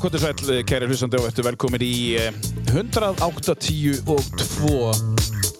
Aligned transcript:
kvöldu 0.00 0.18
sæl, 0.20 0.32
kæri 0.64 0.86
hlustandi 0.88 1.18
og 1.20 1.26
eftir 1.28 1.44
velkomin 1.44 1.82
í 1.84 2.16
eh, 2.16 2.32
182 2.72 4.00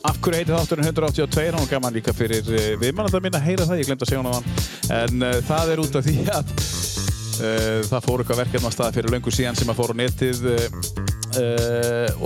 Af 0.09 0.17
hverju 0.17 0.39
heitir 0.39 0.55
þátturinn 0.57 0.87
182? 0.89 1.51
Hann 1.53 1.61
var 1.61 1.69
gaman 1.75 1.93
líka 1.93 2.15
fyrir 2.17 2.47
uh, 2.49 2.71
viðmannandar 2.81 3.21
mín 3.21 3.37
að 3.37 3.45
heyra 3.51 3.67
það, 3.69 3.81
ég 3.83 3.91
glemt 3.91 4.05
að 4.07 4.09
segja 4.09 4.23
hann 4.23 4.33
á 4.33 4.37
hann. 4.39 4.49
En 4.97 5.27
uh, 5.27 5.35
það 5.45 5.73
er 5.75 5.83
út 5.83 5.99
af 6.01 6.07
því 6.07 6.15
að 6.33 6.55
uh, 6.57 7.81
það 7.91 8.07
fór 8.07 8.23
eitthvað 8.23 8.41
verkefn 8.41 8.71
á 8.73 8.73
stað 8.73 8.97
fyrir 8.97 9.13
löngu 9.13 9.35
síðan 9.37 9.61
sem 9.61 9.69
að 9.69 9.79
fór 9.83 9.93
á 9.93 10.01
netið 10.01 10.39
uh, 10.49 10.65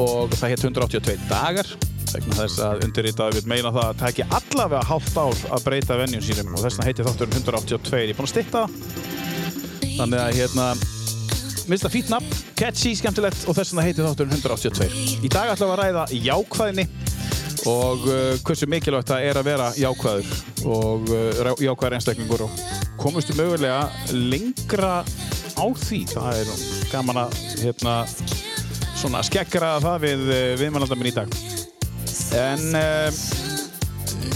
og 0.07 0.39
það 0.39 0.55
heit 0.55 0.63
182 0.71 1.19
dagar 1.33 1.75
vegna 2.15 2.39
þess 2.45 2.63
að 2.63 2.87
undirritaði 2.87 3.41
vil 3.41 3.51
meina 3.51 3.75
það 3.75 3.89
að 3.89 4.03
það 4.05 4.11
ekki 4.13 4.29
allavega 4.39 4.89
hálft 4.93 5.17
ár 5.19 5.47
að 5.57 5.67
breyta 5.67 5.99
vennjum 5.99 6.23
sínum. 6.23 6.55
Og 6.55 6.63
þess 6.63 6.79
vegna 6.79 6.91
heitir 6.93 7.11
þátturinn 7.11 7.41
182 7.43 8.05
Ég 8.05 8.15
er 8.15 8.21
búinn 8.21 8.31
að 8.31 8.37
styrta 8.37 8.63
það. 8.63 8.71
Þannig 9.99 10.23
að 10.23 10.37
hérna 10.39 10.75
minnst 11.71 11.87
það 11.87 11.95
fýtt 11.97 12.13
nafn, 12.13 12.39
catchy, 12.59 12.95
skemmtilegt 12.99 13.47
og 13.49 13.57
þess 13.57 13.73
vegna 13.73 13.87
heitir 13.87 14.07
þátturinn 14.09 14.37
182 14.39 15.25
Í 15.25 15.31
dag 15.33 15.53
ætlum 15.55 15.71
við 15.71 15.75
að 15.75 15.83
ræða 15.83 16.05
jákvæðinni 16.29 16.87
og 17.71 18.05
uh, 18.11 18.35
hversu 18.45 18.69
mikilvægt 18.69 19.09
það 19.09 19.29
er 19.29 19.41
að 19.41 19.49
vera 19.49 19.69
jákvæður 19.79 20.33
og 20.69 21.13
uh, 21.15 21.53
jákvæður 21.65 21.97
einstaklingur 21.99 22.45
og 22.45 22.59
komustu 23.01 23.37
mögulega 23.39 23.89
lengra 24.13 24.99
á 25.57 25.67
því. 25.85 26.03
Það 26.13 26.43
er 26.43 26.53
gaman 26.93 27.23
að 27.25 27.39
hérna 27.63 29.23
skekkraða 29.29 29.81
það 29.85 30.05
við 30.05 30.29
uh, 30.29 30.43
viðmannaldar 30.61 31.01
minn 31.01 31.13
í 31.13 31.17
dag. 31.17 31.39
En 32.41 32.69
uh, 32.79 33.44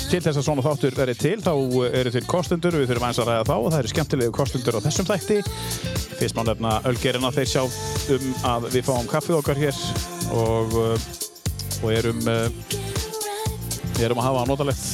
til 0.08 0.20
þess 0.24 0.38
að 0.38 0.44
svona 0.46 0.64
þáttur 0.64 0.96
verið 0.96 1.18
til 1.20 1.36
þá 1.44 1.52
eru 2.00 2.12
til 2.14 2.24
kostendur, 2.28 2.76
við 2.78 2.90
þurfum 2.90 3.06
aðeins 3.08 3.20
að 3.22 3.30
ræða 3.30 3.48
þá 3.48 3.54
og 3.56 3.68
það 3.68 3.78
eru 3.80 3.92
skemmtilegu 3.92 4.34
kostendur 4.38 4.78
á 4.78 4.84
þessum 4.86 5.08
þætti. 5.08 5.38
Fyrst 6.18 6.38
má 6.38 6.42
nefna 6.48 6.76
Ölgerina 6.88 7.32
þeir 7.34 7.50
sjá 7.52 7.62
um 7.64 8.30
að 8.52 8.68
við 8.74 8.88
fáum 8.88 9.10
kaffið 9.10 9.38
okkar 9.40 9.60
hér 9.60 9.82
og, 10.36 10.78
uh, 10.78 11.10
og 11.82 11.92
erum 11.94 12.24
uh, 12.28 12.48
erum 14.04 14.22
að 14.22 14.28
hafa 14.28 14.42
það 14.42 14.50
notalegt. 14.52 14.88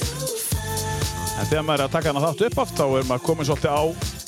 En 1.35 1.49
þegar 1.51 1.65
maður 1.67 1.81
er 1.81 1.87
að 1.89 1.95
taka 1.97 2.13
hana 2.13 2.27
þáttu 2.29 2.49
upp 2.49 2.61
átt 2.63 2.77
þá 2.79 2.85
er 2.87 3.09
maður 3.09 3.27
komin 3.29 3.49
svolítið 3.49 3.75
á 3.75 3.83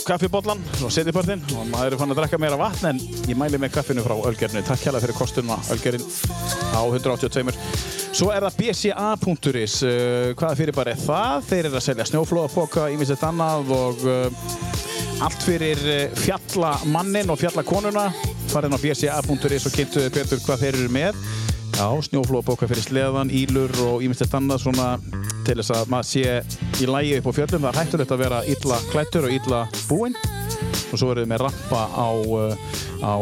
kaffibóllan 0.06 0.62
og 0.86 0.92
setjipörðin 0.94 1.42
og 1.56 1.68
maður 1.72 1.96
er 1.96 2.00
fann 2.00 2.14
að 2.14 2.20
drekka 2.22 2.40
meira 2.40 2.58
vatn 2.60 2.92
en 2.92 3.00
ég 3.26 3.38
mæli 3.38 3.58
með 3.60 3.74
kaffinu 3.76 4.04
frá 4.06 4.14
Ölgerinu 4.30 4.62
takk 4.66 4.84
hjá 4.84 4.92
það 4.92 5.06
fyrir 5.06 5.18
kostununa 5.18 5.58
Ölgerin 5.74 6.06
á 6.72 6.80
182 6.86 7.96
Svo 8.16 8.30
er 8.32 8.46
það 8.46 8.54
bca.is 8.62 9.74
uh, 9.84 10.30
hvaða 10.38 10.56
fyrirbæri 10.56 10.94
er 10.94 11.00
það? 11.02 11.42
Þeir 11.50 11.66
eru 11.68 11.76
að 11.76 11.82
selja 11.84 12.06
snjóflóðapoka, 12.08 12.86
ímislegt 12.94 13.24
annað 13.28 13.72
og 13.76 14.06
uh, 14.08 14.46
allt 15.26 15.44
fyrir 15.44 15.82
uh, 15.84 16.14
fjallamannin 16.22 17.28
og 17.34 17.36
fjallakonuna. 17.42 18.06
Farið 18.54 18.72
á 18.72 18.80
bca.is 18.80 19.68
og 19.68 19.76
kynntu 19.76 20.06
betur 20.14 20.40
hvað 20.46 20.64
þeir 20.64 20.80
eru 20.80 20.94
með 20.96 21.20
Já, 21.74 21.88
snjóflóðapoka 22.06 22.68
fyrir 22.70 22.84
sleðan, 22.86 23.32
ílur 23.34 23.72
og 23.84 24.04
ímislegt 24.06 24.34
annað 24.38 24.62
svona 24.64 24.86
til 25.46 25.56
þess 25.58 25.74
að 25.74 25.90
maður 25.92 26.08
sé 26.08 26.22
í 26.82 26.84
lægi 26.88 27.18
upp 27.18 27.28
á 27.28 27.36
fjöllum. 27.36 27.66
Það 27.66 27.72
er 27.72 27.80
hættulegt 27.80 28.14
að 28.14 28.22
vera 28.22 28.38
illa 28.54 28.76
klættur 28.92 29.24
og 29.28 29.36
illa 29.36 29.60
búinn. 29.90 30.16
Og 30.92 30.96
svo 31.00 31.06
eru 31.12 31.20
við 31.24 31.30
með 31.34 31.42
rampa 31.44 31.82
á, 31.90 32.08
á 33.02 33.14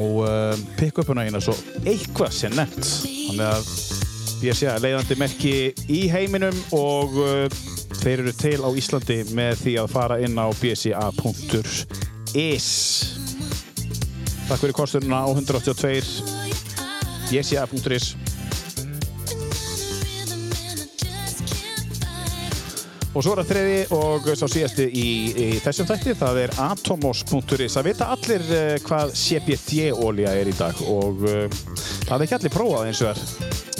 pick-upuna 0.79 1.27
eina 1.27 1.41
svo 1.43 1.55
eitthvað 1.83 2.33
sé 2.37 2.47
nefnt. 2.53 2.85
Þannig 3.31 3.49
að 3.49 3.63
ég 4.45 4.53
sé 4.59 4.69
að 4.69 4.83
leiðandi 4.85 5.17
merki 5.19 5.55
í 5.89 6.03
heiminum 6.13 6.57
og 6.77 7.15
uh, 7.17 7.47
þeir 8.03 8.19
eru 8.25 8.33
til 8.37 8.61
á 8.61 8.69
Íslandi 8.77 9.19
með 9.37 9.53
því 9.63 9.75
að 9.81 9.93
fara 9.95 10.19
inn 10.21 10.37
á 10.37 10.47
bca.is 10.61 12.69
Takk 14.45 14.61
fyrir 14.61 14.77
kosturuna 14.77 15.23
á 15.25 15.27
182 15.33 16.21
bca.is 17.31 18.07
Og 23.15 23.23
svo 23.23 23.37
er 23.37 23.45
það 23.45 23.51
þriði 23.53 23.83
og 23.95 24.25
sá 24.35 24.49
síðasti 24.51 24.85
í, 24.91 25.09
í 25.39 25.49
þessum 25.63 25.87
þætti, 25.87 26.17
það 26.19 26.39
er 26.43 26.53
atomos.is. 26.65 27.77
Það 27.77 27.87
vita 27.87 28.09
allir 28.11 28.47
uh, 28.49 28.63
hvað 28.89 29.13
CBD-ólja 29.21 30.33
er 30.35 30.51
í 30.51 30.55
dag 30.59 30.81
og 30.91 31.23
uh, 31.23 31.61
það 32.09 32.17
er 32.17 32.25
ekki 32.25 32.37
allir 32.41 32.55
prófað 32.57 32.89
eins 32.89 33.03
og 33.05 33.13
er. 33.13 33.23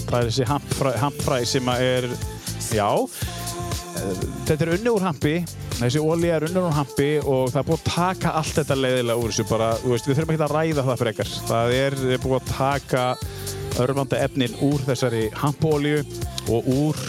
Það 0.05 0.15
er 0.21 0.29
þessi 0.29 0.47
hampfræ, 0.53 0.93
hampfræ 1.03 1.41
sem 1.51 1.73
er, 1.75 2.07
já, 2.77 2.87
uh, 2.95 4.23
þetta 4.47 4.61
er 4.61 4.73
unni 4.77 4.95
úr 4.95 5.09
hampi, 5.09 5.35
þessi 5.81 6.05
ólja 6.05 6.39
er 6.39 6.49
unni 6.53 6.63
úr 6.63 6.79
hampi 6.79 7.11
og 7.25 7.51
það 7.51 7.61
er 7.65 7.69
búið 7.73 7.81
að 7.81 7.91
taka 7.91 8.37
allt 8.39 8.61
þetta 8.61 8.79
leiðilega 8.85 9.19
úr 9.19 9.35
þessu 9.35 9.49
bara, 9.51 9.73
veist, 9.83 10.07
við 10.07 10.21
þurfum 10.21 10.37
ekki 10.37 10.47
að 10.47 10.57
ræða 10.61 10.87
það 10.93 11.03
fyrir 11.03 11.17
ekkert. 11.17 11.43
Það 11.51 11.77
er 11.81 12.01
búið 12.23 12.39
að 12.39 12.55
taka 12.55 13.05
örfanda 13.83 14.23
efnin 14.23 14.59
úr 14.63 14.87
þessari 14.87 15.27
hampólju 15.43 16.05
og 16.55 16.75
úr 16.79 17.07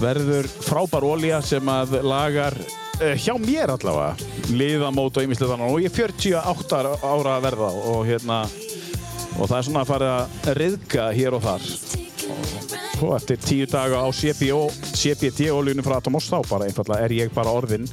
verður 0.00 0.48
frábær 0.64 1.06
ólíja 1.06 1.40
sem 1.44 1.68
að 1.70 1.98
lagar 2.04 2.56
uh, 2.56 3.14
hjá 3.16 3.34
mér 3.40 3.72
allavega 3.74 4.52
liðamót 4.52 5.16
og 5.16 5.26
ýmislega 5.26 5.54
þannig 5.54 5.72
og 5.72 5.84
ég 5.84 6.00
er 6.04 6.14
48 6.16 6.80
ára 7.00 7.36
að 7.36 7.46
verða 7.46 7.70
og 7.92 8.02
hérna 8.08 8.40
og 9.36 9.48
það 9.50 9.56
er 9.58 9.66
svona 9.68 9.84
að 9.84 9.90
fara 9.90 10.10
að 10.16 10.52
riðga 10.56 11.06
hér 11.16 11.36
og 11.36 11.44
þar. 11.44 11.66
Og 13.04 13.10
eftir 13.18 13.40
tíu 13.44 13.66
daga 13.68 14.00
á 14.00 14.08
CBD 14.08 15.50
ólíunum 15.52 15.84
frá 15.84 15.98
Atomos 15.98 16.30
þá 16.30 16.38
bara 16.48 16.68
einfallega 16.68 17.04
er 17.04 17.16
ég 17.16 17.34
bara 17.34 17.52
orðin 17.52 17.84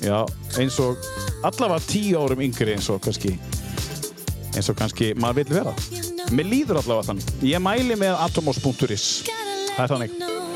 já, 0.00 0.22
eins 0.60 0.78
og 0.82 1.00
allavega 1.46 1.82
tíu 1.90 2.20
árum 2.22 2.44
yngri 2.46 2.76
eins 2.76 2.86
og 2.92 3.02
kannski 3.02 3.34
eins 4.54 4.70
og 4.70 4.78
kannski 4.78 5.12
maður 5.18 5.42
vil 5.42 5.58
vera. 5.60 5.74
Mér 6.30 6.46
líður 6.46 6.82
allavega 6.84 7.10
þannig. 7.10 7.34
Ég 7.50 7.64
mæli 7.64 7.98
með 7.98 8.18
atomos.is 8.28 9.08
það 9.74 9.84
er 9.84 9.92
þannig 9.94 10.49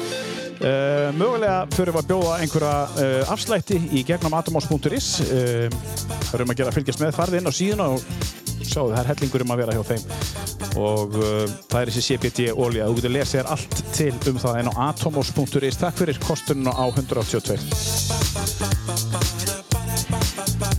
Uh, 0.54 1.10
mögulega 1.18 1.64
fyrir 1.74 1.92
við 1.92 2.00
að 2.00 2.10
bjóða 2.12 2.34
einhverja 2.44 2.74
uh, 2.94 3.32
afslætti 3.34 3.78
í 3.90 4.04
gegnum 4.06 4.36
atomos.is 4.38 5.08
uh, 5.24 5.66
það 5.66 6.36
erum 6.38 6.52
að 6.54 6.60
gera 6.60 6.70
að 6.70 6.78
fylgjast 6.78 7.02
með 7.02 7.16
farði 7.16 7.40
inn 7.40 7.50
á 7.50 7.58
síðuna 7.58 7.88
og 7.96 8.00
sjáu 8.62 8.86
það 8.92 9.00
er 9.00 9.10
hellingur 9.10 9.44
um 9.44 9.54
að 9.54 9.60
vera 9.64 9.74
hjá 9.74 9.82
þeim. 9.90 10.04
Og 10.74 11.18
það 11.70 11.80
er 11.80 11.90
þessi 11.90 12.06
CBD 12.06 12.46
ólja 12.54 12.88
þú 12.88 12.96
getur 12.98 13.14
lesið 13.14 13.36
þér 13.38 13.50
allt 13.54 13.82
til 13.94 14.14
um 14.30 14.40
það 14.42 14.60
inn 14.62 14.72
á 14.72 14.74
atomos.is 14.88 15.80
takk 15.82 16.00
fyrir 16.00 16.22
kostununa 16.24 16.72
á 16.74 16.84
182 16.90 17.58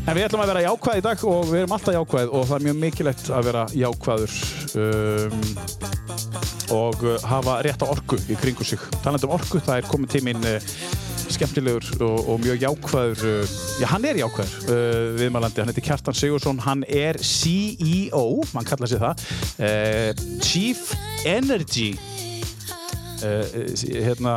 en 0.06 0.14
við 0.14 0.28
ætlum 0.28 0.44
að 0.44 0.52
vera 0.52 0.66
jákvæð 0.68 1.00
í 1.00 1.04
dag 1.06 1.24
og 1.30 1.48
við 1.50 1.60
erum 1.64 1.76
alltaf 1.76 1.96
jákvæð 1.96 2.34
og 2.38 2.46
það 2.46 2.58
er 2.58 2.66
mjög 2.68 2.78
mikilvægt 2.84 3.30
að 3.34 3.48
vera 3.50 3.64
jákvæður. 3.74 4.36
Um, 4.76 5.85
og 6.74 7.04
hafa 7.26 7.60
rétt 7.66 7.84
á 7.84 7.88
orku 7.88 8.18
í 8.30 8.38
kringu 8.40 8.66
sig. 8.66 8.82
Taland 9.04 9.26
um 9.28 9.36
orku, 9.36 9.60
það 9.60 9.82
er 9.82 9.90
komin 9.90 10.10
tíminn 10.10 10.48
uh, 10.48 10.58
skemmtilegur 11.34 11.86
og, 12.06 12.18
og 12.32 12.42
mjög 12.44 12.64
jákvæður, 12.64 13.24
uh, 13.30 13.54
já 13.82 13.88
hann 13.92 14.08
er 14.08 14.20
jákvæður 14.22 14.58
uh, 14.70 15.14
viðmælandi, 15.20 15.62
hann 15.62 15.72
heitir 15.74 15.88
Kjartan 15.90 16.18
Sigursson, 16.18 16.64
hann 16.66 16.84
er 16.88 17.20
CEO, 17.22 18.26
mann 18.56 18.68
kallar 18.68 18.90
sér 18.92 19.04
það, 19.04 19.24
Chief 20.46 20.92
Energy 21.26 21.94
hérna, 23.26 24.34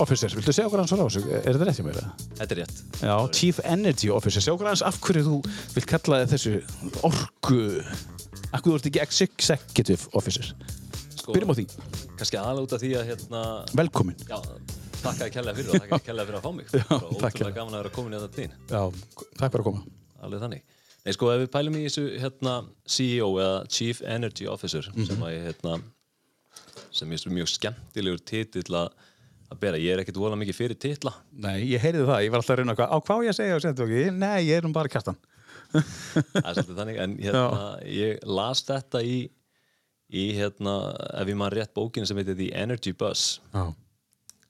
Officer, 0.00 0.32
viltu 0.32 0.54
segja 0.54 0.68
okkur 0.68 0.80
hans 0.80 0.94
á 0.94 0.96
þessu? 0.96 1.22
Er 1.42 1.56
þetta 1.56 1.66
rétt 1.68 1.80
hjá 1.80 1.86
mér? 1.86 1.98
Þetta 2.38 2.54
er 2.54 2.60
rétt. 2.62 2.82
Já, 3.02 3.14
Chief 3.36 3.58
Energy 3.64 4.10
Officer, 4.14 4.44
segja 4.44 4.54
okkur 4.54 4.70
hans 4.70 4.84
af 4.86 5.00
hverju 5.02 5.26
þú 5.26 5.40
vilt 5.74 5.90
kalla 5.90 6.22
þessu 6.30 6.54
orku, 7.06 7.60
af 8.52 8.62
hverju 8.62 8.70
þú 8.70 8.78
ert 8.78 8.90
ekki 8.92 9.04
Executive 9.04 10.08
Officer? 10.16 10.54
Sko, 11.26 11.34
Byrjum 11.34 11.50
á 11.50 11.54
því. 11.58 11.64
Kannski 12.20 12.38
aðalega 12.38 12.66
út 12.68 12.74
af 12.76 12.82
því 12.84 12.90
að 13.00 13.08
hérna... 13.10 13.40
Velkomin. 13.80 14.18
Já, 14.30 14.36
takk 15.02 15.24
að 15.26 15.32
kella 15.34 15.54
fyrir 15.56 15.72
og 15.72 15.80
takk 15.82 15.94
að 15.96 16.04
kella 16.06 16.26
fyrir 16.28 16.38
að 16.38 16.44
fá 16.44 16.52
mig. 16.54 16.68
Takk 16.70 16.92
Ótrúlega 17.10 17.54
gaman 17.56 17.74
að 17.74 17.80
vera 17.82 17.92
komin 17.96 18.14
í 18.14 18.20
þetta 18.20 18.36
tíðin. 18.36 18.54
Já, 18.70 18.82
takk 19.40 19.50
fyrir 19.56 19.64
að 19.64 19.66
koma. 19.66 19.82
Alveg 20.26 20.44
þannig. 20.44 20.62
Nei, 21.06 21.12
sko, 21.16 21.30
ef 21.34 21.42
við 21.42 21.50
pælum 21.56 21.78
í 21.78 21.82
þessu 21.88 22.04
hérna 22.22 22.54
CEO 22.96 23.28
eða 23.42 23.58
Chief 23.74 24.00
Energy 24.06 24.46
Officer 24.50 24.86
Mhm. 24.92 25.06
sem 25.10 25.26
að 25.26 25.34
ég 25.34 25.44
hérna 25.50 25.74
sem 26.96 27.10
ég 27.12 27.26
er 27.26 27.34
mjög 27.36 27.50
skemmtilegur 27.56 28.22
titill 28.26 28.74
að 28.84 28.88
að 29.50 29.60
bera. 29.62 29.78
Ég 29.78 29.94
er 29.94 30.00
ekkert 30.02 30.16
volað 30.18 30.40
mikið 30.42 30.56
fyrir 30.58 30.78
titla. 30.82 31.12
Nei, 31.32 31.60
ég 31.70 31.78
heyrði 31.82 32.06
það. 32.08 32.22
Ég 32.24 32.30
var 32.34 32.40
alltaf 32.40 32.54
að 32.54 32.58
reyna 32.62 32.72
eitthvað. 32.74 32.90
Á 32.90 32.98
hvað 33.06 33.26
ég 33.28 33.34
segja 33.36 33.54
og 33.58 33.62
setja 33.62 33.84
okkur? 33.84 34.12
Nei, 34.18 34.38
ég 34.48 34.56
er 34.58 34.66
um 34.66 34.72
bara 34.74 34.90
kjartan. 34.90 35.18
Það 35.70 36.48
er 36.50 36.56
svolítið 36.56 36.78
þannig. 36.80 36.98
En 37.04 37.14
hérna, 37.18 37.60
ég 37.86 38.24
las 38.26 38.62
þetta 38.66 39.02
í 39.06 39.16
í 40.12 40.32
hérna, 40.36 40.74
ef 41.20 41.26
ég 41.28 41.36
maður 41.38 41.58
rétt 41.60 41.74
bókinu 41.74 42.06
sem 42.06 42.16
heitir 42.20 42.36
The 42.38 42.52
Energy 42.54 42.92
Buzz 42.92 43.40
Já. 43.54 43.74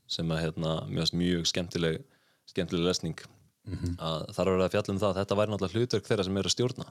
sem 0.07 0.29
að 0.29 0.43
hérna, 0.45 0.75
mjög, 0.91 1.13
mjög 1.17 1.47
skemmtileg 1.53 2.03
skemmtileg 2.47 2.85
lesning 2.87 3.19
Mhm. 3.67 3.97
að 3.99 4.29
þar 4.37 4.47
er 4.53 4.61
að 4.63 4.71
fjalla 4.71 4.93
um 4.95 4.99
það 5.03 5.09
að 5.11 5.17
þetta 5.19 5.37
væri 5.41 5.51
náttúrulega 5.51 5.75
hlutverk 5.81 6.05
þeirra 6.07 6.25
sem 6.25 6.37
eru 6.37 6.47
að 6.49 6.55
stjórna 6.55 6.85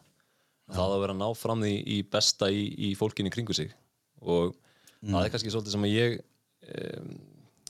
það 0.75 0.89
að 0.95 0.99
vera 1.05 1.13
að 1.13 1.19
ná 1.21 1.27
fram 1.37 1.61
því 1.61 1.73
í 1.87 1.97
besta 2.11 2.45
í, 2.51 2.63
í 2.89 2.95
fólkinu 2.99 3.31
kringu 3.31 3.53
sig 3.55 3.71
og 4.21 4.55
Mm. 5.05 5.11
það 5.13 5.25
er 5.25 5.29
kannski 5.29 5.51
svolítið 5.53 5.71
sem 5.71 5.83
að 5.85 5.93
ég 5.95 6.19
um, 6.99 7.19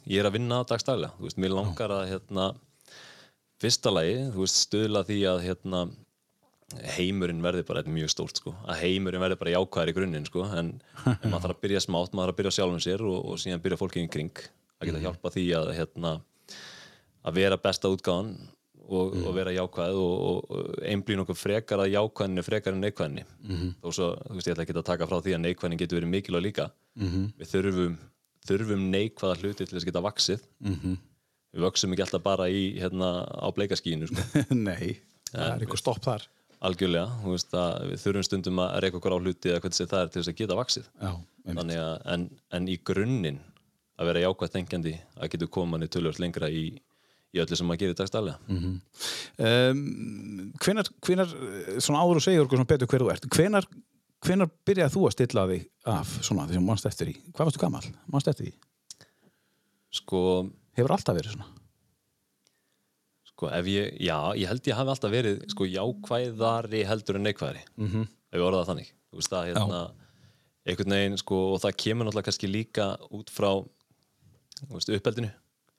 ég 0.07 0.19
er 0.21 0.25
að 0.29 0.33
vinna 0.37 0.63
dagstælega, 0.63 1.11
þú 1.19 1.23
veist, 1.27 1.37
mér 1.37 1.51
langar 1.53 1.89
að 1.91 2.07
hérna, 2.13 2.55
fyrsta 3.59 3.91
lagi, 3.91 4.15
þú 4.31 4.39
veist, 4.45 4.59
stuðla 4.69 5.01
því 5.03 5.17
að 5.27 5.41
hérna, 5.43 5.81
heimurinn 6.73 7.43
verði 7.45 7.63
bara 7.67 7.81
þetta 7.81 7.91
er 7.91 7.97
mjög 7.99 8.11
stórt 8.11 8.39
sko, 8.41 8.55
að 8.65 8.79
heimurinn 8.81 9.21
verði 9.21 9.37
bara 9.41 9.53
jákvæðar 9.53 9.91
í 9.91 9.95
grunninn 9.95 10.25
sko, 10.25 10.45
en, 10.57 10.71
en 11.05 11.29
maður 11.29 11.43
þarf 11.45 11.53
að 11.53 11.61
byrja 11.65 11.81
smátt, 11.85 12.15
maður 12.15 12.31
þarf 12.31 12.33
að 12.33 12.39
byrja 12.39 12.53
sjálfum 12.57 12.81
sér 12.83 13.03
og, 13.05 13.17
og 13.21 13.39
síðan 13.41 13.61
byrja 13.63 13.79
fólkið 13.81 14.05
í 14.07 14.09
kring 14.15 14.41
að 14.81 14.89
geta 14.89 15.03
hjálpa 15.05 15.31
því 15.35 15.45
að 15.59 15.71
hérna, 15.77 16.13
að 17.25 17.37
vera 17.37 17.59
besta 17.61 17.91
útgáðan 17.93 18.33
og, 18.85 19.13
og 19.21 19.31
vera 19.37 19.53
jákvæð 19.55 20.01
og, 20.01 20.51
og 20.57 20.75
einblýn 20.89 21.21
okkur 21.23 21.37
frekar 21.37 21.85
að 21.85 21.93
jákvæðinni 21.93 22.45
frekar 22.45 22.75
en 22.75 22.83
neikvæðinni 22.83 23.23
þó 23.81 23.87
svo, 23.93 24.09
þú 24.25 24.35
veist, 24.39 24.49
ég 24.49 24.53
ætla 24.55 24.65
ekki 24.65 24.75
að 24.77 24.89
taka 24.89 25.07
frá 25.09 25.17
því 25.21 25.37
að 25.37 25.43
neikvæðin 25.45 25.79
getur 25.81 25.99
verið 26.01 26.11
mikilvæg 26.17 26.43
líka. 26.49 26.67
Við 27.39 27.49
þurfum, 27.53 27.95
þurfum 28.49 28.85
neikvæða 28.93 29.37
hluti 29.41 29.61
til 29.63 29.71
þess 29.73 29.85
að 29.85 29.89
geta 29.91 30.05
vaksið 30.05 30.45
við 31.55 31.65
vöksum 31.65 31.93
ekki 31.95 32.03
alltaf 32.05 32.23
bara 32.25 32.49
í 32.51 32.65
hérna 32.81 33.09
á 33.25 33.47
bleikaskínu 33.55 34.09
sko. 34.11 34.45
Nei, 34.67 34.97
það 35.31 35.45
er 35.45 35.63
eitthvað 35.65 35.81
stopp 35.81 36.03
þar 36.05 36.27
algjörlega, 36.65 37.07
þú 37.21 37.33
veist 37.33 37.55
að 37.59 37.71
við 37.89 38.01
þurfum 38.03 38.25
stundum 38.27 38.61
að 38.63 38.75
reyka 38.83 38.99
okkur 38.99 39.15
á 39.15 39.19
hluti 39.19 39.51
eða 39.51 39.61
hvernig 39.63 39.89
það 39.91 40.01
er 40.01 40.11
til 40.11 40.21
þess 40.21 40.31
að 40.31 40.39
geta 40.39 40.59
vaksið 40.59 40.85
Já, 41.01 41.11
að, 41.55 41.71
en, 42.15 42.25
en 42.57 42.69
í 42.71 42.77
grunninn 42.85 43.39
að 43.95 44.09
vera 44.09 44.23
jákvæð 44.25 44.53
þengjandi 44.55 44.93
að 45.15 45.31
getur 45.33 45.51
komanið 45.55 45.93
tölvöld 45.95 46.21
lengra 46.23 46.47
í, 46.51 46.65
í 47.35 47.41
öllu 47.43 47.59
sem 47.59 47.69
maður 47.69 47.81
gerir 47.83 47.99
dagstælega 47.99 48.37
um, 48.51 49.81
hvenar, 50.63 50.91
hvenar, 51.07 51.35
svona 51.79 52.03
áður 52.03 52.21
og 52.21 52.27
segja 52.27 52.45
okkur 52.45 52.59
svona 52.59 52.71
betur 52.73 52.91
hver 52.91 53.05
þú 53.05 53.11
ert 53.13 53.27
hvenar, 53.35 53.69
hvenar 54.25 54.53
byrjaði 54.67 54.95
þú 54.95 55.07
að 55.07 55.17
stilla 55.17 55.49
þig 55.51 55.67
af 55.95 56.15
svona 56.21 56.47
því 56.49 56.59
sem 56.59 56.71
mannst 56.71 56.91
eftir 56.91 57.11
í? 57.11 57.17
Hvað 57.31 57.51
varstu 57.51 57.63
gammal, 57.63 57.85
mannst 58.11 58.31
eftir 58.31 58.51
í 58.51 58.55
Sko, 59.95 60.19
hefur 60.75 60.91
alltaf 60.91 61.15
verið 61.15 61.37
svona 61.37 61.47
sko, 63.35 63.51
ég, 63.67 63.95
já, 63.99 64.17
ég 64.39 64.49
held 64.49 64.67
ég 64.69 64.77
hafi 64.79 64.93
alltaf 64.93 65.13
verið 65.13 65.41
sko 65.51 65.67
jákvæðari 65.67 66.83
heldur 66.87 67.19
en 67.19 67.27
neikvæðari. 67.27 67.63
Mm 67.75 67.87
-hmm. 67.87 68.09
ef 68.31 68.39
ég 68.39 68.45
orðað 68.47 68.61
það 68.63 68.69
þannig. 68.71 68.91
Þú 69.11 69.19
veist 69.19 69.33
það, 69.33 69.47
hérna, 69.49 69.79
einhvern 70.65 70.95
veginn 70.97 71.17
sko, 71.17 71.39
og 71.53 71.61
það 71.61 71.77
kemur 71.83 72.05
náttúrulega 72.05 72.27
kannski 72.29 72.47
líka 72.51 72.85
út 73.11 73.29
frá 73.29 73.51
veist, 74.71 74.89
uppeldinu 74.89 75.31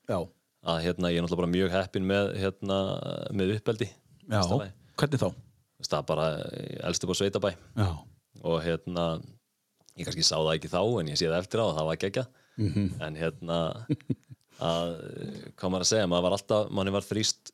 já, 0.09 0.19
að 0.63 0.83
hérna, 0.85 1.11
ég 1.11 1.19
er 1.19 1.23
náttúrulega 1.25 1.43
bara 1.43 1.55
mjög 1.57 1.71
heppin 1.73 2.07
með, 2.07 2.35
hérna, 2.37 2.79
með 3.33 3.57
uppeldi. 3.57 3.91
Hvernig 4.97 5.21
þá? 5.21 5.31
Það 5.87 5.99
er 5.99 6.07
bara 6.09 6.27
elst 6.89 7.05
upp 7.05 7.13
á 7.13 7.17
sveitabæ. 7.17 7.51
Já, 7.77 7.89
og 8.43 8.63
hérna 8.65 9.21
ég 9.97 10.05
kannski 10.05 10.25
sá 10.25 10.37
það 10.37 10.55
ekki 10.57 10.73
þá 10.73 10.81
en 11.01 11.11
ég 11.11 11.19
sé 11.19 11.29
það 11.29 11.43
eftir 11.43 11.63
á 11.63 11.67
að 11.67 11.77
það 11.79 11.89
var 11.89 12.01
gegja 12.05 12.25
en 13.07 13.19
hérna 13.19 13.59
að, 14.65 14.93
hvað 15.57 15.73
maður 15.73 15.85
að 15.87 15.91
segja, 15.91 16.09
maður 16.11 16.27
var 16.27 16.37
alltaf 16.39 16.71
manni 16.71 16.95
var 16.95 17.07
þrýst 17.07 17.53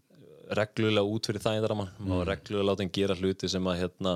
reglulega 0.52 1.08
út 1.08 1.26
fyrir 1.26 1.42
það 1.42 1.56
einðar 1.58 1.74
mann, 1.78 1.92
maður 1.98 2.20
var 2.22 2.30
reglulega 2.34 2.68
láta 2.68 2.84
hann 2.84 2.92
gera 2.98 3.16
hluti 3.18 3.48
sem 3.48 3.68
að 3.72 3.80
hérna 3.82 4.14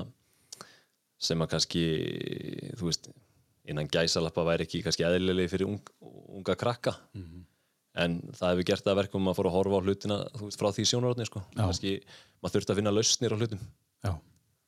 sem 1.27 1.41
að 1.41 1.49
kannski, 1.55 1.83
þú 2.77 2.89
veist 2.91 3.09
innan 3.67 3.89
gæsalappa 3.91 4.45
væri 4.47 4.67
ekki 4.67 4.83
kannski 4.85 5.03
eðlilegi 5.07 5.51
fyrir 5.55 5.67
ung, 5.67 5.81
unga 6.37 6.55
krakka. 6.55 6.93
En 7.97 8.19
það 8.37 8.51
hefur 8.53 8.67
gert 8.69 8.85
það 8.85 8.93
að 8.93 8.99
verkum 9.01 9.27
að 9.31 9.37
fóra 9.39 9.49
að 9.49 9.55
horfa 9.57 9.79
á 9.81 9.85
hlutina 9.87 10.17
þú 10.37 10.45
veist, 10.45 10.59
frá 10.61 10.69
því 10.69 10.83
sjónarotni 10.85 11.25
sko. 11.25 11.41
kannski, 11.57 11.93
maður 12.43 12.53
þurfti 12.59 12.71
að 12.75 12.79
finna 12.79 12.93
lausnir 12.93 13.33
á 13.33 13.37
hlutum. 13.41 13.63
Já, 14.05 14.11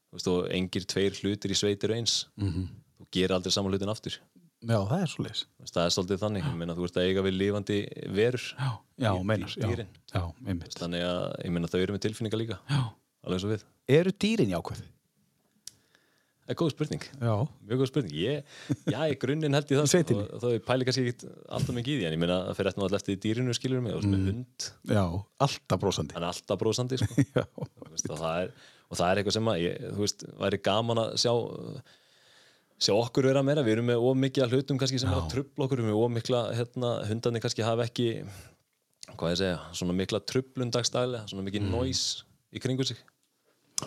þú 0.09 0.17
veist, 0.17 0.29
og 0.33 0.49
engir 0.57 0.87
tveir 0.89 1.19
hlutir 1.21 1.53
í 1.53 1.59
sveitir 1.59 1.93
eins. 1.95 2.25
Mhm. 2.41 2.65
þú 2.99 3.05
gerir 3.15 3.35
aldrei 3.37 3.53
saman 3.53 3.71
hlutin 3.71 3.93
aftur 3.93 4.17
já, 4.59 4.77
það 4.89 4.99
er 4.99 5.11
svo 5.13 5.25
veist, 5.25 5.49
það 5.71 5.81
er 5.85 5.95
svolítið 5.95 6.21
þannig, 6.23 6.45
ég 6.49 6.59
meina 6.59 6.77
þú 6.77 6.87
ert 6.87 6.99
að 6.99 7.09
eiga 7.09 7.25
við 7.25 7.35
lifandi 7.39 7.79
verur 8.19 8.45
já, 8.51 8.69
já, 9.05 9.11
meinar, 9.31 9.55
já, 9.55 9.87
já, 10.13 10.23
þannig 10.75 11.03
að 11.07 11.25
ég 11.45 11.53
meina 11.55 11.71
þau 11.71 11.81
eru 11.81 11.95
með 11.95 12.05
tilfinningar 12.07 12.41
líka. 12.41 12.61
Já, 12.69 12.81
alveg 13.25 13.45
og 13.47 13.53
við. 13.53 13.67
Eru 13.99 14.15
dýrin 14.25 14.55
jákvæð? 14.55 14.87
Það 16.49 16.55
er 16.55 16.57
góð 16.57 16.69
spurning, 16.73 17.03
já, 17.21 17.33
mjög 17.69 17.79
góð 17.79 17.89
spurning. 17.91 18.13
Ég, 18.17 18.53
Já, 18.89 18.99
í 19.05 19.17
grunninn 19.21 19.53
held 19.53 19.69
ég 19.69 19.77
það 19.83 19.89
Sveitinni. 19.91 20.23
og 20.33 20.41
þau 20.41 20.63
pæli 20.65 20.87
kannski 20.87 21.03
ekki 21.05 21.27
alltaf 21.45 21.75
mikið 21.77 21.93
í 21.93 21.97
því 21.99 22.07
en 22.07 22.15
ég 22.15 22.21
meina 22.23 22.37
það 22.47 22.57
fyrir 22.57 22.69
eftir 22.71 22.81
náttúrulega 22.81 23.01
eftir 23.03 23.19
dýrinu 23.25 23.53
skilur 23.53 23.83
mig 23.85 23.93
og 23.93 24.07
mm. 24.07 24.23
hund, 24.25 24.65
já, 24.89 25.03
alltaf 25.45 25.83
brósandi 25.83 26.17
hann 26.17 26.25
er 26.25 26.31
alltaf 26.31 26.61
brósandi 26.63 26.97
sko. 26.97 27.25
já, 27.37 27.43
veist, 27.91 28.09
og, 28.09 28.17
það 28.17 28.39
er, 28.47 28.55
og 28.89 28.97
það 28.97 29.11
er 29.11 29.21
eitthvað 29.21 29.37
sem 29.37 29.51
að 29.53 29.61
ég, 29.61 29.85
þú 29.93 30.07
veist, 30.07 30.25
væri 30.41 30.61
gaman 30.71 31.03
að 31.03 31.13
sjá 31.21 31.35
sjá 32.79 32.93
okkur 32.95 33.27
vera 33.29 33.43
meira, 33.43 33.63
við 33.65 33.77
erum 33.77 33.89
með 33.91 34.05
ómikið 34.07 34.45
að 34.45 34.55
hlutum 34.55 34.79
kannski 34.79 35.01
sem 35.01 35.11
er 35.11 35.19
að 35.19 35.29
trubla 35.33 35.65
okkur, 35.65 35.81
við 35.81 35.89
erum 35.89 35.93
með 35.93 36.05
ómikla 36.07 36.41
hérna, 36.55 36.91
hundarnir 37.09 37.43
kannski 37.43 37.65
hafa 37.67 37.87
ekki 37.89 38.09
hvað 39.19 39.33
ég 39.33 39.39
segja, 39.41 39.61
svona 39.75 39.95
mikla 39.97 40.21
trublun 40.23 40.71
dagstælega, 40.73 41.25
svona 41.29 41.45
mikið 41.47 41.65
mm. 41.65 41.73
noise 41.73 42.27
í 42.55 42.61
kringu 42.63 42.85
sig. 42.87 42.99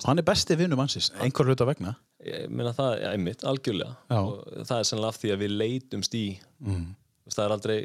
Hann 0.06 0.21
er 0.21 0.27
besti 0.27 0.56
vinnu 0.56 0.77
mannsins, 0.79 1.11
einhver 1.21 1.49
hluta 1.49 1.67
vegna. 1.69 1.94
Ég 2.25 2.53
meina 2.53 2.73
það, 2.77 2.94
já, 3.03 3.09
einmitt, 3.12 3.44
algjörlega. 3.49 3.97
Já. 4.09 4.21
það 4.69 4.77
er 4.77 4.89
sennilega 4.89 5.12
af 5.12 5.21
því 5.21 5.33
að 5.35 5.43
við 5.43 5.56
leitumst 5.56 6.17
í 6.17 6.27
mm. 6.65 6.85
það 7.33 7.44
er 7.44 7.56
aldrei 7.56 7.79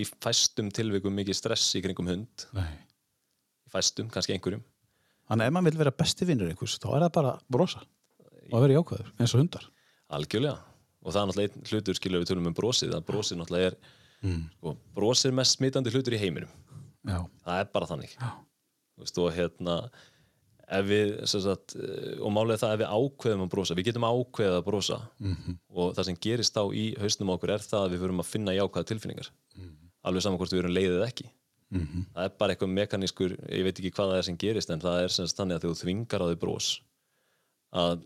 í 0.00 0.04
fæstum 0.12 0.70
tilvikum 0.76 1.16
mikið 1.20 1.40
stress 1.40 1.72
í 1.76 1.84
kringum 1.84 2.08
hund. 2.10 2.46
Nei. 2.56 2.70
í 3.66 3.72
fæstum, 3.72 4.12
kannski 4.12 4.36
einhverjum. 4.36 4.64
Þannig 5.30 5.46
að 5.46 5.50
ef 5.50 5.56
maður 5.56 5.70
vil 5.70 5.82
vera 5.84 5.96
besti 6.02 6.26
vinnur 6.26 6.50
einhvers 6.50 6.78
þá 6.82 6.88
er 6.90 7.04
það 7.04 7.12
bara 7.16 7.34
að 7.36 7.44
brosa 7.54 7.84
og 8.50 8.56
að 8.58 8.64
vera 8.64 8.80
jákvæður, 8.80 9.12
eins 9.20 9.34
og 9.36 9.44
hundar 9.44 9.68
algjörlega, 10.16 10.58
og 11.00 11.14
það 11.14 11.22
er 11.22 11.30
náttúrulega 11.30 11.54
einn 11.54 11.70
hlutur 11.70 11.98
skilur 11.98 12.22
við 12.22 12.30
tölum 12.32 12.50
um 12.50 12.56
brosið, 12.56 12.94
að 12.96 13.08
brosið 13.08 13.40
náttúrulega 13.40 13.72
er 13.72 13.78
mm. 14.26 14.44
sko, 14.58 14.76
brosið 14.96 15.30
er 15.30 15.36
mest 15.40 15.58
smitandi 15.58 15.94
hlutur 15.94 16.16
í 16.16 16.20
heiminum. 16.20 16.54
Já, 17.08 17.18
það 17.46 17.62
er 17.62 17.74
bara 17.74 17.90
þannig. 17.90 18.14
Veist, 19.00 19.18
og 19.22 19.30
hérna 19.32 19.76
við, 20.86 21.14
sagt, 21.30 21.74
eh, 21.80 22.18
og 22.20 22.34
málega 22.36 22.60
það 22.60 22.74
ef 22.76 22.80
við 22.82 22.94
ákveðum 22.94 23.44
að 23.46 23.52
brosa, 23.54 23.76
við 23.78 23.90
getum 23.90 24.06
ákveðið 24.06 24.58
að 24.58 24.66
brosa. 24.68 25.00
-hmm. 25.18 25.58
og 25.72 25.94
það 25.96 26.08
sem 26.10 26.22
gerist 26.28 26.56
þá 26.56 26.62
í 26.76 26.86
hausnum 27.00 27.32
á 27.32 27.34
okkur 27.34 27.54
er 27.56 27.64
það 27.64 27.84
að 27.86 27.92
við 27.94 28.02
förum 28.04 28.22
að 28.22 28.30
finna 28.30 28.56
jákvæða 28.58 28.90
tilfinningar. 28.92 29.30
Alveg 30.00 30.22
saman 30.22 30.38
hvort 30.38 30.52
við 30.52 30.62
erum 30.64 30.76
leiðið 30.76 31.06
ekki. 31.08 31.30
-hmm. 31.70 32.06
það 32.14 32.26
er 32.26 32.36
bara 32.38 32.54
eitthvað 32.54 32.72
mekanískur 32.76 33.34
ég 33.46 33.66
veit 33.66 33.78
ekki 33.78 33.92
hvað 33.94 34.12
það 34.12 34.20
er 34.20 34.28
sem 34.28 34.38
gerist 34.44 34.72
en 34.74 34.82
það 34.82 35.02
er 35.04 35.14
sem 35.14 35.28
sagt 35.28 35.40
þannig 35.40 35.58
að 35.58 35.66
þú 35.66 35.74
þvingar 35.82 36.24
á 36.24 36.26
því 36.30 36.38
bros 36.44 36.70
að 37.70 38.04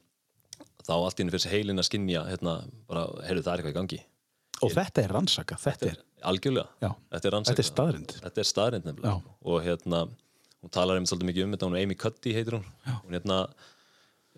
þá 0.85 0.93
allt 0.97 1.19
í 1.19 1.25
henni 1.25 1.35
fyrir 1.35 1.55
heilin 1.55 1.81
að 1.83 1.89
skinja 1.89 2.25
hérna, 2.29 2.57
bara, 2.91 3.07
heyrðu 3.29 3.45
það 3.47 3.53
er 3.55 3.63
eitthvað 3.63 3.75
í 3.75 3.79
gangi 3.79 4.01
og 4.65 4.75
þetta 4.75 5.03
er 5.03 5.15
rannsaka, 5.17 5.57
þetta 5.61 5.89
er 5.91 5.97
algjörlega, 6.25 6.69
Já. 6.81 6.91
þetta 7.13 7.29
er 7.29 7.35
rannsakað. 7.35 7.57
Þetta 7.57 7.65
er 7.65 7.71
staðreynd. 7.71 8.13
þetta 8.25 8.41
er 8.43 8.49
staðrind 8.49 9.01
Já. 9.05 9.15
og 9.51 9.57
hérna, 9.65 10.03
hún 10.63 10.73
talar 10.73 10.97
einmitt 10.97 11.11
svolítið 11.11 11.31
mikið 11.31 11.47
um 11.47 11.57
þetta 11.57 11.69
hún 11.69 11.79
er 11.79 11.87
Amy 11.89 11.97
Cuddy 12.01 12.35
heitir 12.37 12.59
hún 12.59 12.69
Já. 12.87 12.95
hún 13.03 13.17
hérna 13.19 13.41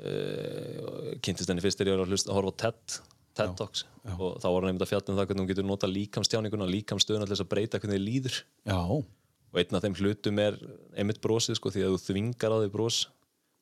uh, 0.00 1.12
kynntist 1.24 1.50
henni 1.52 1.64
fyrst 1.64 1.80
þegar 1.80 1.92
ég 1.94 2.02
að, 2.06 2.14
hlusta, 2.14 2.32
að 2.32 2.38
horfa 2.40 2.54
á 2.56 2.60
TED 2.64 2.96
TED 3.36 3.52
Talks 3.58 3.84
og 4.16 4.38
þá 4.40 4.46
var 4.48 4.64
hann 4.64 4.70
einmitt 4.72 4.86
að 4.86 4.92
fjalla 4.94 5.12
um 5.12 5.18
það 5.18 5.28
hvernig 5.28 5.44
hún 5.44 5.50
getur 5.50 5.68
nota 5.68 5.90
líkamstjáninguna 5.90 6.68
líkamstöðuna 6.72 7.26
til 7.26 7.34
þess 7.34 7.44
að 7.44 7.52
breyta 7.52 7.80
hvernig 7.82 7.98
þið 7.98 8.06
líður 8.06 8.36
já, 8.70 8.78
og 8.80 9.60
einn 9.60 9.76
af 9.78 9.84
þeim 9.84 9.96
hlutum 10.00 10.40
er 10.42 10.58
einmitt 10.96 11.20
brosið 11.24 11.58
sko 11.58 11.72
því 11.74 11.84
að 11.86 11.96
þú 11.96 12.02
þvingar 12.06 12.54
á 12.54 12.58
því 12.62 12.70
bros 12.72 13.00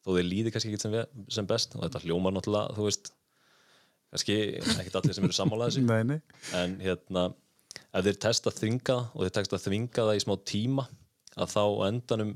þó 0.04 0.10
þið 0.16 0.26
líði 0.28 0.52
kannski 0.54 0.72
ekki 0.72 0.82
sem, 0.84 0.94
ve- 0.94 1.08
sem 1.32 1.46
best 1.48 1.76
og 1.78 1.86
þetta 1.86 2.02
hljómar 2.04 2.34
náttúrulega, 2.36 2.76
þú 2.76 2.88
veist 2.88 3.12
kannski 4.14 4.36
ekkert 4.60 5.00
allir 5.00 5.16
sem 5.16 5.26
eru 5.26 5.36
nei 6.10 6.18
en 6.60 6.76
hérna 6.82 7.28
ef 7.94 8.06
þeir 8.06 8.20
testa 8.26 8.50
að 8.50 8.60
þvinga 8.60 8.98
og 9.10 9.24
þeir 9.24 9.34
tekst 9.38 9.56
að 9.56 9.66
þvinga 9.68 10.06
það 10.08 10.18
í 10.18 10.24
smá 10.24 10.34
tíma 10.46 10.86
að 11.34 11.54
þá 11.54 11.64
endanum 11.88 12.34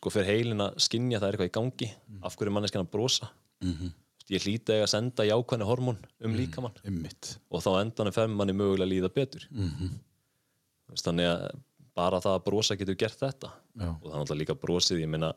sko 0.00 0.12
fyrir 0.14 0.30
heilin 0.32 0.64
að 0.64 0.78
skinja 0.82 1.20
það 1.20 1.28
er 1.28 1.36
eitthvað 1.36 1.50
í 1.50 1.56
gangi 1.58 1.90
af 2.26 2.36
hverju 2.38 2.54
manneskjan 2.56 2.86
að 2.86 2.92
brosa 2.94 3.30
-hmm. 3.60 3.92
ég 4.30 4.46
ég 4.48 4.70
að 4.82 4.92
senda 4.94 5.26
jákvæðni 5.28 5.68
hormón 5.68 5.98
um 6.24 6.36
líkamann 6.36 6.78
Einmitt. 6.84 7.36
og 7.50 7.62
þá 7.62 7.70
endanum 7.80 8.16
fer 8.16 8.28
manni 8.28 8.56
mögulega 8.56 8.88
að 8.88 8.92
líða 8.94 9.14
betur 9.14 9.48
-hmm. 9.50 9.90
þannig 11.04 11.26
að 11.26 11.50
bara 11.94 12.20
það 12.20 12.34
að 12.34 12.44
brosa 12.44 12.76
getur 12.76 12.96
gert 12.96 13.18
þetta 13.20 13.50
Já. 13.76 13.88
og 13.88 14.06
það 14.06 14.14
er 14.14 14.20
náttúrulega 14.20 14.42
líka 14.42 14.54
brosið 14.54 15.00
ég 15.00 15.08
meina 15.08 15.34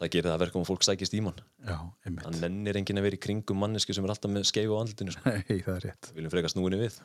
það 0.00 0.10
gerir 0.12 0.26
það 0.28 0.34
að 0.34 0.42
verka 0.44 0.58
um 0.58 0.64
að 0.64 0.70
fólk 0.70 0.86
sækist 0.86 1.14
í 1.16 1.20
mann 1.24 1.38
það 1.64 2.40
nennir 2.42 2.78
enginn 2.80 3.00
að 3.00 3.06
vera 3.06 3.18
í 3.18 3.20
kringum 3.22 3.60
mannesku 3.62 3.96
sem 3.96 4.06
er 4.06 4.12
alltaf 4.12 4.32
með 4.32 4.48
skeifu 4.50 4.76
á 4.76 4.80
andlutinu 4.82 5.14
sko. 5.14 5.32
Nei, 5.32 5.60
það 5.64 5.72
er 5.76 5.86
rétt. 5.86 6.10
viljum 6.16 6.32
freka 6.34 6.50
snúinu 6.52 6.80
við 6.80 6.98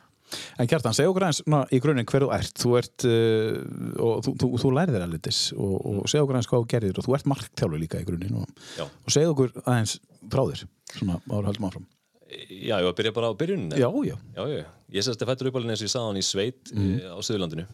En 0.60 0.68
Kjartan, 0.70 0.94
segja 0.96 1.10
okkur 1.10 1.26
aðeins 1.26 1.72
í 1.74 1.80
grunninn 1.82 2.06
hver 2.08 2.24
þú 2.24 2.28
ert. 2.32 2.60
Þú 2.62 2.70
ert, 2.78 3.04
uh, 3.04 3.56
og 4.00 4.22
þú, 4.24 4.32
þú, 4.40 4.48
þú 4.62 4.70
lærið 4.78 4.96
þér 4.96 5.04
alveg 5.04 5.30
og, 5.58 5.74
og 5.90 6.06
segja 6.08 6.22
okkur 6.24 6.38
aðeins 6.38 6.50
hvað 6.52 6.62
þú 6.62 6.68
gerðir 6.72 7.00
og 7.00 7.06
þú 7.06 7.16
ert 7.18 7.28
marktjálfur 7.32 7.82
líka 7.82 8.00
í 8.00 8.06
grunninn 8.08 8.38
og, 8.40 8.62
og 8.86 9.12
segja 9.12 9.32
okkur 9.34 9.52
aðeins 9.66 9.98
frá 10.32 10.42
þér, 10.52 10.64
svona 10.94 11.18
ára 11.26 11.50
höldum 11.50 11.68
áfram. 11.68 11.88
Já, 12.32 12.78
ég 12.78 12.86
var 12.86 12.94
að 12.94 12.98
byrja 13.02 13.12
bara 13.12 13.28
á 13.28 13.32
byrjunin 13.36 13.74
Já, 13.76 13.88
já. 14.06 14.14
Já, 14.36 14.42
já, 14.48 14.62
ég 14.94 15.04
sérst 15.04 15.20
að 15.20 15.32
fættur 15.32 15.50
upp 15.50 15.58
alveg 15.60 15.74
eins 15.74 15.82
og 15.82 15.88
ég 15.88 15.92
sagði 15.92 16.08
hann 16.08 16.20
í 16.20 16.24
sveit 16.24 16.72
mm. 16.72 16.94
á 17.12 17.18
Suðurlandinu 17.20 17.66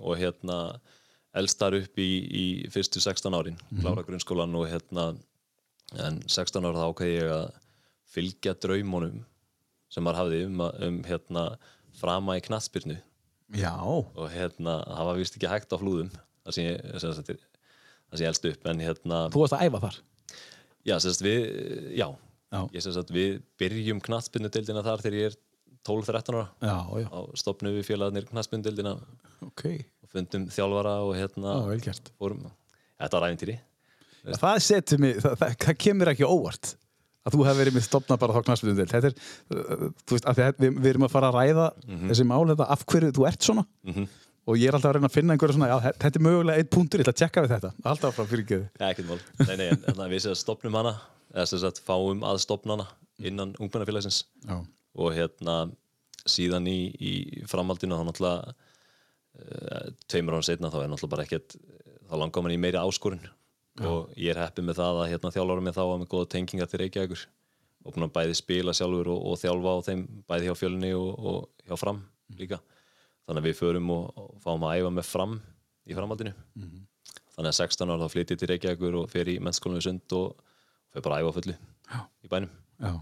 og 0.00 0.18
hérna 0.18 0.56
elst 1.38 1.58
þar 1.60 1.76
upp 1.82 1.98
í, 2.02 2.08
í 2.26 2.44
fyrstu 2.72 3.00
16 3.02 3.34
árin, 3.38 3.58
klára 3.80 4.02
grunnskólan 4.06 4.54
og 4.58 4.66
hérna 4.70 5.04
en 6.00 6.20
16 6.26 6.64
ára 6.66 6.80
þá 6.82 6.88
ákveði 6.92 7.16
ég 7.20 7.30
að 7.34 7.46
fylgja 8.10 8.54
draumunum 8.58 9.20
sem 9.90 10.02
maður 10.06 10.20
hafði 10.24 10.40
um, 10.46 10.60
að- 10.66 10.80
um 10.86 10.98
hérna 11.06 11.44
frama 12.00 12.36
í 12.38 12.42
knattspyrnu. 12.46 12.96
Já, 13.58 13.74
og 13.82 14.26
hérna 14.30 14.76
það 14.86 15.06
var 15.10 15.18
vist 15.18 15.36
ekki 15.38 15.50
hægt 15.50 15.72
á 15.74 15.78
flúðum 15.82 16.10
það 16.14 16.54
sem 16.56 16.66
ég, 16.68 16.80
ég 18.22 18.26
elst 18.30 18.46
upp 18.50 18.66
en 18.70 18.82
hérna 18.82 19.24
þú 19.34 19.42
varst 19.44 19.56
að 19.58 19.64
æfa 19.68 19.80
þar. 19.86 19.96
Já, 20.86 20.94
sem 21.02 21.12
sagt 21.14 21.22
við, 21.26 21.40
já, 21.98 22.06
Já. 22.50 22.60
ég 22.74 22.82
sem 22.82 22.94
sagt 22.94 23.10
við 23.14 23.40
byrjum 23.60 24.00
knattbyndudeildina 24.02 24.82
þar 24.86 25.02
þegar 25.04 25.18
ég 25.20 25.30
er 25.30 25.38
12-13 25.86 26.34
ára. 26.38 26.46
Já, 26.62 26.78
á 27.10 27.18
stopnum 27.38 27.74
við 27.76 27.86
félagarnir 27.90 28.26
knattbyndudeildina 28.30 28.94
ok 29.46 29.64
fundum 30.14 30.46
þjálfara 30.52 30.94
og 31.06 31.12
hérna 31.18 31.56
gert. 31.84 32.12
fórum, 32.18 32.46
þetta 33.00 33.20
var 33.20 33.28
æfintýri 33.30 33.58
Það 34.20 34.58
setur 34.60 34.98
mig, 35.00 35.16
það, 35.22 35.36
það, 35.40 35.52
það 35.64 35.76
kemur 35.86 36.10
ekki 36.12 36.26
óvart 36.28 36.74
að 37.24 37.34
þú 37.36 37.44
hefur 37.46 37.58
verið 37.60 37.76
með 37.76 37.84
stopna 37.86 38.16
bara 38.20 38.34
þá 38.36 38.44
knarsbytundil 38.48 38.88
þetta 38.90 39.08
er, 39.10 39.14
uh, 39.54 39.86
þú 40.08 40.16
veist, 40.16 40.26
að 40.28 40.40
við, 40.60 40.74
við 40.80 40.88
erum 40.94 41.06
að 41.06 41.12
fara 41.14 41.30
að 41.30 41.38
ræða 41.38 41.66
þessi 42.10 42.26
mál, 42.28 42.42
þetta, 42.50 42.66
af 42.74 42.84
hverju 42.90 43.10
þú 43.16 43.26
ert 43.30 43.48
svona. 43.48 43.64
Mhm. 43.88 44.06
og 44.50 44.56
ég 44.58 44.70
er 44.70 44.74
alltaf 44.74 44.90
að 44.90 44.96
reyna 44.96 45.08
að 45.10 45.14
finna 45.14 45.34
einhverja 45.36 45.54
svona, 45.56 45.68
já, 45.70 45.92
þetta 46.00 46.18
er 46.18 46.24
mögulega 46.26 46.58
einn 46.62 46.70
punktur, 46.74 47.00
ég 47.00 47.04
ætla 47.06 47.12
að 47.12 47.20
tjekka 47.20 47.42
við 47.44 47.52
þetta. 47.54 47.70
Alltaf 47.90 48.16
frá 48.16 48.24
fyrirgeðu 48.30 48.64
Já, 48.80 48.86
ekkert 48.88 49.08
mál. 49.10 49.20
Nei, 49.46 49.56
nei, 49.60 49.66
en 49.68 49.82
þannig 49.84 50.04
að 50.06 50.14
við 50.14 50.22
séum 50.24 50.32
að 50.34 50.40
stopnum 50.40 50.78
hana 50.80 50.94
eða 51.34 51.44
sem 51.52 51.60
sagt 51.62 51.82
fáum 51.86 52.24
að 52.26 52.40
stopna 52.42 52.74
hana 52.76 52.86
innan 53.30 53.52
ungmennafélagsins. 53.60 54.24
Og 54.96 55.12
hérna 55.14 55.58
síðan 56.26 56.66
í, 56.72 56.78
í 56.98 57.12
framhaldinu 57.52 58.00
þá 58.00 58.08
náttúrulega 58.08 58.56
tveimur 60.10 60.36
ára 60.38 60.46
setna 60.46 60.70
þá 60.72 60.80
er 60.82 60.90
náttúrulega 60.92 61.14
bara 61.14 61.26
ekkert 61.26 61.56
þá 62.10 62.14
langar 62.18 62.44
mann 62.44 62.54
í 62.54 62.60
meiri 62.60 62.80
áskorun. 62.80 63.22
Og 63.80 64.10
ég 64.18 64.34
er 64.34 64.40
heppið 64.42 64.66
með 64.66 64.80
það 64.80 64.98
að 65.00 65.10
hérna 65.12 65.32
þjálfara 65.34 65.64
með 65.64 65.76
þá 65.78 65.82
að 65.84 65.98
með 66.02 66.10
góða 66.12 66.30
tengingar 66.34 66.68
til 66.68 66.80
Reykjavíkur. 66.82 67.22
Og 67.80 67.94
búin 67.94 68.04
að 68.04 68.12
bæði 68.18 68.36
spila 68.36 68.74
sjálfur 68.76 69.08
og, 69.08 69.22
og 69.30 69.38
þjálfa 69.40 69.72
á 69.72 69.78
þeim 69.86 70.02
bæði 70.28 70.50
hjá 70.50 70.56
fjölunni 70.58 70.90
og, 70.98 71.10
og 71.30 71.68
hjá 71.70 71.78
fram 71.80 72.02
líka. 72.36 72.58
Þannig 73.24 73.40
að 73.40 73.48
við 73.48 73.58
förum 73.60 73.92
og, 73.94 74.20
og 74.20 74.34
fáum 74.44 74.66
að 74.68 74.82
æfa 74.82 74.92
með 74.98 75.08
fram 75.08 75.38
í 75.88 75.96
framhaldinu. 75.96 76.34
Þannig 77.36 77.52
að 77.54 77.58
16 77.62 77.94
ára 77.94 78.04
þá 78.04 78.12
flytti 78.12 78.36
til 78.36 78.50
Reykjavíkur 78.50 78.98
og 79.00 79.08
fer 79.12 79.30
í 79.32 79.38
mennskólinu 79.40 79.80
sund 79.86 80.16
og 80.18 80.42
fer 80.92 81.06
bara 81.06 81.20
að 81.20 81.24
æfa 81.24 81.36
fullu 81.38 81.56
Já. 81.56 82.00
í 82.26 82.32
bænum. 82.34 82.52
Já, 82.80 82.92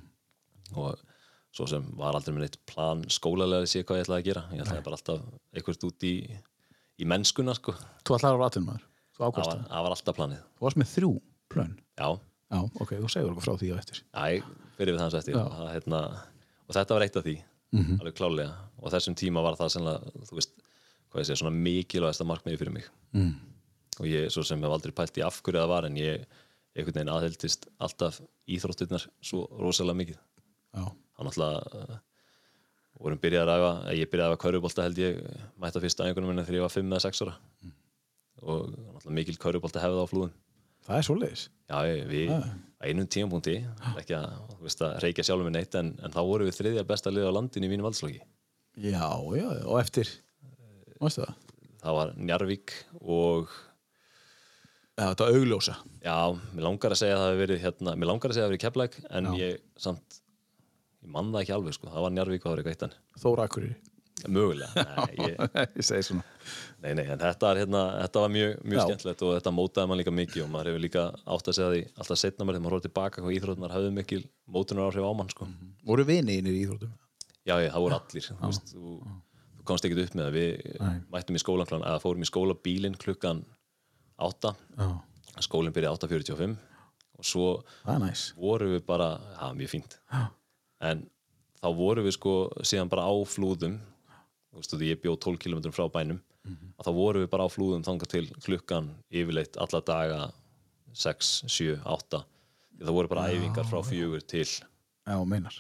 og 0.76 1.02
svo 1.58 1.66
sem 1.70 1.84
var 1.98 2.14
aldrei 2.18 2.34
með 2.36 2.44
neitt 2.46 2.58
plan 2.70 3.02
skólalega 3.10 3.64
að 3.66 3.70
sé 3.72 3.82
hvað 3.82 3.98
ég 4.00 4.06
ætlaði 4.06 4.22
að 4.22 4.28
gera. 4.30 4.42
Ég 4.54 4.62
ætlaði 4.64 4.84
bara 4.86 4.98
alltaf 5.00 5.26
einhvert 5.58 5.86
út 5.88 6.06
í 6.06 6.14
í 6.98 7.06
mennskuna 7.10 7.54
sko. 7.58 7.74
Þú 8.06 8.16
ætlar 8.16 8.30
að 8.32 8.38
vera 8.38 8.48
atvinnumæður 8.52 8.86
þú 9.18 9.18
það 9.18 9.34
var, 9.34 9.60
var 9.88 9.94
alltaf 9.96 10.16
planið. 10.18 10.40
Þú 10.58 10.66
varst 10.68 10.80
með 10.82 10.90
þrjú 10.94 11.12
plön? 11.52 11.76
Já, 11.98 12.08
Já, 12.48 12.58
ok, 12.80 12.92
þú 12.96 13.08
segir 13.12 13.28
okkur 13.34 13.44
frá 13.44 13.54
því 13.60 13.68
á 13.68 13.76
eftir. 13.76 13.98
Já 14.08 14.38
fyrir 14.78 14.94
við 14.94 15.02
hans 15.02 15.14
eftir. 15.18 15.34
Og, 15.36 15.50
það, 15.52 15.66
hérna, 15.74 15.98
og 16.64 16.76
þetta 16.78 16.94
var 16.96 17.04
eitt 17.04 17.16
af 17.20 17.24
því 17.26 17.36
Mhm. 17.68 17.98
alveg 18.00 18.14
klálega 18.16 18.52
og 18.80 18.92
þessum 18.94 19.14
tíma 19.18 19.42
var 19.44 19.58
það 19.58 19.68
sennilega 19.74 20.12
þú 20.30 20.36
veist, 20.38 20.54
hvað 21.12 21.20
ég 21.20 21.26
segja, 21.28 21.40
svona 21.42 21.52
mikilvægasta 21.66 22.24
markmiði 22.24 22.58
fyrir 22.62 22.72
mig. 22.72 22.86
Mm. 23.12 23.34
og 23.98 24.06
ég 24.06 24.30
svo 24.30 24.44
sem 24.46 24.62
hef 24.62 24.70
aldrei 24.70 24.92
pælt 24.94 25.18
í 25.18 25.24
af 25.26 25.42
hverju 25.42 25.58
það 25.58 25.68
var 25.68 25.84
alltaf 31.18 31.36
hann 31.36 31.56
alltaf 31.58 31.90
uh, 31.90 31.98
vorum 32.98 33.20
byrjað 33.22 33.44
að 33.44 33.50
ræfa, 33.52 33.72
ég 33.94 34.10
byrjaði 34.10 34.26
að 34.28 34.32
ræfa 34.34 34.42
körfubolta 34.44 34.84
held 34.86 34.98
ég, 35.02 35.18
mætti 35.62 35.78
á 35.78 35.84
fyrsta 35.84 36.06
æfingunum 36.08 36.32
minna 36.32 36.44
þegar 36.46 36.58
ég 36.58 36.64
var 36.66 36.74
5 36.74 36.88
eða 36.94 37.04
6 37.06 37.22
ára. 37.26 37.34
Og 38.42 38.72
alltaf 38.94 39.12
mikil 39.18 39.36
körfubolta 39.38 39.82
hefði 39.82 40.02
á 40.02 40.10
flúðum. 40.10 40.32
Það 40.88 40.96
er 41.02 41.06
svoleiðis. 41.08 41.44
Já, 41.68 41.78
við 42.08 42.30
Ah. 42.32 42.48
einum 42.88 43.06
tímapunkti 43.10 43.56
ekki 43.98 44.14
að, 44.16 44.36
veist, 44.62 44.80
að 44.86 44.98
reykja 45.04 45.24
sjálfum 45.26 45.48
minn 45.50 45.58
eitt 45.60 45.74
en, 45.76 45.92
en 46.02 46.14
þá 46.14 46.20
vorum 46.24 46.46
við 46.48 46.56
þriðja 46.58 46.84
besta 46.88 47.10
lið 47.12 47.26
á 47.28 47.32
landinu 47.36 47.66
í 47.66 47.72
mínum 47.74 47.84
valdsloki. 47.88 48.20
Já, 48.78 49.04
já, 49.36 49.48
og 49.66 49.80
eftir? 49.82 50.08
Mástu 51.02 51.24
það? 51.26 51.34
það 51.82 51.94
var 51.98 52.12
Njarvík 52.18 52.72
og 53.02 53.50
Já, 54.98 55.12
þetta 55.12 55.26
augljósa. 55.30 55.74
Já, 56.02 56.16
mér 56.56 56.64
langar 56.66 56.90
að 56.94 56.98
segja 56.98 57.14
að 57.14 57.20
það 57.22 57.28
hefur 57.30 57.42
verið 57.44 57.60
hérna, 57.62 57.92
mér 57.94 58.08
langar 58.10 58.32
að 58.32 58.34
segja 58.34 58.46
að 58.46 58.48
það 58.48 58.48
hefur 58.48 58.56
verið 58.56 58.64
keflæk 58.64 58.96
en 59.18 59.28
Já. 59.28 59.34
ég 59.38 59.60
samt 59.78 60.16
ég 61.04 61.12
man 61.14 61.30
það 61.34 61.44
ekki 61.44 61.54
alveg 61.58 61.76
sko, 61.76 61.92
það 61.92 62.04
var 62.06 62.16
Njarvík 62.16 62.42
og 62.42 62.48
það 62.48 62.54
var 62.54 62.62
eitthvað 62.62 62.76
eitt 62.76 62.86
en 62.88 63.22
Þóra 63.22 63.46
Akureyri. 63.48 63.76
Mögulega, 64.26 64.82
nei, 64.82 65.28
ég, 65.28 65.36
Ég 65.78 65.86
segi 65.86 66.06
svona. 66.08 66.24
Nei, 66.82 66.90
nei, 66.98 67.04
en 67.06 67.20
þetta, 67.20 67.52
er, 67.52 67.60
hérna, 67.62 67.82
þetta 68.02 68.22
var 68.24 68.32
mjög, 68.34 68.54
mjög 68.66 68.80
skemmtilegt 68.88 69.22
og 69.22 69.34
þetta 69.36 69.52
mótaði 69.54 69.90
mann 69.90 70.00
líka 70.00 70.14
mikið 70.14 70.42
og 70.44 70.50
maður 70.50 70.70
hefur 70.72 70.82
líka 70.82 71.04
átt 71.36 71.50
að 71.52 71.56
segja 71.58 71.68
því 71.74 71.82
alltaf 72.02 72.18
setna 72.18 72.46
mér 72.46 72.56
þegar 72.56 72.64
maður 72.64 72.76
horfði 72.76 72.88
tilbaka 72.88 73.22
hvað 73.22 73.36
íþrótunar 73.36 73.74
hafði 73.76 73.92
mikil 73.94 74.20
mótunar 74.56 74.88
áhrif 74.88 75.06
á 75.06 75.12
mann 75.20 75.30
sko. 75.30 75.46
Voru 75.86 76.06
viniðinir 76.08 76.56
í 76.56 76.62
íþróttum? 76.64 76.96
Já, 77.46 77.54
ég, 77.62 77.70
það 77.70 77.84
voru 77.84 77.98
allir. 77.98 78.26
Þú, 78.28 78.38
veist, 78.42 78.72
þú, 78.74 78.96
þú 79.60 79.68
komst 79.70 79.86
ekkert 79.86 80.02
upp 80.08 80.16
með 80.18 80.26
það 80.26 80.38
við 80.38 80.80
Nei. 80.82 80.96
mættum 81.14 81.38
í 81.38 81.42
skólan 81.44 81.76
eða 81.78 82.02
fórum 82.02 82.26
í 82.26 82.30
skóla 82.32 82.58
bílinn 82.66 82.98
klukkan 82.98 83.44
8 84.18 84.54
Já, 84.80 84.88
skólinn 85.46 85.74
byrjaði 85.76 86.08
8.45 86.08 86.58
og 87.18 87.26
svo 87.26 87.46
það 87.84 88.08
vorum 88.38 88.74
við 88.74 88.82
bara, 88.86 89.12
já, 89.38 89.46
mjög 89.58 89.72
fínt. 89.72 89.96
Já. 90.10 90.26
En 90.80 91.04
þá 91.62 91.68
vorum 91.76 92.04
við 92.06 92.14
sko 92.18 92.34
síðan 92.62 92.88
bara 92.92 93.06
á 93.08 93.14
flúðum 93.26 93.78
því 94.58 94.88
ég 94.92 95.00
bjóð 95.02 95.18
12 95.22 95.38
km 95.44 95.70
frá 95.74 95.86
bænum 95.92 96.20
að 96.78 96.86
þá 96.88 96.92
vorum 96.96 97.22
við 97.24 97.30
bara 97.30 97.44
á 97.46 97.48
flúðum 97.52 97.84
þangað 97.86 98.08
til 98.14 98.26
klukkan 98.46 98.88
yfirleitt 99.10 99.58
alla 99.60 99.80
daga 99.84 100.20
6, 100.94 101.44
7, 101.50 101.78
8 101.84 102.22
því 102.78 102.86
það 102.86 102.94
voru 102.96 103.08
bara 103.10 103.26
æfingar 103.34 103.66
frá 103.68 103.82
fjögur 103.84 104.22
til. 104.26 104.46
Já, 105.08 105.16
meinar. 105.26 105.54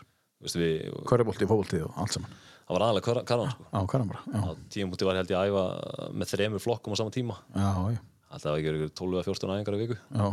Körubolti, 1.08 1.46
fóbolti 1.50 1.80
og 1.82 1.92
allt 1.98 2.14
saman. 2.14 2.30
Það 2.68 2.76
var 2.76 2.84
aðalega 2.86 3.04
kar- 3.08 3.24
karvan 3.26 3.50
sko. 3.50 3.64
Tímumúti 4.70 5.06
var 5.08 5.16
held 5.18 5.30
ég 5.32 5.38
að 5.38 5.50
æfa 5.50 6.12
með 6.14 6.30
þremur 6.34 6.62
flokkum 6.62 6.94
á 6.94 6.96
sama 7.00 7.10
tíma. 7.14 7.36
Já, 7.56 7.98
alltaf 8.30 8.58
ekki 8.58 8.70
verið 8.70 8.94
12 8.94 9.18
eða 9.18 9.26
14 9.26 9.54
æfingar 9.56 9.76
í 9.78 9.82
viku. 9.82 9.96
Já. 10.14 10.26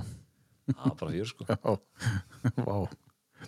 það 0.69 0.85
var 0.85 0.95
bara 1.01 1.11
fjör 1.15 1.31
sko. 1.31 1.47
Já, 1.49 1.57
vá 2.65 2.77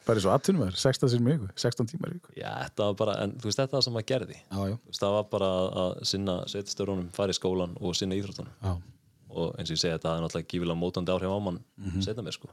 Bara 0.07 0.19
eins 0.19 0.27
og 0.27 0.33
atvinnumæður, 0.35 0.77
16 0.79 1.11
sinni 1.13 1.33
viku 1.33 1.47
16 1.55 1.89
tímar 1.91 2.13
viku. 2.13 2.33
Já, 2.37 2.49
þetta 2.67 2.87
var 2.89 2.97
bara, 2.99 3.15
en 3.23 3.33
þú 3.39 3.49
veist 3.49 3.61
þetta 3.61 3.77
var 3.77 3.85
sem 3.85 3.95
maður 3.95 4.07
gerði. 4.11 4.37
Já, 4.37 4.59
já, 4.71 4.75
veist, 4.87 5.01
það 5.01 5.15
var 5.15 5.25
bara 5.31 5.49
að 5.83 5.95
sinna 6.11 6.35
sveitstörunum, 6.51 7.09
fara 7.15 7.33
í 7.33 7.37
skólan 7.37 7.75
og 7.79 7.97
sinna 7.97 8.17
íþróttunum. 8.19 8.53
Já, 8.63 8.73
og 9.33 9.57
eins 9.57 9.71
og 9.71 9.75
ég 9.77 9.81
segi 9.81 9.93
þetta 9.95 10.09
það 10.09 10.19
er 10.19 10.25
náttúrulega 10.25 10.51
gífilega 10.53 10.81
mótandi 10.81 11.13
áhrif 11.15 11.35
á 11.35 11.39
mann 11.47 11.59
setna 12.05 12.25
mér 12.27 12.37
sko. 12.37 12.51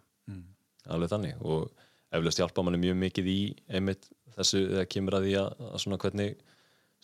Alveg 0.95 1.13
þannig. 1.15 1.39
Og 1.45 1.71
eflaust 2.15 2.43
hjálpa 2.43 2.65
manni 2.67 2.83
mjög 2.83 2.99
mikið 3.03 3.31
í 3.31 3.39
einmitt 3.71 4.11
þessu 4.35 4.65
þegar 4.67 4.91
kemur 4.95 5.19
að 5.19 5.29
því 5.29 5.39
að, 5.41 5.65
að 5.71 5.83
svona 5.85 6.01
hvernig 6.03 6.37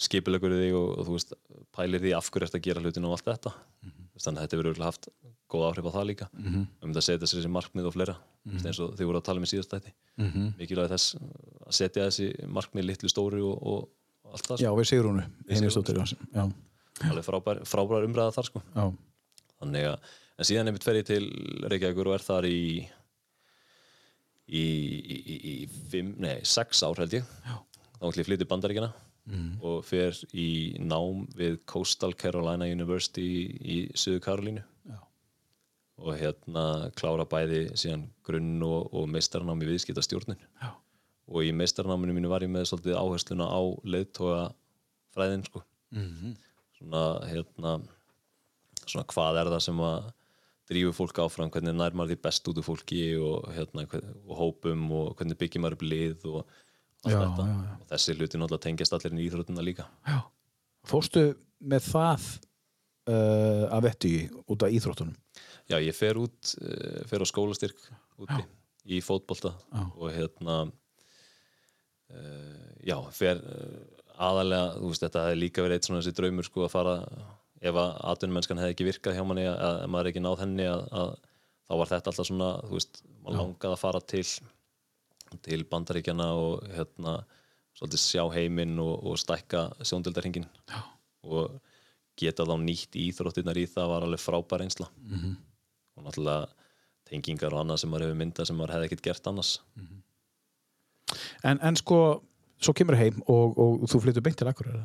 skipilegur 0.00 0.56
þig 0.56 0.76
og, 0.76 0.90
og 0.98 1.08
þú 1.08 1.16
veist 1.16 1.34
pælir 1.76 2.02
því 2.02 2.14
af 2.16 2.30
hverju 2.32 2.50
að 2.50 2.62
gera 2.66 2.82
hlutin 2.84 3.08
og 3.08 3.16
allt 3.16 3.28
þetta. 3.30 3.54
Mm 3.84 4.00
þannig 4.24 4.40
að 4.40 4.46
þetta 4.46 4.60
verður 4.60 4.84
haft 4.84 5.08
góð 5.50 5.64
áhrif 5.68 5.88
á 5.90 5.92
það 5.96 6.06
líka 6.10 6.28
um 6.40 6.66
þetta 6.80 7.00
að 7.00 7.06
setja 7.06 7.26
sér 7.30 7.40
þessi 7.40 7.52
markmið 7.56 7.88
og 7.90 7.94
fleira 7.96 8.16
mm 8.46 8.64
eins 8.64 8.78
og 8.80 8.94
þið 8.96 9.08
voru 9.10 9.18
að 9.20 9.26
tala 9.28 9.40
um 9.42 9.44
í 9.44 9.50
síðast 9.50 9.72
þætti 9.74 9.92
Mhm. 10.20 10.46
mikilvæg 10.58 10.88
þess 10.94 11.16
að 11.66 11.74
setja 11.76 12.06
þessi 12.08 12.28
markmið 12.48 12.86
litlu 12.88 13.08
stóri 13.12 13.42
og, 13.44 13.56
og 13.60 14.32
allt 14.32 14.46
það 14.48 14.62
já 14.64 14.68
sko. 14.70 14.78
við 14.80 14.88
Sigrúnu 14.90 15.24
Heimistóttir, 15.50 16.00
já, 16.34 16.44
alveg 17.10 17.24
frábær, 17.26 17.60
frábær 17.68 18.06
umræða 18.08 18.34
þar 18.38 18.48
sko 18.48 18.62
já, 18.74 18.84
þannig 19.60 19.84
að, 19.90 19.98
en 20.38 20.48
síðan 20.48 20.70
einmitt 20.70 20.84
fer 20.84 20.94
ég 21.00 21.06
til 21.10 21.24
Reykjavíkur 21.68 22.08
og 22.08 22.14
er 22.16 22.24
þar 22.24 22.48
í 22.48 22.60
í, 24.50 24.62
í, 24.62 25.16
í, 25.20 25.36
í 25.52 25.54
fimm, 25.92 26.14
nei, 26.22 26.40
sex 26.48 26.82
ár 26.86 26.98
held 27.00 27.14
ég 27.20 27.28
Já. 27.46 27.54
þá 28.00 28.04
ætlum 28.08 28.18
ég 28.18 28.24
að 28.24 28.30
flytja 28.30 28.46
í 28.46 28.50
bandaríkjana 28.50 28.90
mm. 29.30 29.50
og 29.66 29.84
fer 29.86 30.16
í 30.34 30.48
nám 30.82 31.24
við 31.38 31.60
Coastal 31.70 32.14
Carolina 32.18 32.66
University 32.70 33.26
í, 33.60 33.78
Suðu 33.94 34.22
Karolínu 34.24 34.64
Já. 34.64 34.69
Og 36.00 36.16
hérna 36.18 36.64
klára 36.96 37.26
bæði 37.28 37.62
síðan 37.78 38.06
grunn 38.26 38.62
og, 38.66 38.88
og 38.94 39.08
meistarnám 39.12 39.60
í 39.64 39.68
viðskiptastjórnin 39.70 40.38
Já. 40.62 40.70
og 41.28 41.44
í 41.46 41.52
meistarnáminu 41.56 42.14
mínu 42.16 42.30
var 42.32 42.42
ég 42.46 42.50
með 42.52 42.68
svolítið 42.70 42.96
áhersluna 43.00 43.46
á 43.52 43.60
leiðtoga 43.84 44.46
fræðin 45.14 45.44
sko 45.48 45.64
Mhm. 45.90 46.36
svona 46.78 47.00
hérna 47.26 47.72
svona 48.86 49.04
hvað 49.10 49.40
er 49.40 49.48
það 49.50 49.62
sem 49.64 49.80
að 49.82 50.04
drífu 50.70 50.92
fólk 50.94 51.18
áfram, 51.18 51.50
hvernig 51.50 51.74
nær 51.74 51.90
maður 51.98 52.12
því 52.14 52.22
best 52.22 52.46
út 52.48 52.58
úr 52.60 52.62
fólki 52.68 53.00
og, 53.18 53.48
hérna, 53.56 53.82
og 54.28 54.36
hópum 54.38 54.84
og 54.94 55.16
hvernig 55.18 55.36
byggjum 55.40 55.64
maður 55.64 55.76
upp 55.80 55.82
lið 55.82 56.24
og 56.30 56.44
allt 57.04 57.10
Já, 57.10 57.18
þetta 57.24 57.46
já, 57.48 57.56
og 57.80 57.86
þessi 57.90 58.14
hluti 58.14 58.38
náttúrulega 58.38 58.64
tengjast 58.68 58.92
allir 58.94 59.18
í 59.18 59.26
íþrótuna 59.28 59.64
líka 59.66 59.88
já. 60.06 60.20
Fórstu 60.86 61.24
með 61.60 61.88
það 61.90 62.28
uh, 63.08 63.64
að 63.70 63.86
vettu 63.88 64.12
út 64.50 64.66
af 64.66 64.74
íþróttunum? 64.76 65.16
Já, 65.70 65.78
ég 65.78 65.94
fer 65.96 66.18
út, 66.20 66.54
uh, 66.60 67.00
fer 67.10 67.22
á 67.22 67.26
skólastyrk 67.28 67.78
úti 68.20 68.42
í 68.90 69.00
fótbolta 69.04 69.54
Já. 69.54 69.82
og 69.86 70.08
hérna 70.12 70.56
uh, 72.10 72.70
já, 72.84 72.96
fer 73.14 73.40
uh, 73.40 73.80
aðalega, 74.20 74.76
þú 74.76 74.92
veist, 74.92 75.04
þetta 75.06 75.26
hefði 75.28 75.40
líka 75.40 75.64
verið 75.64 75.78
eitt 75.78 75.88
svona 75.88 76.02
þessi 76.02 76.16
draumur 76.18 76.48
sko 76.48 76.66
að 76.66 76.74
fara 76.74 76.94
ef 77.60 77.76
að 77.76 77.90
atvinnumennskan 78.12 78.60
hefði 78.60 78.74
ekki 78.74 78.88
virkað 78.88 79.16
hjá 79.16 79.24
manni 79.28 79.46
að, 79.48 79.58
að 79.60 79.90
maður 79.92 80.10
ekki 80.10 80.24
náð 80.24 80.40
henni 80.44 80.66
að, 80.68 80.86
að 80.96 81.12
þá 81.68 81.74
var 81.80 81.92
þetta 81.92 82.12
alltaf 82.12 82.28
svona, 82.28 82.50
þú 82.66 82.74
veist, 82.78 83.02
maður 83.20 83.38
langaði 83.40 83.76
að 83.76 83.82
fara 83.84 84.02
til 84.12 84.24
til 85.46 85.62
bandaríkjana 85.70 86.26
og 86.34 86.64
hérna 86.74 87.20
svolítið 87.78 88.02
sjá 88.02 88.24
heiminn 88.34 88.78
og, 88.82 88.96
og 89.06 89.18
stækka 89.20 89.68
sjóndildarhingin 89.86 90.48
og 91.22 91.60
geta 92.20 92.44
þá 92.48 92.54
nýtt 92.62 92.96
íþróttirnar 93.00 93.58
í 93.60 93.66
það 93.70 93.88
var 93.94 94.06
alveg 94.06 94.20
frábær 94.22 94.64
einsla 94.66 94.88
-hmm. 94.90 95.36
og 95.96 96.04
náttúrulega 96.06 96.48
tengingar 97.10 97.54
og 97.54 97.60
annað 97.64 97.80
sem 97.82 97.90
maður 97.90 98.06
hefur 98.06 98.20
myndað 98.22 98.46
sem 98.50 98.56
maður 98.56 98.74
hefði 98.76 98.88
ekkert 98.90 99.02
gert 99.08 99.26
annars 99.32 99.54
En, 101.42 101.58
en 101.62 101.76
sko, 101.76 102.22
svo 102.62 102.72
kemur 102.76 102.94
heim 103.00 103.22
og, 103.26 103.56
og 103.58 103.86
þú 103.90 104.00
flyttur 104.04 104.22
beint 104.22 104.36
til 104.38 104.46
Akureyri 104.50 104.82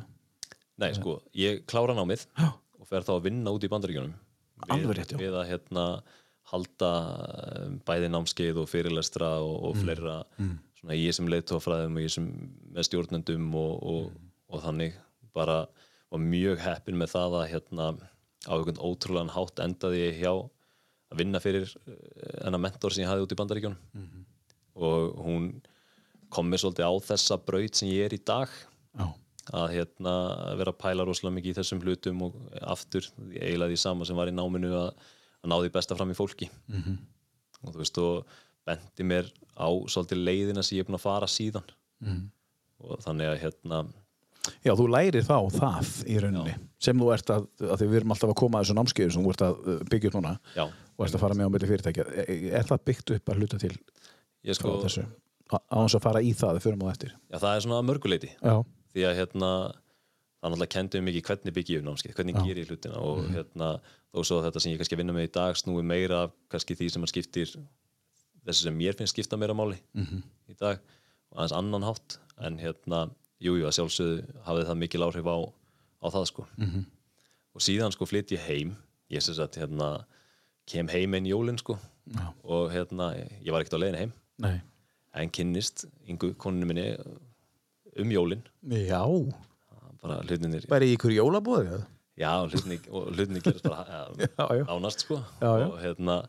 Nei, 0.76 0.90
sko, 0.96 1.20
ég 1.38 1.62
klára 1.70 1.94
námið 1.96 2.26
Já. 2.36 2.48
og 2.80 2.88
fer 2.88 3.04
þá 3.06 3.12
að 3.16 3.22
vinna 3.30 3.52
út 3.54 3.64
í 3.64 3.70
rétt, 4.98 5.12
já. 5.14 5.18
Við 5.20 5.36
að 5.38 5.46
hérna 5.50 5.84
halda 6.50 6.90
um, 7.66 7.78
bæði 7.86 8.10
námskeið 8.12 8.60
og 8.62 8.68
fyrirlestra 8.68 9.30
og, 9.40 9.54
Mm. 9.56 9.68
og 9.68 9.76
fleira 9.82 10.16
svona 10.80 10.94
ég 10.98 11.14
sem 11.16 11.26
leiðtófræðum 11.28 11.96
og 11.96 12.02
ég 12.04 12.12
sem 12.12 12.26
með 12.74 12.88
stjórnendum 12.90 13.54
og, 13.54 13.82
og, 13.82 14.10
Mm. 14.10 14.30
og 14.48 14.62
þannig 14.66 14.92
bara 15.34 15.66
var 16.10 16.20
mjög 16.22 16.58
heppin 16.62 16.98
með 17.00 17.10
það 17.16 17.34
að 17.40 17.48
hérna 17.52 17.86
á 18.46 18.52
einhvern 18.54 18.78
ótrúlegan 18.86 19.32
hátt 19.34 19.58
endaði 19.64 20.02
ég 20.04 20.20
hjá 20.22 20.32
að 20.36 21.18
vinna 21.20 21.40
fyrir 21.42 21.66
eh, 21.86 22.44
hennar 22.44 22.60
mentor 22.62 22.92
sem 22.94 23.02
ég 23.04 23.10
hafði 23.10 23.26
út 23.26 23.32
í 23.34 23.38
bandaríkjunum 23.40 23.78
Mhm. 23.94 24.24
og 24.76 25.16
hún 25.26 25.48
kom 26.30 26.50
mér 26.50 26.58
svolítið 26.62 26.86
á 26.86 26.92
þessa 27.10 27.38
braut 27.46 27.74
sem 27.74 27.88
ég 27.88 28.04
er 28.06 28.14
í 28.14 28.24
dag 28.24 28.48
Já, 28.98 29.06
að 29.52 29.68
hérna 29.76 30.14
vera 30.58 30.72
að 30.72 30.78
pæla 30.82 31.04
rosalega 31.06 31.36
mikið 31.38 31.52
í 31.54 31.58
þessum 31.60 31.80
hlutum 31.82 32.22
og 32.26 32.34
aftur 32.62 33.06
eiginlega 33.32 33.70
því 33.72 33.78
sama 33.78 34.04
sem 34.04 34.16
var 34.16 34.28
í 34.28 34.34
náminu 34.34 34.72
að, 34.74 34.90
að 35.42 35.48
ná 35.50 35.56
því 35.62 35.70
besta 35.72 35.96
fram 35.96 36.10
í 36.10 36.18
fólki 36.18 36.50
-hmm. 36.70 36.96
og 37.62 37.72
þú 37.72 37.78
veist 37.78 37.98
og 37.98 38.26
bendi 38.66 39.04
mér 39.06 39.30
á 39.54 39.68
svolítið 39.86 40.24
leiðina 40.26 40.62
sem 40.62 40.78
ég 40.78 40.82
er 40.84 40.88
búin 40.90 40.98
að 40.98 41.06
fara 41.06 41.26
síðan 41.26 41.66
-hmm. 42.02 42.28
og 42.80 42.98
þannig 43.06 43.26
að 43.30 43.40
hérna 43.42 43.86
Já, 44.64 44.72
þú 44.78 44.86
lærir 44.92 45.24
þá 45.26 45.36
það 45.56 45.92
í 46.06 46.18
rauninni 46.22 46.54
sem 46.86 46.98
þú 47.00 47.12
ert 47.14 47.30
að, 47.34 47.46
að 47.66 47.76
því 47.80 47.88
við 47.90 47.98
erum 48.00 48.14
alltaf 48.14 48.32
að 48.32 48.38
koma 48.42 48.58
að 48.60 48.64
þessu 48.66 48.76
námskeiðu 48.78 49.14
sem 49.16 49.24
þú 49.26 49.32
ert 49.34 49.44
að 49.46 49.54
uh, 49.72 49.78
byggja 49.90 50.10
upp 50.10 50.18
núna 50.18 50.32
já, 50.56 50.64
og 50.66 51.06
ert 51.06 51.16
að 51.18 51.22
fara 51.24 51.34
með 51.38 51.48
á 51.48 51.52
milli 51.54 51.70
fyrirtækja. 51.72 52.04
Er- 52.24 52.44
Er 52.60 52.68
það 52.70 52.84
byggt 52.90 53.14
upp 53.16 53.32
að 53.32 53.40
hluta 53.42 53.58
til 53.62 53.74
sko, 54.54 54.76
þessu? 54.84 55.06
Á 55.50 55.76
þess 55.86 55.96
að 55.98 56.02
fara 56.02 56.22
í 56.22 56.32
það 56.34 56.60
fyrir 56.64 56.82
á 56.82 56.92
eftir? 56.92 57.12
Já, 57.30 57.38
það 57.38 57.52
er 57.54 57.60
svona 57.66 57.82
mörguleiti 57.86 58.30
Já, 58.34 58.54
því 58.92 59.04
að 59.06 59.16
hérna 59.20 59.50
það 60.36 60.50
náttúrulega 60.52 60.74
kendi 60.76 60.98
um 61.00 61.06
mikið 61.08 61.24
hvernig 61.26 61.54
byggi 61.56 61.74
ég 61.74 61.80
upp 61.82 61.86
námskeið 61.88 62.16
hvernig 62.18 62.36
gerir 62.42 62.60
ég 62.62 62.70
hlutina 62.70 63.00
og 63.02 63.22
hérna 63.32 63.70
þó 64.12 64.20
svo 64.26 64.38
þetta 64.44 64.62
sem 64.62 64.72
ég 64.74 64.80
kannski 64.80 64.98
vinna 65.00 65.14
með 65.16 65.28
í 65.28 65.32
dag 65.34 65.56
snúi 65.58 65.82
meira 65.86 66.22
af 66.26 66.34
kannski 66.52 66.76
því 66.78 66.90
sem 66.92 67.06
skiptir 67.10 67.54
þessu 68.46 68.66
sem 68.68 68.76
mér 68.76 68.94
finnst 68.98 69.14
skipta 69.16 69.38
meira 69.40 69.56
máli 69.56 69.78
-hmm. 69.94 70.22
í 70.50 70.54
dag 70.60 70.78
og 71.32 71.38
aðeins 71.40 71.56
annan 71.56 71.82
hátt. 71.86 72.18
En 72.38 72.58
hérna, 72.60 73.10
jújú, 73.40 73.60
jú, 73.62 73.66
að 73.68 73.76
sjálfsögðu 73.78 74.42
hafði 74.46 74.66
það 74.68 74.80
mikil 74.82 75.06
áhrif 75.06 75.28
á, 75.28 75.36
á 76.02 76.06
það 76.14 76.26
sko. 76.30 76.46
-hmm. 76.58 76.84
og 77.54 77.60
síðan 77.60 77.92
sko 77.92 78.06
flytt 78.06 78.32
ég 78.32 78.46
heim. 78.46 78.76
Ég 79.10 79.22
sem 79.22 79.34
sagt 79.34 79.56
hérna 79.56 80.04
kem 80.66 80.88
heim 80.88 81.14
einn 81.14 81.26
jólin 81.26 81.58
sko. 81.58 81.78
Já. 82.06 82.32
og 82.44 82.70
hérna, 82.70 83.14
ég 83.42 83.50
var 83.50 83.60
ekkert 83.60 83.74
á 83.74 83.82
leiðin 83.82 83.98
heim. 83.98 84.12
Nei. 84.38 84.60
En 85.14 85.30
kynnist 85.30 85.86
yngu 86.06 86.34
konunni 86.34 86.66
minni 86.66 86.96
um 87.96 88.10
jólin. 88.10 88.42
Já, 88.62 89.02
bara 90.06 90.22
hlutinir 90.26 90.66
bara 90.70 90.86
í 90.86 90.94
ykkur 90.96 91.14
jólabóði 91.14 91.80
Já, 92.16 92.30
hlutinni, 92.48 92.78
og 92.88 93.10
hlutinni 93.12 93.42
gerast 93.44 93.66
bara 93.66 94.06
Já, 94.22 94.44
já. 94.56 94.62
nánast 94.68 95.04
sko. 95.04 95.18
Og 95.44 95.76
hérna, 95.82 96.20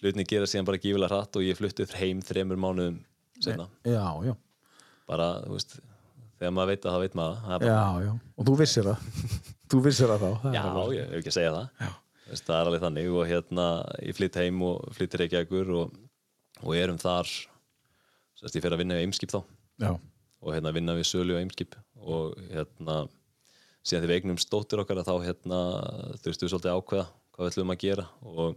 hlutinni 0.00 0.26
gerast 0.28 0.54
síðan 0.54 0.68
bara 0.68 0.80
gífilega 0.80 1.12
hratt 1.14 1.38
og 1.38 1.46
ég 1.46 1.56
flutti 1.58 1.86
heim 1.96 2.20
þremur 2.24 2.60
mánuðum 2.60 2.98
senna, 3.40 3.68
Já, 3.88 4.04
já, 4.26 4.34
bara, 5.08 5.30
þú 5.46 5.56
veist 5.56 5.78
þegar 6.40 6.54
maður 6.56 6.70
veit 6.72 6.84
að 6.88 6.94
það 6.94 7.02
veit 7.04 7.16
maður 7.20 7.40
það. 7.40 7.54
Er 7.54 7.62
bara, 7.62 7.70
já, 7.70 8.06
já. 8.06 8.12
Og 8.40 8.46
þú 8.48 8.54
vissir 8.60 8.86
það. 8.88 9.08
Þú 9.70 9.80
vissir 9.86 10.10
það 10.10 10.22
þá. 10.24 10.30
Það 10.44 10.54
já, 10.56 10.60
er 10.64 10.78
alveg- 10.80 10.96
ég 10.98 11.10
hef 11.10 11.18
ekki 11.20 11.30
að 11.32 11.36
segja 11.36 11.52
það. 11.56 11.90
Þú 12.24 12.32
veist, 12.32 12.46
það 12.48 12.56
er 12.60 12.70
alveg 12.70 12.84
þannig. 12.86 13.10
Og 13.20 13.24
hérna 13.30 13.66
ég 14.08 14.16
flytt 14.18 14.38
heim 14.40 14.62
og 14.66 14.88
flyttir 14.96 15.24
ekki 15.26 15.38
ekkur 15.44 15.72
og, 15.80 15.94
og 16.64 16.76
erum 16.78 16.98
þar 17.02 17.30
sérst 18.40 18.56
ég 18.56 18.64
fer 18.64 18.72
að 18.76 18.80
vinna 18.82 18.96
við 18.96 19.06
Eimskip 19.06 19.34
þá. 19.34 19.40
Já, 19.84 19.90
og 20.40 20.54
hérna 20.56 20.72
vinna 20.76 20.94
við 20.96 21.08
sölu 21.10 21.36
og 21.36 21.42
Eimskip. 21.44 21.76
Og 22.00 22.36
hérna 22.50 22.96
síðan 23.84 24.02
þegar 24.04 24.10
við 24.10 24.16
eignum 24.18 24.40
stóttir 24.40 24.80
okkar 24.82 25.02
þá 25.04 25.14
hérna 25.26 25.58
þurftum 26.22 26.46
við 26.46 26.52
svolítið 26.54 26.76
ákveða 26.78 27.06
hvað 27.36 27.44
við 27.44 27.52
ætlum 27.52 27.74
að 27.74 27.82
gera. 27.84 28.06
Og 28.24 28.56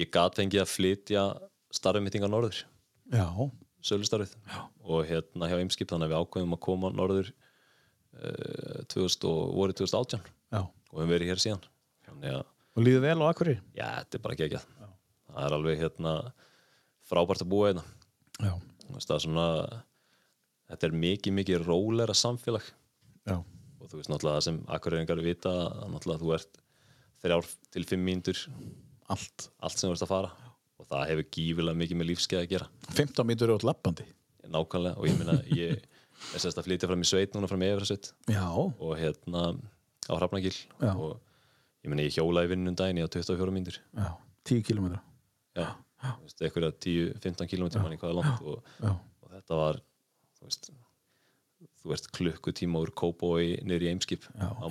ég 0.00 0.10
gat 0.14 0.38
fengið 0.40 0.64
að 0.64 0.72
flytja 0.72 1.26
inga 2.20 2.30
norður. 2.32 2.62
Já, 3.12 3.28
sölustarfið 3.84 4.32
og 4.84 5.04
hérna 5.08 5.48
hjá 5.50 5.56
Eimskip 5.60 5.90
þannig 5.90 6.10
að 6.10 6.12
við 6.14 6.24
ákveðum 6.24 6.56
að 6.56 6.62
koma 6.66 6.90
norður 6.94 7.30
uh, 7.32 8.82
2000 8.92 9.28
og 9.30 9.54
voru 9.58 9.76
2018 9.76 10.20
já. 10.54 10.60
Og 10.94 11.00
við 11.02 11.10
verið 11.14 11.32
hér 11.32 11.42
síðan. 11.42 11.64
Að 12.10 12.44
Og 12.74 12.82
líður 12.82 13.04
vel 13.06 13.22
á 13.22 13.26
Akureyri? 13.30 13.60
já, 13.74 13.86
þetta 14.02 14.18
er 14.18 14.22
bara 14.24 14.36
geggjað. 14.38 14.64
Það 15.30 15.44
er 15.46 15.54
alveg 15.56 15.80
hérna 15.80 16.12
frábært 17.06 17.42
að 17.44 17.50
búa 17.52 17.68
hérna. 17.70 17.84
Þú 18.84 18.94
veist, 18.96 19.08
það 19.08 19.14
er 19.16 19.24
svona 19.24 19.46
þetta 20.70 20.88
er 20.88 20.96
mikið 21.04 21.36
mikið 21.38 21.66
rólera 21.68 22.16
samfélag. 22.18 22.66
Já, 23.24 23.36
og 23.38 23.90
þú 23.90 24.00
veist 24.00 24.10
náttúrulega 24.10 24.40
það 24.40 24.46
sem 24.48 24.58
akkurreiningar 24.76 25.22
vita 25.24 25.52
náttúrulega 25.92 26.22
þú 26.24 26.34
ert 26.38 26.60
þrjár 27.24 27.50
til 27.74 27.84
fimm 27.88 28.04
mínútur 28.10 28.42
allt. 29.12 29.48
allt 29.62 29.78
sem 29.78 29.88
þú 29.88 29.94
ert 29.96 30.06
að 30.06 30.12
fara. 30.14 30.32
Og 30.82 30.90
það 30.90 31.06
hefur 31.12 31.30
gífilega 31.38 31.80
mikið 31.80 32.00
með 32.00 32.10
lífskeið 32.10 32.42
að 32.42 32.50
gera. 32.56 32.68
15 32.98 33.28
mínútur 33.30 33.54
út 33.54 33.66
lappandi 33.66 34.06
nákvæmlega 34.52 34.98
og 34.98 35.08
ég 35.08 35.18
meina 35.20 35.38
ég 35.54 35.78
er 35.78 36.42
sérst 36.42 36.58
að 36.60 36.68
flytja 36.68 36.90
fram 36.90 37.04
í 37.04 37.08
sveit 37.08 37.34
núna 37.36 37.50
fram 37.50 37.64
í 37.64 37.70
Efrasveit 37.72 38.12
og 38.78 38.94
hérna 39.00 39.46
á 40.08 40.12
Hrafnagil. 40.18 40.54
Og 40.94 41.16
ég 41.84 41.92
meina 41.92 42.06
ég 42.06 42.16
hjólaði 42.18 42.54
vinnun 42.54 42.78
daginn 42.78 43.02
ég 43.02 43.08
á 43.08 43.14
24 43.14 43.54
mínútur. 43.54 43.80
Já, 43.96 44.14
10 44.48 44.64
kilometra 44.68 45.02
eitthvað 46.48 46.74
10-15 46.84 47.50
km 47.50 47.68
manni 47.80 48.00
hvað 48.00 48.10
er 48.12 48.18
langt. 48.18 48.42
Og, 48.44 48.72
og 49.24 49.30
þetta 49.32 49.60
var 49.60 49.78
þú 50.38 50.48
veist 50.48 50.70
þú 51.84 51.92
veist 51.92 52.08
klukkutíma 52.16 52.80
úr 52.80 52.90
Kópói 52.96 53.58
niður 53.64 53.84
í 53.84 53.90
Eimskip 53.92 54.24
á 54.40 54.64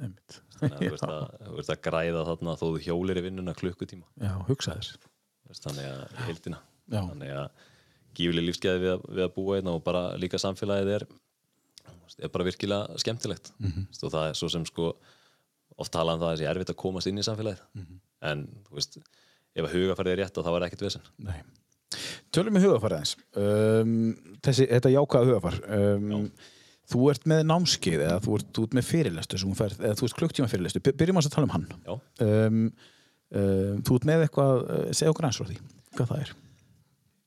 einmitt 0.00 0.38
þannig 0.56 0.94
að 1.04 1.34
þú 1.44 1.56
veist 1.58 1.72
að, 1.72 1.82
græða 1.84 2.22
þarna 2.30 2.54
þó 2.56 2.64
þú 2.64 2.84
hjólir 2.86 3.20
í 3.20 3.24
vinnuna 3.26 3.54
klukkutíma. 3.56 4.08
Já, 4.22 4.32
hugsa 4.48 4.78
þér. 4.78 4.92
Þú 4.96 5.52
veist, 5.52 5.66
þannig 5.66 5.90
að 5.90 6.04
í 6.06 6.28
heildina. 6.30 6.60
Já. 6.86 7.00
þannig 7.02 7.32
að 7.34 7.64
gífileg 8.16 8.46
lífsgæði 8.48 8.82
við, 8.86 9.04
við 9.18 9.24
að 9.26 9.34
búa 9.36 9.58
einna 9.58 9.74
og 9.76 9.84
bara 9.86 10.02
líka 10.20 10.40
samfélagið 10.42 10.92
er 10.96 11.06
er 12.24 12.30
bara 12.32 12.46
virkilega 12.46 12.96
skemmtilegt 13.02 13.52
mm. 13.60 13.68
-hmm. 13.70 13.86
og 14.06 14.12
það 14.14 14.28
er 14.30 14.34
svo 14.38 14.48
sem 14.48 14.64
sko 14.66 14.92
oft 15.76 15.92
talað 15.92 16.14
um 16.16 16.20
það 16.22 16.30
að 16.32 16.36
það 16.40 16.46
er 16.46 16.50
erfitt 16.54 16.70
að 16.72 16.80
komast 16.80 17.06
inn 17.10 17.18
í 17.20 17.24
samfélagið 17.26 17.62
Mhm. 17.74 18.00
en 18.22 18.46
þú 18.68 18.74
veist 18.78 18.96
ef 19.56 19.64
að 19.64 19.74
hugafærið 19.74 20.12
er 20.12 20.18
rétt 20.22 20.38
þá 20.44 20.50
var 20.54 20.62
ekkert 20.66 20.82
vesen 20.86 21.02
Nei. 21.18 21.42
Tölum 22.32 22.54
við 22.56 22.64
hugafar 22.66 22.92
aðeins 22.96 23.16
um, 23.36 24.16
þessi, 24.42 24.66
Þetta 24.66 24.90
jákvæða 24.90 25.26
hugafar 25.30 25.58
um, 25.68 26.30
Þú 26.86 27.10
ert 27.10 27.24
með 27.26 27.40
námskeið 27.50 28.00
eða 28.06 28.18
þú 28.22 28.34
ert, 28.38 28.58
ert 28.62 28.74
með 28.78 28.84
fyrirlestu 28.86 29.38
ferð, 29.58 29.80
eða 29.82 29.94
þú 29.98 30.04
ert 30.06 30.16
klukktíma 30.20 30.48
fyrirlestu 30.48 30.80
By- 30.80 30.92
Byrjum 31.00 31.18
að 31.18 31.30
tala 31.34 31.46
um 31.48 31.54
hann 31.54 31.66
Já, 31.86 31.94
um, 32.26 32.72
um, 33.30 33.82
Þú 33.82 33.94
ert 33.96 34.04
með 34.06 34.22
eitthvað 34.26 34.54
uh, 34.70 34.92
segja 34.92 35.10
okkur 35.10 35.26
eins 35.26 35.38
frá 35.40 35.46
því, 35.50 35.58
hvað 35.96 36.08
það 36.12 36.20
er 36.20 36.34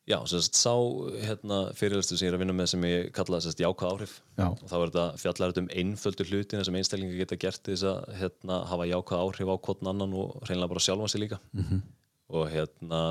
Já 0.09 0.17
sagt, 0.25 0.57
sá 0.57 0.73
hérna, 1.21 1.57
fyrirlestu 1.77 2.17
sem 2.17 2.25
ég 2.25 2.31
er 2.31 2.37
að 2.39 2.41
vinna 2.41 2.53
með 2.57 2.71
sem 2.71 2.85
ég 2.89 3.09
kalla 3.13 3.39
sagt, 3.45 3.59
jákvæð 3.61 3.91
áhrif 3.93 4.13
Já. 4.39 4.47
og 4.47 4.63
þá 4.65 4.75
er 4.79 4.85
þetta 4.87 5.03
fjallar 5.21 5.51
þetta 5.51 5.61
um 5.61 5.73
einföldu 5.81 6.25
hlutina 6.25 6.65
sem 6.65 6.77
einstaklingar 6.79 7.19
geta 7.19 7.37
gert 7.43 7.61
þess 7.69 7.85
að 7.85 7.99
hérna, 8.17 8.57
hafa 8.71 8.87
jákvæð 8.89 9.21
áhrif 9.27 9.51
á 9.53 9.55
hvort 9.67 9.83
annan 9.91 10.15
og 10.17 10.39
reynilega 10.49 10.71
bara 10.73 10.81
sjálfa 10.81 11.11
sig 11.13 11.21
líka 11.21 11.39
-hmm. 11.53 11.81
og 12.29 12.49
hérna 12.49 13.01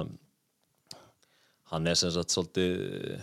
hann 1.71 1.87
er 1.87 1.95
sem 1.95 2.11
sagt 2.11 2.35
svolítið 2.35 3.23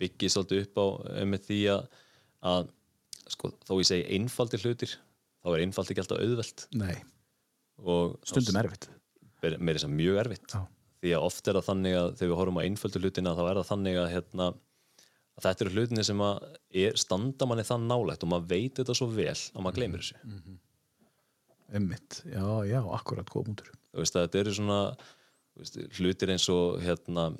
byggið 0.00 0.34
svolítið 0.34 0.66
upp 0.66 0.82
á 0.82 0.86
með 1.28 1.46
því 1.46 1.60
að, 1.76 1.82
að 2.42 2.68
sko, 3.28 3.52
þó 3.62 3.72
ég 3.78 3.86
segi 3.86 4.18
einfaldir 4.18 4.64
hlutir 4.66 4.98
þá 5.42 5.48
er 5.54 5.64
einfald 5.64 5.90
ekki 5.90 6.02
alltaf 6.04 6.22
auðvelt 6.22 6.66
Nei, 6.74 6.96
og 7.78 8.18
stundum 8.26 8.60
erfitt 8.62 8.88
er 9.42 9.58
mér 9.58 9.78
þess 9.78 9.88
að 9.90 9.98
mjög 9.98 10.22
erfitt 10.24 10.54
Já. 10.54 10.62
Því 11.02 11.14
að 11.16 11.28
oft 11.28 11.48
er 11.48 11.58
það 11.58 11.68
þannig 11.70 11.96
að 11.98 12.10
þegar 12.18 12.32
við 12.32 12.38
horfum 12.40 12.60
á 12.62 12.66
einföldu 12.66 13.02
hlutina 13.02 13.34
þá 13.36 13.42
er 13.44 13.60
það 13.60 13.70
þannig 13.72 14.00
að, 14.00 14.08
hérna, 14.12 14.48
að 15.36 15.46
þetta 15.46 15.64
eru 15.64 15.74
hlutinni 15.76 16.06
sem 16.06 16.24
er, 16.26 16.98
standa 17.02 17.48
manni 17.50 17.66
þann 17.66 17.88
nálægt 17.90 18.26
og 18.26 18.32
maður 18.32 18.50
veit 18.54 18.80
þetta 18.80 18.96
svo 18.98 19.08
vel 19.10 19.32
að 19.34 19.64
maður 19.64 19.80
gleymir 19.80 20.04
þessu. 20.04 20.58
Emmitt, 21.72 22.20
já, 22.28 22.44
já, 22.68 22.80
akkurat 22.94 23.30
góð 23.32 23.52
mútur 23.52 23.72
þú 23.92 24.02
veist 24.02 24.16
að 24.16 24.26
þetta 24.26 24.40
eru 24.42 24.54
svona 24.56 24.80
veist, 25.58 25.78
hlutir 25.98 26.32
eins 26.34 26.48
og 26.52 26.80
hérna, 26.84 27.30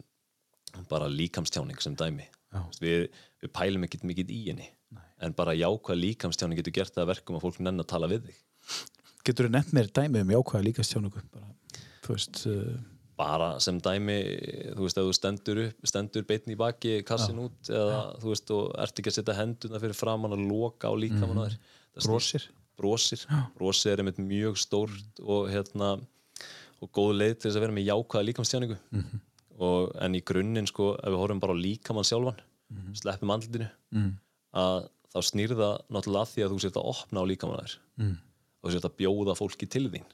bara 0.89 1.09
líkamstjáning 1.11 1.81
sem 1.85 1.97
dæmi. 1.99 2.29
Veist, 2.53 2.83
við, 2.85 3.07
við 3.41 3.53
pælum 3.57 3.87
ekkert 3.87 4.05
mikið 4.09 4.33
í 4.33 4.41
henni 4.51 4.69
Nei. 4.93 5.05
en 5.25 5.37
bara 5.37 5.57
jákvæð 5.57 6.01
líkamstjáning 6.03 6.61
getur 6.61 6.77
gert 6.77 6.93
það 6.93 7.07
að 7.07 7.13
verkum 7.15 7.39
að 7.39 7.47
fólk 7.47 7.63
nenn 7.65 7.81
að 7.81 7.89
tala 7.95 8.11
við 8.13 8.29
þig. 8.29 8.43
Getur 9.25 9.49
þú 9.49 9.55
nefnt 9.55 9.77
mér 9.77 9.89
dæmi 9.97 10.25
um 10.25 10.35
jákvæða 10.35 10.67
líka 10.67 10.85
stjánugu 10.85 11.23
bara, 11.33 11.49
þú 12.05 12.17
veist 12.17 12.43
uh, 12.51 12.75
bara 13.23 13.49
sem 13.63 13.79
dæmi 13.87 14.17
þú 14.75 14.83
veist, 14.87 14.99
ef 14.99 15.07
þú 15.09 15.15
stendur 15.21 15.61
upp, 15.69 15.87
stendur 15.93 16.25
beitn 16.29 16.53
í 16.55 16.59
baki 16.59 16.95
kassin 17.09 17.39
út 17.45 17.71
eða 17.71 18.01
þú 18.23 18.33
veist, 18.33 18.51
og 18.57 18.73
ert 18.83 18.99
ekki 18.99 19.13
að 19.13 19.19
setja 19.21 19.37
henduna 19.39 19.81
fyrir 19.83 19.95
framann 19.99 20.35
að 20.37 20.47
loka 20.51 20.91
á 20.91 20.95
líkamann 20.99 21.39
á 21.39 21.45
þér. 21.47 21.57
Það 21.93 22.07
snýst- 22.07 22.11
Brosir. 22.11 22.45
brosir, 22.83 23.21
brosir 23.59 23.93
er 23.93 24.01
einmitt 24.03 24.19
mjög 24.19 24.57
stórt 24.59 25.21
og 25.23 25.51
hérna 25.53 25.91
og 26.83 26.89
góð 26.97 27.13
leið 27.21 27.35
til 27.39 27.51
þess 27.51 27.59
að 27.61 27.65
vera 27.67 27.77
með 27.77 27.87
jákvæða 27.93 28.27
líkamstjáningu. 28.31 28.79
Mhm. 28.93 29.21
og, 29.63 29.93
en 30.01 30.15
í 30.17 30.23
grunninn 30.27 30.67
sko, 30.67 30.95
ef 30.99 31.13
við 31.13 31.19
horfum 31.21 31.41
bara 31.41 31.53
á 31.55 31.63
líkamann 31.63 32.07
sjálfan 32.09 32.41
Mhm. 32.73 32.95
sleppum 32.97 33.31
andlutinu 33.31 33.69
að 34.57 34.89
þá 35.13 35.19
snýr 35.29 35.53
það 35.55 35.75
náttúrulega 35.93 36.25
að 36.25 36.33
því 36.33 36.43
að 36.47 36.51
þú 36.55 36.61
sért 36.65 36.79
að 36.81 36.89
opna 36.93 37.21
á 37.23 37.25
líkamann 37.31 37.61
þær 37.61 37.77
Mm. 38.01 38.17
og 38.65 38.71
þú 38.71 38.73
sért 38.75 38.89
að 38.89 38.97
bjóða 39.03 39.37
fólki 39.37 39.69
til 39.69 39.85
þín 39.93 40.05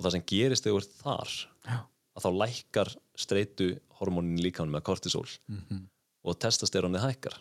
og 0.00 0.04
það 0.06 0.14
sem 0.16 0.24
gerist 0.32 0.64
þegar 0.64 0.76
þú 0.76 0.80
ert 0.80 0.98
þar 1.04 1.34
Já. 1.68 1.78
að 2.16 2.24
þá 2.24 2.30
lækkar 2.40 2.90
streitu 3.20 3.66
hormónin 4.00 4.40
líkamann 4.40 4.72
með 4.72 4.86
kortisol 4.88 5.26
Mhm. 5.52 5.82
og 6.24 6.38
testosterónið 6.40 7.04
hækkar 7.04 7.36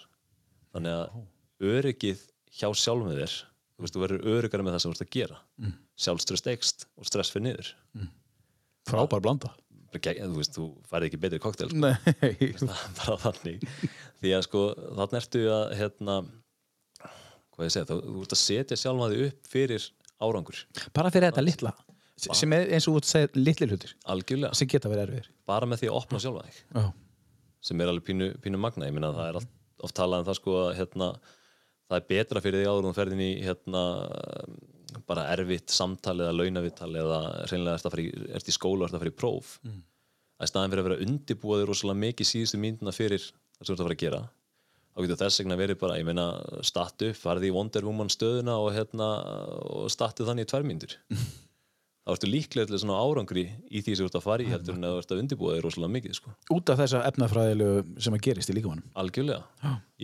þannig 0.75 0.97
að 0.99 1.23
öryggið 1.71 2.25
hjá 2.59 2.67
sjálfum 2.75 3.15
þér 3.15 3.33
þú 3.79 3.83
veist, 3.85 3.95
þú 3.95 4.03
verður 4.03 4.27
öryggara 4.35 4.63
með 4.67 4.75
það 4.75 4.81
sem 4.83 4.91
þú 4.91 4.95
ert 4.97 5.05
að 5.07 5.15
gera 5.15 5.37
mm. 5.59 5.73
sjálfströst 6.03 6.47
eikst 6.51 6.85
og 6.99 7.07
stress 7.07 7.31
fyrir 7.31 7.45
niður 7.47 7.71
Frábær 8.89 9.21
blanda. 9.21 9.51
Þú 9.93 10.35
veist, 10.37 10.55
þú 10.55 10.63
færði 10.89 11.09
ekki 11.09 11.19
betri 11.21 11.39
koktel 11.41 11.67
sko. 11.69 11.77
Bara 12.99 13.17
þannig 13.21 13.63
því 14.21 14.31
að 14.33 14.43
sko, 14.47 14.61
þannig 14.97 15.17
ertu 15.19 15.41
að 15.53 15.73
hérna, 15.77 16.15
hvað 17.53 17.67
ég 17.67 17.73
segja 17.75 17.87
þú, 17.89 17.97
þú 18.07 18.23
ert 18.23 18.35
að 18.35 18.41
setja 18.41 18.77
sjálfa 18.79 19.09
þig 19.13 19.23
upp 19.27 19.49
fyrir 19.51 19.85
árangur, 20.19 20.61
Bara 20.95 21.11
fyrir 21.13 21.29
þetta 21.29 21.45
litla. 21.45 21.73
Sem 22.19 22.55
er 22.55 22.71
eins 22.75 22.87
og 22.89 22.99
ert 22.99 23.07
að 23.07 23.13
segja 23.13 23.29
litli 23.39 23.67
hlutir. 23.69 23.93
algjörlega 24.11 24.57
Sem 24.57 24.69
geta 24.71 24.91
verið 24.91 25.05
erfiðir. 25.07 25.29
bara 25.47 25.69
með 25.69 25.83
því 25.83 25.89
að 25.91 25.99
opna 25.99 26.21
sjálfa 26.23 26.45
þig 26.47 26.57
Já. 26.75 26.87
sem 27.69 27.81
er 27.81 27.91
alveg 27.91 28.07
pínu, 28.09 28.29
pínu 28.43 28.61
magna 28.61 28.89
ég 28.89 28.95
minna 28.95 29.11
að 29.13 29.19
það 29.19 29.29
er 29.29 29.39
oft 29.87 29.95
talað 29.95 30.23
um 30.23 30.27
það 30.29 30.39
sko 30.39 30.57
að 30.59 30.71
hérna, 30.79 31.09
það 31.89 31.99
er 31.99 32.09
betra 32.09 32.43
fyrir 32.43 32.63
þig 32.63 32.71
áður 32.71 32.81
en 32.83 32.89
þú 32.89 32.97
ferðin 32.99 33.23
í 33.23 33.29
hérna, 33.45 33.83
bara 35.09 35.27
erfitt 35.33 35.73
samtal 35.73 36.17
eða 36.19 36.35
launavittal 36.35 36.91
eða 36.97 37.19
reynilega 37.51 37.79
ert, 37.79 38.01
í, 38.01 38.09
ert 38.35 38.49
í 38.49 38.55
skóla 38.55 38.83
og 38.83 38.89
ert 38.89 38.97
að 38.97 39.05
fara 39.05 39.13
í 39.13 39.19
próf 39.19 39.53
mm. 39.63 39.79
að 40.39 40.51
staðin 40.51 40.73
fyrir 40.73 40.83
að 40.83 40.89
vera 40.89 41.07
undibúaður 41.07 41.71
rosalega 41.71 42.03
mikið 42.03 42.31
síðustu 42.31 42.61
myndina 42.61 42.95
fyrir 42.95 43.23
það 43.23 43.63
sem 43.63 43.69
þú 43.69 43.75
ert 43.75 43.79
að 43.79 43.89
fara 43.89 43.97
að 43.97 44.03
gera 44.03 44.21
þá 44.89 45.03
getur 45.05 45.21
þess 45.21 45.41
vegna 45.41 45.59
verið 45.59 45.79
bara, 45.79 45.99
ég 45.99 46.07
meina 46.09 46.25
startu 46.65 47.11
farði 47.15 47.51
í 47.51 47.53
Wonder 47.55 47.85
Woman 47.87 48.09
stöðuna 48.11 48.57
og, 48.59 48.71
hérna, 48.75 49.11
og 49.69 49.93
startu 49.93 50.27
þannig 50.27 50.47
í 50.47 50.51
tvær 50.51 50.67
mínútur 50.67 50.97
þá 52.07 52.13
ertu 52.15 52.29
líklega 52.31 52.67
til 52.71 52.79
svona 52.81 52.97
árangri 53.03 53.43
í 53.69 53.81
því 53.85 53.95
sem 53.95 54.05
þú 54.05 54.09
ert 54.09 54.17
að 54.19 54.25
fara 54.25 54.43
í 54.45 54.49
heldur 54.49 54.75
en 54.77 54.83
að 54.87 54.93
þú 54.95 55.01
ert 55.03 55.11
að 55.15 55.19
undibúa 55.23 55.55
þig 55.55 55.63
rosalega 55.65 55.93
mikið 55.97 56.13
sko. 56.17 56.31
Út 56.55 56.69
af 56.73 56.79
þessa 56.79 57.01
efnafræðilegu 57.09 58.01
sem 58.01 58.13
að 58.17 58.23
gerist 58.27 58.49
í 58.49 58.55
líkamannum. 58.57 58.87
algjörlega 58.95 59.43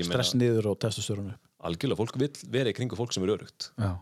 Stress 0.05 0.33
niður 0.35 0.67
og 0.73 0.79
testosteronu 0.83 1.33
upp. 1.33 1.41
algjörlega, 1.65 1.97
fólk 1.97 2.17
vil 2.19 2.31
vera 2.51 2.69
í 2.69 2.75
kringu 2.77 2.95
fólk 2.99 3.13
sem 3.15 3.23
er 3.23 3.33
örugt 3.37 3.71
Já. 3.79 3.95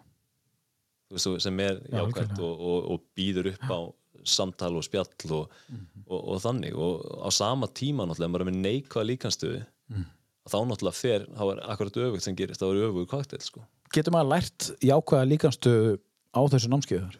veist, 1.14 1.42
sem 1.46 1.60
er 1.60 1.80
Já, 1.80 2.02
jákvæmt 2.02 2.34
algjörlega. 2.34 2.44
og, 2.44 2.60
og, 2.60 2.92
og 2.92 3.04
býður 3.16 3.52
upp 3.54 3.70
á 3.72 3.80
samtal 4.26 4.76
og 4.78 4.84
spjall 4.84 5.32
og, 5.32 5.50
Mhm. 5.70 5.88
og, 6.08 6.20
og 6.34 6.42
þannig 6.42 6.76
og 6.76 7.28
á 7.28 7.30
sama 7.32 7.68
tíma 7.68 8.06
náttúrulega, 8.08 8.32
maður 8.32 8.42
er 8.48 8.52
með 8.52 8.62
neikvæða 8.64 9.10
líkanstöðu 9.12 9.66
Mm. 9.92 10.06
þá 10.50 10.58
náttúrulega 10.66 10.96
fer, 10.96 11.26
þá 11.28 11.44
er 11.52 11.60
akkurat 11.72 11.94
öfugt 11.94 12.22
sem 12.22 12.36
gerist, 12.36 12.60
þá 12.62 12.72
er 12.72 12.88
öfugt 12.90 13.10
koktel 13.10 13.40
sko. 13.42 13.62
Getur 13.94 14.12
maður 14.12 14.30
lært 14.32 14.72
jákvæða 14.82 15.28
líkanstöðu 15.32 16.00
á 16.34 16.42
þessu 16.50 16.70
námskeiður? 16.72 17.16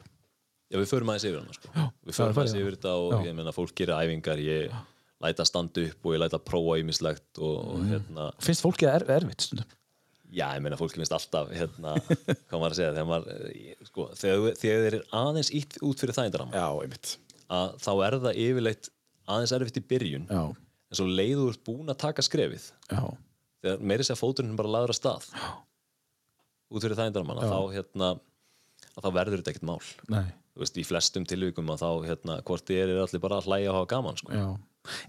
Já, 0.74 0.80
við 0.82 0.90
förum 0.90 1.14
aðeins 1.14 1.28
yfir 1.30 1.40
hana 1.40 1.56
sko. 1.56 1.70
Já, 1.78 1.86
við 2.10 2.18
förum 2.18 2.42
aðeins 2.42 2.58
yfir 2.58 2.78
þetta 2.80 2.96
og 2.98 3.14
Já. 3.14 3.20
ég 3.30 3.38
meina, 3.38 3.54
fólk 3.56 3.76
gerir 3.78 3.96
æfingar 4.02 4.42
ég 4.44 4.74
læta 5.24 5.46
standa 5.48 5.86
upp 5.88 6.08
og 6.10 6.16
ég 6.18 6.22
læta 6.24 6.40
prófa 6.44 6.80
ímislegt 6.82 7.40
og, 7.40 7.56
og 7.78 7.86
hérna 7.92 8.28
Finnst 8.44 8.66
fólki 8.66 8.88
það 8.90 8.98
er, 9.00 9.06
erfitt 9.20 9.46
stundum? 9.48 9.76
Já, 10.34 10.48
ég 10.58 10.64
meina 10.66 10.80
fólki 10.80 10.98
finnst 10.98 11.14
alltaf 11.14 11.52
hérna, 11.54 11.94
hvað 12.50 12.58
maður 12.58 12.74
að 12.74 12.80
segja 12.80 12.94
þegar, 12.96 13.10
maður, 13.12 13.46
eh, 13.54 13.76
sko, 13.92 14.08
þegar, 14.18 14.58
þegar 14.60 14.84
þeir 14.88 14.98
er 14.98 15.06
aðeins 15.22 15.52
ítt 15.60 15.78
út 15.86 16.04
fyrir 16.04 16.18
þægindaram 16.18 16.56
Já, 16.58 16.66
einmitt. 16.82 17.14
að 17.54 17.76
þá 17.86 17.92
er 17.94 18.18
það 18.26 18.40
yfirleitt 18.48 18.90
aðeins 19.30 19.56
erfitt 19.60 19.80
í 19.80 19.86
byrjun 19.94 20.26
Já, 20.34 20.42
en 20.50 21.00
svo 21.00 21.06
leiður 21.08 21.44
þú 21.44 21.52
ert 21.54 21.64
búin 21.70 21.94
að 21.94 22.02
taka 22.04 22.26
skrefið 22.26 22.66
já, 22.90 23.04
þegar 23.64 23.86
meiri 23.94 24.08
sér 24.10 24.20
fóturinn 24.20 24.58
bara 24.60 24.74
laður 24.74 24.96
að 24.96 25.00
stað 25.00 25.30
út 26.74 26.82
fyrir 26.82 26.98
þægindaram 26.98 27.36
að 27.38 27.46
þá, 27.46 27.60
hérna, 27.78 28.10
að 28.98 29.06
þá 29.06 29.12
verður 29.22 29.44
þetta 29.44 29.54
ekkert 29.54 29.70
mál 29.70 29.80
veist, 30.60 30.78
í 30.78 30.86
flestum 30.88 31.26
tilvíkum 31.30 31.72
að 31.74 31.84
þá 31.84 31.90
hérna, 32.10 32.38
hvort 32.46 32.68
þið 32.70 32.82
er 32.84 32.94
allir 33.04 33.24
bara 33.24 33.40
að 33.40 33.50
hlæja 33.50 33.72
og 33.72 33.80
hafa 33.80 33.92
gaman 33.96 34.20
sko. 34.20 34.42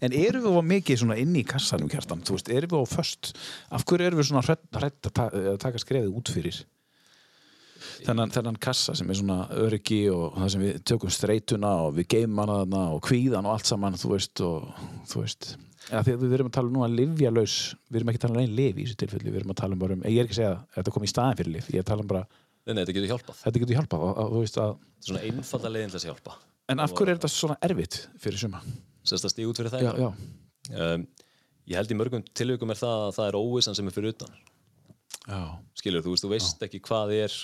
En 0.04 0.14
erum 0.14 0.44
við 0.44 0.61
á 0.61 0.62
mikið 0.70 1.02
inn 1.18 1.35
í 1.35 1.42
kassanum 1.46 1.90
kjartan? 1.90 2.22
Veist, 2.28 2.50
erum 2.52 2.70
við 2.76 2.87
á 2.87 2.94
föst? 2.94 3.33
Af 3.74 3.85
hverju 3.88 4.07
erum 4.07 4.20
við 4.20 4.30
svona 4.30 4.44
hrætt, 4.46 4.64
að, 4.70 5.11
ta 5.11 5.26
að 5.33 5.59
taka 5.64 5.83
skrefið 5.83 6.14
út 6.14 6.30
fyrir? 6.30 6.62
Þennan, 8.04 8.33
þennan 8.33 8.59
kassa 8.61 8.94
sem 8.96 9.11
er 9.11 9.18
svona 9.18 9.44
öryggi 9.61 10.07
og 10.12 10.38
það 10.38 10.50
sem 10.54 10.64
við 10.64 10.80
tökum 10.88 11.12
streituna 11.12 11.72
og 11.85 11.94
við 11.98 12.09
geymum 12.14 12.40
hana 12.42 12.59
þarna 12.62 12.83
og 12.94 13.02
kvíðan 13.04 13.48
og 13.48 13.57
allt 13.57 13.68
saman, 13.68 13.98
þú 14.00 14.12
veist, 14.14 14.42
og 14.44 14.68
þú 15.11 15.24
veist. 15.24 15.50
Ja, 15.90 16.00
við 16.07 16.33
erum 16.33 16.48
að 16.48 16.57
tala 16.57 16.72
nú 16.72 16.85
að 16.85 16.96
livjalaus, 17.00 17.57
við 17.90 18.00
erum 18.00 18.11
ekki 18.12 18.20
að 18.20 18.24
tala 18.24 18.38
um 18.38 18.44
einn 18.44 18.57
liv 18.57 18.78
í 18.78 18.87
þessu 18.87 18.98
tilfelli, 19.02 19.33
við 19.33 19.42
erum 19.42 19.52
að 19.52 19.61
tala 19.61 19.76
um 19.76 19.83
bara 19.83 19.96
um, 19.98 20.04
ég 20.09 20.20
er 20.22 20.28
ekki 20.28 20.37
að 20.37 20.40
segja 20.40 20.52
að 20.54 20.78
þetta 20.78 20.94
kom 20.94 21.04
í 21.04 21.11
staðin 21.12 21.38
fyrir 21.40 21.54
liv, 21.57 21.68
ég 21.68 21.80
er 21.80 21.85
að 21.85 21.90
tala 21.90 22.04
um 22.04 22.11
bara, 22.14 22.22
Nei, 22.64 22.72
nei, 22.72 22.81
þetta 22.81 22.94
getur 22.96 23.11
hjálpað. 23.12 23.40
Þetta 23.42 23.61
getur 23.62 23.79
hjálpað, 23.79 24.05
veist 24.38 24.59
að, 24.61 24.70
Þetta 24.81 25.03
er 25.05 25.09
svona 25.11 25.22
einfalda 25.29 25.72
leiðin 25.74 25.90
til 25.92 25.98
að 26.00 26.07
hjálpa. 26.09 26.37
En 26.72 26.81
af 26.81 26.94
hverju 26.96 27.12
er 27.12 27.18
þetta 27.18 27.31
svona 27.35 27.57
erfitt 27.66 27.98
fyrir 28.22 28.40
suma? 28.40 28.62
Sérst 29.05 29.29
að 29.29 29.35
stíga 29.35 29.50
út 29.50 29.61
fyrir 29.61 29.74
Já, 29.74 29.74
þægindaram 29.74 30.14
já, 30.70 30.87
um, 30.87 31.05
Ég 31.68 31.79
held 31.81 31.92
í 31.92 31.96
mörgum 31.96 32.24
tilvíkum 32.37 32.72
er 32.72 32.81
það 32.81 33.03
að 33.03 33.12
það 33.18 33.29
er 33.29 33.38
óvissan 33.40 33.77
sem 33.77 33.88
er 33.88 33.94
fyrir 33.96 34.14
utan. 34.14 34.33
Já, 35.24 35.42
skilur, 35.81 36.05
þú 36.05 36.14
veist, 36.14 36.24
þú 36.24 36.33
veist 36.33 36.64
ekki 36.66 36.81
hvað 36.85 37.14
er. 37.18 37.37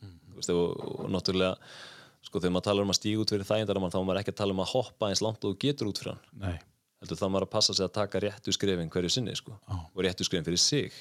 Þú 0.00 0.40
veist, 0.40 0.52
og, 0.52 0.82
og 1.04 1.12
náttúrulega 1.12 1.54
sko, 2.24 2.40
þegar 2.40 2.54
maður 2.56 2.66
talar 2.68 2.88
um 2.88 2.92
að 2.92 2.98
stíga 3.00 3.22
út 3.22 3.32
fyrir 3.32 3.48
þægindaram 3.48 3.88
þá 3.88 4.00
er 4.00 4.08
maður 4.08 4.22
ekki 4.22 4.34
að 4.34 4.40
tala 4.40 4.56
um 4.56 4.64
að 4.64 4.72
hoppa 4.74 5.08
eins 5.08 5.24
langt 5.24 5.44
og 5.44 5.54
þú 5.54 5.60
getur 5.64 5.92
út 5.92 6.00
fyrir 6.00 6.14
hann. 6.14 6.26
Nei, 6.44 6.56
heldur 7.02 7.20
það 7.20 7.32
maður 7.34 7.48
að 7.48 7.54
passa 7.56 7.76
sig 7.76 7.88
að 7.88 7.94
taka 8.00 8.24
réttu 8.24 8.56
skrefin 8.56 8.92
hverju 8.92 9.12
sinni, 9.12 9.36
sko, 9.38 9.56
og 9.68 10.04
réttu 10.04 10.28
skrefin 10.28 10.48
fyrir 10.48 10.60
sig 10.60 10.96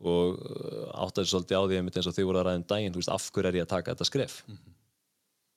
og 0.00 0.38
uh, 0.40 1.04
áttaði 1.04 1.30
svolítið 1.32 1.60
á 1.60 1.62
því 1.68 1.78
einmitt 1.80 1.96
eins 2.00 2.08
og 2.10 2.16
þið 2.16 2.28
voru 2.30 2.40
að 2.40 2.46
ræða 2.48 2.60
um 2.60 2.66
daginn 2.72 2.94
þú 2.94 3.02
veist, 3.02 3.12
af 3.12 3.26
hverju 3.34 3.50
er 3.50 3.58
ég 3.60 3.66
að 3.66 3.72
taka 3.74 3.94
þetta 3.94 4.08
skref? 4.08 4.36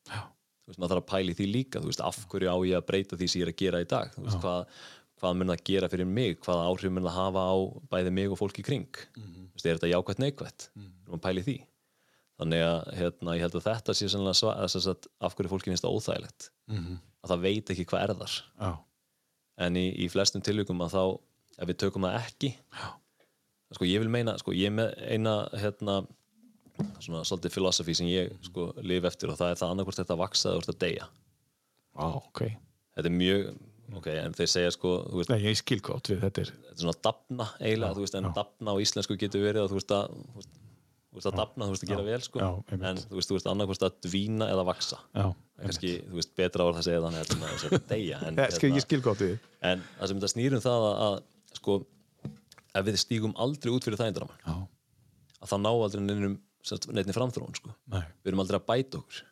Já, 0.09 0.19
þú 0.19 0.71
veist, 0.71 0.79
maður 0.81 0.93
þarf 0.95 1.03
að 1.03 1.11
pæli 1.13 1.37
því 1.37 1.47
líka 1.53 1.81
þú 1.83 1.91
veist, 1.91 2.03
af 2.03 2.19
hverju 2.31 2.51
á 2.51 2.57
ég 2.67 2.77
að 2.79 2.87
breyta 2.89 3.19
því 3.19 3.29
sem 3.31 3.39
ég 3.41 3.47
er 3.47 3.53
að 3.53 3.61
gera 3.63 3.83
í 3.83 3.89
dag? 3.93 4.13
Þú 4.15 4.25
veist, 4.25 4.39
hvað, 4.43 4.81
hvað 5.23 5.37
mun 5.39 5.53
það 5.53 5.63
gera 5.71 5.91
fyrir 5.93 6.09
mig? 6.09 6.39
Hvaða 6.43 6.65
áhrif 6.71 6.91
mun 6.91 7.07
það 7.07 7.19
hafa 7.19 7.45
á 7.47 7.55
bæði 7.93 8.15
mig 8.19 8.33
og 8.33 8.41
fólk 8.41 8.59
í 8.59 8.65
kring? 8.67 8.89
Þú 9.15 9.55
veist, 9.55 9.65
er 9.67 9.79
þetta 9.79 9.93
jákvætt 9.93 10.23
neikvætt? 10.23 10.69
Mm 10.75 10.83
-hmm. 10.83 11.13
að 11.15 11.23
pæli 11.27 11.45
því. 11.47 11.57
Þannig 12.41 12.61
að 12.65 12.79
hérna, 12.97 13.35
ég 13.37 13.43
held 13.45 13.55
að 13.55 13.67
þetta 13.69 13.93
sé 13.93 14.07
sva- 14.09 14.57
að, 14.57 15.07
af 15.21 15.35
hverju 15.35 15.49
fólki 15.51 15.69
finnst 15.71 15.83
það 15.85 15.95
óþægilegt. 15.95 16.49
Mhm. 16.67 16.97
að 17.23 17.29
það 17.31 17.41
veit 17.41 17.69
ekki 17.69 17.85
hvað 17.87 18.03
sko 23.75 23.87
ég 23.87 24.03
vil 24.03 24.11
meina, 24.13 24.35
sko 24.41 24.53
ég 24.55 24.71
er 24.71 24.75
með 24.77 24.93
eina 25.13 25.35
hérna 25.59 25.99
svona 27.03 27.21
svolítið 27.27 27.53
filosofi 27.53 27.95
sem 27.97 28.09
ég 28.09 28.33
sko 28.47 28.71
lif 28.81 29.05
eftir 29.05 29.31
og 29.33 29.37
það 29.39 29.53
er 29.53 29.59
það 29.61 29.75
annarkvort 29.75 30.01
þetta 30.01 30.15
að 30.15 30.23
vaksa 30.23 30.49
eða 30.49 30.63
ert 30.63 30.73
að 30.73 30.81
deyja. 30.83 31.05
Á, 31.93 32.05
ok. 32.17 32.41
þetta 32.97 33.09
er 33.11 33.15
mjög, 33.19 33.43
ok, 33.99 34.09
en 34.23 34.35
þeir 34.39 34.51
segja 34.55 34.73
sko 34.73 34.95
veist, 35.13 35.29
Nei, 35.29 35.43
ég 35.45 35.59
skil 35.59 35.79
gott 35.85 36.09
við 36.09 36.23
þetta 36.23 36.41
er, 36.41 36.51
þetta 36.55 36.73
er 36.73 36.81
svona 36.81 36.97
dafna 37.05 37.47
eiginlega, 37.59 37.97
þú 37.99 38.05
veist, 38.07 38.17
en 38.17 38.29
dafna 38.33 38.73
á 38.73 38.77
íslensku 38.81 39.17
getur 39.21 39.45
verið 39.45 39.65
að 39.65 39.73
þú 39.73 39.77
veist 39.77 39.93
að 39.93 40.17
þú 41.13 41.19
veist, 41.19 41.29
að 41.29 41.37
dafna, 41.37 41.67
þú 41.67 41.75
veist 41.75 41.85
að 41.85 41.91
gera 41.93 42.05
vel 42.07 42.21
sko. 42.25 42.41
Já, 42.41 42.49
en 42.73 43.01
þú 43.03 43.19
veist, 43.19 43.29
þú 43.29 43.37
veist 43.37 43.49
annarkvort 43.51 43.85
að 43.85 43.97
dvína 44.07 44.49
eða 44.49 44.65
vaksa 44.71 45.01
kannski, 45.13 45.91
þú 46.09 46.17
veist, 46.17 46.33
betra 46.39 46.65
það 46.65 46.79
að 46.81 46.87
segja 46.87 47.03
þannig 47.05 47.21
að 47.21 47.59
þetta 47.61 47.77
að 47.77 47.89
deyja 47.93 48.21
en, 48.25 48.39
ég 48.41 48.55
skil, 48.57 48.69
hérna- 48.71 48.79
ég 48.81 48.87
skil 48.87 49.01
gott 49.05 49.21
við. 49.21 49.35
En 49.61 49.83
það 49.99 50.09
sem 50.09 50.21
þetta 50.23 50.31
snýrum 50.33 50.63
það 50.63 50.87
að, 50.89 51.03
að 51.05 51.59
sko, 51.59 51.77
ef 52.73 52.87
við 52.87 52.99
stígum 53.01 53.35
aldrei 53.41 53.71
út 53.73 53.85
fyrir 53.85 53.99
þægindraman 53.99 54.39
Já, 54.43 54.55
að 55.43 55.51
það 55.51 55.63
ná 55.63 55.71
aldrei 55.73 56.03
neinum 56.03 56.39
neinni 56.95 57.15
framþróun 57.15 57.57
sko. 57.57 57.73
við 57.91 58.31
erum 58.31 58.43
aldrei 58.43 58.59
að 58.59 58.67
bæta 58.69 59.01
okkur. 59.01 59.23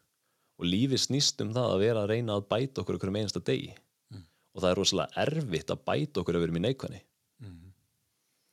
Og 0.61 0.67
lífið 0.67 0.99
snýst 1.05 1.39
um 1.41 1.53
það 1.55 1.69
að 1.71 1.83
vera 1.85 2.03
að 2.03 2.11
reyna 2.11 2.35
að 2.35 2.49
bæta 2.51 2.83
okkur 2.83 2.97
okkur 2.97 3.11
um 3.11 3.17
einasta 3.21 3.41
degi. 3.47 3.71
Og 4.51 4.59
það 4.59 4.69
er 4.69 4.79
rosalega 4.81 5.23
erfitt 5.23 5.71
að 5.71 5.83
bæta 5.87 6.21
okkur 6.21 6.37
að 6.37 6.43
vera 6.43 6.55
með 6.57 6.65
neikvæðni. 6.67 7.01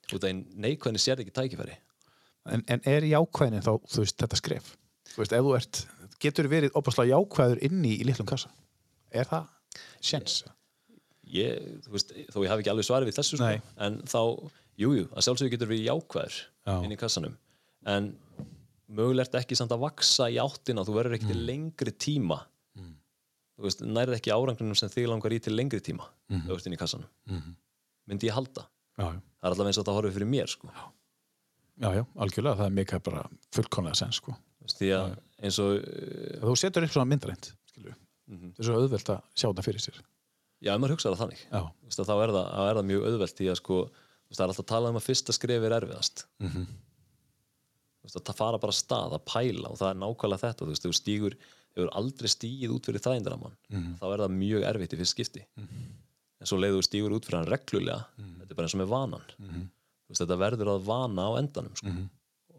Og 0.09 0.22
það 0.22 0.29
er 0.31 0.42
neikvæðni 0.64 1.03
sér 1.03 1.24
ekki 1.24 1.35
tækifæri. 1.37 1.74
En, 2.48 2.62
en 2.70 2.85
er 2.88 3.05
jákvæðin 3.11 3.66
þá, 3.66 3.74
þú 3.90 4.05
veist, 4.05 4.16
þetta 4.22 4.38
skref? 4.40 4.70
Þú 5.11 5.20
veist, 5.20 5.35
ef 5.37 5.44
þú 5.44 5.57
ert, 5.59 5.81
getur 6.22 6.48
verið 6.48 6.79
opaslega 6.79 7.18
jákvæður 7.18 7.61
inni 7.66 7.98
í 7.98 8.07
litlum 8.09 8.31
kassa? 8.31 8.48
Er 9.12 9.29
það 9.29 9.51
sjens? 10.01 10.38
ég, 11.29 11.66
þú 11.85 11.94
veist, 11.94 12.14
þó 12.33 12.38
ég 12.40 12.53
hafi 12.53 12.64
ekki 12.64 12.72
alveg 12.72 12.87
svarið 12.88 13.11
við 13.11 13.18
þessu 13.18 13.38
sko, 13.38 13.51
en 13.85 13.98
þá, 14.09 14.20
jújú, 14.79 15.03
jú, 15.03 15.07
að 15.12 15.27
sjálfsögur 15.27 15.53
getur 15.55 15.71
við 15.73 15.85
jákvæður 15.88 16.37
Já. 16.38 16.75
inn 16.85 16.95
í 16.95 16.99
kassanum. 17.01 17.35
En 17.88 18.12
mögulegt 18.88 19.35
ekki 19.38 19.57
samt 19.59 19.73
að 19.75 19.85
vaksa 19.85 20.29
í 20.33 20.38
áttina 20.41 20.85
þú 20.87 20.97
verður 20.97 21.19
ekki 21.19 21.33
til 21.33 21.45
lengri 21.49 21.93
tíma. 21.93 22.41
Þú 23.59 23.67
veist, 23.67 23.81
nærið 23.83 24.21
ekki 24.21 24.31
árangrunum 24.31 24.77
sem 24.79 24.91
þig 24.93 25.09
langar 25.11 25.35
í 25.35 25.41
til 25.43 25.57
lengri 25.57 25.81
tíma 25.83 26.05
mm 26.31 26.41
-hmm. 26.45 26.67
inn 26.67 26.77
í 26.77 26.79
kassanum. 26.79 27.09
Mhm. 27.27 27.57
myndi 28.09 28.29
ég 28.29 28.33
halda, 28.33 28.64
Já, 28.97 29.05
það 29.05 29.45
er 29.45 29.51
allavega 29.51 29.69
eins 29.69 29.79
og 29.79 29.85
þetta 29.85 29.97
horfið 29.97 30.14
fyrir 30.14 30.29
mér 30.29 30.49
sko. 30.49 30.69
já, 31.79 31.88
já, 31.95 32.07
algjörlega, 32.17 32.57
það 32.57 32.67
er 32.67 32.71
mikið 32.71 33.03
bara 33.03 33.29
fullkomlega 33.53 33.95
sens, 33.95 34.17
sko. 34.17 34.35
Því 34.79 34.88
að 34.97 35.19
eins 35.43 35.59
og 35.59 35.77
uh, 35.77 36.41
Þú 36.41 36.57
setur 36.57 36.85
upp 36.85 36.91
svona 36.91 37.11
myndrænt, 37.11 37.53
skilur 37.67 37.95
það 38.29 38.59
er 38.59 38.64
svo 38.64 38.75
auðvelt 38.75 39.09
að 39.12 39.21
sjá 39.35 39.49
það 39.53 39.64
fyrir 39.64 39.81
sér. 39.81 40.01
Já, 40.61 40.75
ef 40.75 40.81
maður 40.81 40.95
hugsaður 40.97 41.21
þannig. 41.23 41.43
Þá 41.51 42.14
er 42.25 42.33
það, 42.35 42.47
er 42.69 42.79
það 42.79 42.88
mjög 42.91 43.07
auðvelt 43.09 43.37
því 43.38 43.49
að 43.53 43.59
sko, 43.61 43.79
það 44.37 44.45
er 44.45 44.49
alltaf 44.53 44.64
að 44.64 44.69
tala 44.75 44.88
um 44.93 44.97
að 45.01 45.07
fyrsta 45.09 45.33
skref 45.33 45.62
er 45.64 45.73
erfiðast 45.81 46.27
mm 46.41 46.49
-hmm. 46.49 46.67
Þú 48.09 48.23
það 48.25 48.37
fara 48.38 48.59
bara 48.59 48.73
stað 48.73 49.12
að 49.19 49.25
pæla 49.29 49.69
og 49.69 49.77
það 49.79 49.91
er 49.91 49.99
nákvæmlega 50.01 50.41
þetta, 50.41 50.64
þú 50.64 50.69
veist, 50.73 50.85
þú 50.87 50.93
stígur 50.97 51.35
hefur 51.77 51.91
aldrei 51.99 52.29
stígið 52.33 52.71
út 52.73 52.87
fyrir 52.88 53.01
þægindaramann 53.05 53.57
Mhm. 53.71 53.97
þá 54.01 54.05
er 54.14 54.19
það 54.19 54.37
mjög 54.38 54.62
erfitt 54.64 54.93
í 54.93 54.97
fyrst 54.99 55.14
skipti 55.14 55.43
en 56.41 56.47
svo 56.47 56.57
leiður 56.59 56.79
þú 56.79 56.87
stígur 56.88 57.12
út 57.12 57.25
fyrir 57.27 57.38
hann 57.38 57.53
reglulega 57.53 58.05
Mhm. 58.19 58.41
þetta 58.41 58.51
er 58.51 58.55
bara 58.55 58.67
eins 58.67 58.75
og 58.75 58.81
með 58.81 58.88
vanan 58.88 59.25
þú 59.38 60.09
veist, 60.09 60.21
þetta 60.23 60.38
verður 60.38 60.69
að 60.73 60.85
vana 60.85 61.23
á 61.29 61.31
endanum 61.38 61.77
sko. 61.77 61.87
Mhm. 61.88 62.09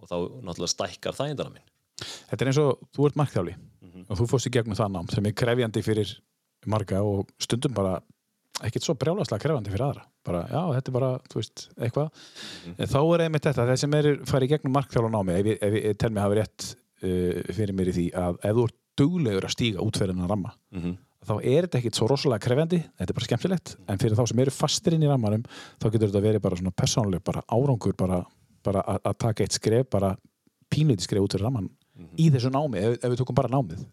og 0.01 0.07
þá 0.07 0.15
náttúrulega 0.43 0.75
stækkar 0.75 1.13
þægindaraminn 1.13 1.63
Þetta 2.29 2.41
er 2.41 2.47
eins 2.47 2.57
og 2.57 2.79
þú 2.93 3.05
ert 3.07 3.15
markþjáli 3.15 3.55
og 4.09 4.17
þú 4.17 4.27
fórst 4.29 4.47
í 4.47 4.51
gegnum 4.51 4.75
það 4.75 4.91
nám 4.91 5.11
sem 5.13 5.25
er 5.25 5.31
krefjandi 5.33 5.81
fyrir 5.83 6.19
marga 6.67 7.01
og 7.03 7.27
stundum 7.39 7.73
bara 7.73 8.01
ekkert 8.61 8.83
svo 8.83 8.93
brjálaslega 8.95 9.39
krefjandi 9.41 9.69
fyrir 9.71 9.89
aðra 9.89 10.05
bara, 10.29 10.43
já, 10.49 10.61
þetta 10.77 10.91
er 10.91 10.95
bara, 10.95 11.09
þú 11.31 11.41
veist, 11.41 11.65
eitthvað. 11.77 12.23
En 12.75 12.91
þá 12.93 12.99
er 13.01 13.23
einmitt 13.25 13.47
þetta, 13.49 13.67
þeir 13.69 13.81
sem 13.83 13.97
er 13.99 14.09
farið 14.29 14.53
gegnum 14.53 14.77
markþjála 14.77 15.11
námi, 15.13 15.35
ef 15.35 15.49
ég, 15.51 15.59
ef 15.67 15.77
ég 15.79 15.99
tel 15.99 16.11
mig 16.13 16.23
hafa 16.23 16.39
rétt 16.39 16.69
uh, 17.03 17.53
fyrir 17.55 17.75
mér 17.77 17.91
í 17.91 17.95
því 17.97 18.07
að 18.23 18.39
ef 18.49 18.57
þú 18.57 18.65
ert 18.69 18.79
duglegur 18.99 19.47
að 19.47 19.55
stíga 19.55 19.85
út 19.85 19.99
fyrir 19.99 20.15
hennar 20.15 20.31
ramma 20.31 20.51
mm 20.73 20.81
-hmm. 20.81 20.95
þá 21.27 21.33
er 21.39 21.67
þetta 21.67 21.79
ekkert 21.79 21.99
svo 21.99 22.07
rosalega 22.09 22.45
krefjandi 22.45 22.79
þetta 22.83 23.09
er 23.09 23.17
bara 23.19 23.27
skemmtilegt, 23.27 23.75
en 23.87 24.01
fyrir 24.01 24.17
þá 24.17 24.25
sem 24.27 24.39
eru 24.39 24.51
fastir 24.51 24.93
inn 24.95 25.03
í 25.03 25.11
rammanum, 25.11 25.43
þá 25.79 25.85
getur 25.91 26.09
þetta 26.09 26.27
verið 26.27 26.41
bara 26.41 26.55
svona 26.55 26.75
persónuleg, 26.75 27.23
bara 27.23 27.43
árangur 27.47 27.95
bara, 27.95 28.23
bara 28.63 28.81
að, 28.81 28.99
að 29.03 29.17
taka 29.17 29.43
eitt 29.43 29.55
skref, 29.55 29.89
bara 29.89 30.17
pínlítið 30.69 31.07
skref 31.07 31.23
út 31.23 31.33
fyrir 31.33 31.45
ramman 31.47 31.69
í 32.17 32.29
þessu 32.31 32.51
námi, 32.51 32.77
ef, 32.79 32.99
ef 33.03 33.09
við 33.11 33.17
tókum 33.17 33.35
bara 33.35 33.49
námið 33.49 33.85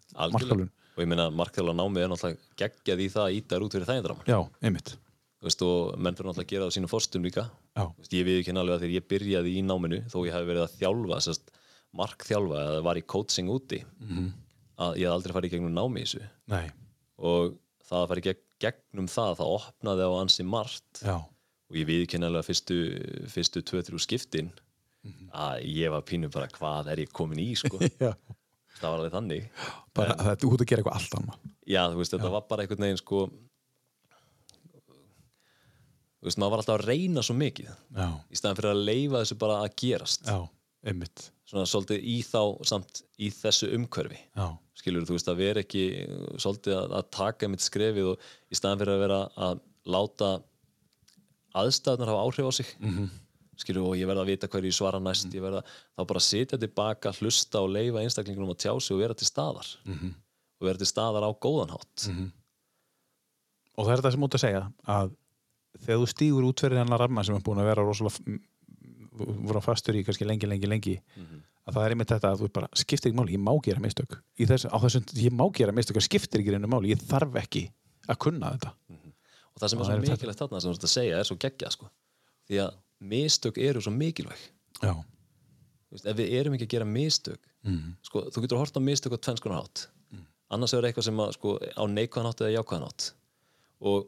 og 0.97 1.03
ég 1.03 1.07
meina 1.07 1.29
markþjála 1.29 1.73
námið 1.77 2.03
er 2.03 2.09
náttúrulega 2.09 2.37
geggjað 2.57 3.03
í 3.03 3.09
það 3.13 3.25
að 3.25 3.35
íta 3.37 3.59
út 3.61 3.75
fyrir 3.75 3.87
þægindaramann 3.87 4.31
já, 4.31 4.39
einmitt 4.61 4.97
veist, 5.43 5.61
og 5.61 5.97
menn 6.01 6.15
fyrir 6.17 6.31
náttúrulega 6.31 6.47
að 6.47 6.51
gera 6.53 6.65
það 6.65 6.71
á 6.73 6.75
sínu 6.77 6.89
forstum 6.91 7.23
líka. 7.27 7.43
Veist, 7.77 8.13
ég 8.17 8.25
við 8.25 8.39
ekki 8.41 8.55
að 8.57 8.81
þegar 8.81 8.95
ég 8.97 9.07
byrjaði 9.13 9.53
í 9.59 9.63
náminu 9.67 9.99
þó 10.09 10.17
ég 10.25 10.33
hef 10.33 10.47
verið 10.49 10.63
að 10.65 10.75
þjálfa 10.81 11.19
sérst, 11.27 11.51
markþjálfa 11.97 12.63
eða 12.65 12.83
var 12.83 12.99
í 12.99 13.05
coaching 13.05 13.47
úti 13.53 13.83
Mhm. 14.01 14.27
að 14.79 14.97
ég 14.97 15.05
hef 15.07 15.13
aldrei 15.15 15.33
farið 15.37 15.51
gegnum 15.55 15.73
námi 15.73 16.01
í 16.01 16.05
þessu. 16.05 16.27
Nei, 16.47 16.69
og 17.19 17.57
það 17.87 18.03
að 18.03 18.09
gegn, 18.27 18.43
gegnum 18.59 19.07
það 19.07 19.35
það 19.39 19.53
opnaði 19.59 20.03
á 20.05 20.11
ansi 20.21 20.43
margt. 20.43 21.01
Já. 21.03 21.15
Og 21.69 21.75
ég 21.75 21.85
viðkynna 21.87 22.27
alveg 22.29 22.43
að 22.43 22.49
fyrstu, 22.49 22.77
fyrstu 23.27 23.61
2-3 23.61 23.99
skiptin 23.99 24.51
að 25.33 25.63
ég 25.67 25.91
var 25.91 26.01
pínu 26.01 26.29
bara 26.31 26.47
hvað 26.47 26.87
er 26.91 26.97
ég 27.05 27.11
komin 27.11 27.39
í 27.39 27.53
sko. 27.55 27.77
það 28.79 28.89
var 28.91 28.99
alveg 28.99 29.11
þannig. 29.13 29.49
Bara 29.93 30.15
að 30.15 30.29
þetta 30.31 30.47
út 30.51 30.61
að 30.63 30.67
gera 30.69 30.81
eitthvað 30.83 30.97
allt 30.99 31.17
annað. 31.19 31.37
Já 31.67 31.81
þú 31.91 31.97
veist 32.01 32.13
þetta 32.15 32.31
var 32.31 32.45
bara 32.49 32.63
einhvern 32.63 32.85
veginn 32.85 33.01
sko 33.01 33.21
þú 36.27 36.31
veist 36.33 36.41
maður 36.41 36.53
var 36.53 36.61
alltaf 36.63 36.77
að 36.81 36.87
reyna 36.89 37.23
svo 37.23 37.33
mikið 37.37 37.67
já, 37.71 38.07
í 38.27 38.37
staðan 38.37 38.57
fyrir 38.59 38.73
að 38.73 38.85
leifa 38.89 39.19
þessu 39.21 39.35
bara 39.39 39.57
að 39.63 39.75
gerast. 39.79 40.27
Já, 40.27 40.39
einmitt. 40.91 41.27
Svona 41.47 41.67
svolítið 41.71 42.07
í 42.11 42.15
þá 42.27 42.41
samt 42.67 43.01
í 43.23 43.29
þessu 43.31 43.69
umhverfi. 43.77 44.17
Já, 44.35 44.47
skilur 44.81 45.05
þú 45.07 45.15
veist 45.15 45.29
að 45.31 45.39
vera 45.39 45.63
ekki 45.63 45.83
svolítið 46.35 46.75
að, 46.75 46.95
að 46.99 47.05
taka 47.15 47.49
mitt 47.51 47.63
skrefið 47.63 48.09
og 48.11 48.25
í 48.51 48.59
staðan 48.59 48.81
fyrir 48.81 48.97
að 48.97 49.03
vera 49.05 49.19
að 49.47 49.61
láta 49.87 50.31
aðstæðunar 51.61 52.11
hafa 52.11 52.25
áhrif 52.25 52.49
á 52.51 52.53
sig. 52.59 52.73
-hmm. 52.81 53.07
skilur 53.57 53.87
og 53.87 53.95
ég 53.97 54.09
verða 54.09 54.25
að 54.25 54.31
vita 54.33 54.47
hverju 54.51 54.71
svara 54.75 54.99
næst 54.99 55.31
ég 55.33 55.41
verða 55.41 55.63
þá 55.95 56.01
bara 56.07 56.19
sitja 56.19 56.59
tilbaka 56.59 57.13
hlusta 57.21 57.61
og 57.63 57.71
leifa 57.71 58.03
einstaklingunum 58.03 58.51
að 58.51 58.59
tjá 58.65 58.73
sig 58.81 58.93
og 58.95 58.99
vera 59.01 59.13
til 59.13 59.27
staðar. 59.27 59.69
-hmm. 59.85 60.11
og 60.59 60.67
vera 60.67 60.77
til 60.77 60.91
staðar 60.91 61.23
á 61.23 61.31
góðanhátt 61.31 62.11
-hmm. 62.11 62.29
og 63.77 63.85
það 63.85 63.91
er 63.91 63.97
þetta 63.97 64.11
sem 64.11 64.23
út 64.23 64.35
að 64.35 64.45
segja 64.45 64.71
að 64.83 65.15
þegar 65.85 66.01
þú 66.01 66.07
stígur 66.13 66.47
út 66.47 66.63
fyrir 66.63 66.81
hennar 66.81 67.01
ramma 67.03 67.23
sem 67.25 67.37
er 67.37 67.43
búin 67.45 67.61
að 67.61 67.71
vera 67.71 67.85
rosalega 67.85 68.39
voru 69.17 69.61
fastur 69.65 69.97
í 69.97 70.03
kannski 70.05 70.27
lengi, 70.27 70.49
lengi, 70.49 70.69
lengi 70.69 70.95
að 71.67 71.75
það 71.75 71.83
er 71.83 71.93
einmitt 71.95 72.11
þetta 72.13 72.31
að 72.31 72.41
þú 72.43 72.49
bara 72.55 72.69
skiptir 72.79 73.11
ekki 73.11 73.19
máli, 73.19 73.35
ég 73.35 73.43
má 73.43 73.51
gera 73.65 73.83
mistök. 73.83 74.17
Á 74.17 74.77
þessum, 74.83 75.07
ég 75.19 75.33
má 75.35 75.43
gera 75.55 75.75
mistök 75.75 75.99
það 75.99 76.05
skiptir 76.07 76.43
ekki 76.43 76.53
reynu 76.53 76.69
máli, 76.71 76.93
ég 76.93 77.03
þarf 77.09 77.35
ekki 77.41 77.63
að 78.07 78.19
kunna 78.23 78.53
þetta. 78.55 78.73
Og 79.51 79.61
það 79.61 79.73
sem 79.73 79.79
er 79.79 79.83
Og 79.83 79.89
svo 79.89 79.97
er 79.97 80.03
mikilvægt 80.05 80.43
þarna 80.43 80.61
sem 80.61 80.71
þú 80.71 80.77
ert 80.77 80.87
að 80.87 80.93
segja 80.93 81.19
er 81.19 81.27
svo 81.27 81.37
geggjað 81.43 81.75
sko. 81.75 81.89
Því 82.47 82.61
að 82.63 82.79
mistök 83.11 83.59
eru 83.67 83.83
svo 83.83 83.93
mikilvæg. 83.95 84.43
Já, 84.79 84.93
ef 85.97 86.17
við 86.19 86.35
erum 86.39 86.55
ekki 86.55 86.69
að 86.69 86.75
gera 86.75 86.87
mistök 86.87 87.41
mm. 87.65 87.95
sko, 88.05 88.27
þú 88.31 88.43
getur 88.43 88.59
að 88.59 88.63
horta 88.63 88.83
mistök 88.83 89.17
á 89.17 89.23
tvennskonar 89.27 89.63
hátt. 89.63 89.87
Annars 90.53 90.71
er 90.71 90.85
eitthvað 90.87 91.09
sem 91.09 91.19
að, 91.19 91.33
sko, 91.35 91.57
á 91.59 91.83
neikvæðan 91.91 92.29
hátt 92.29 92.45
eða 92.45 92.53
jákvæðan 92.53 92.85
hátt. 92.87 93.09
Og 93.91 94.05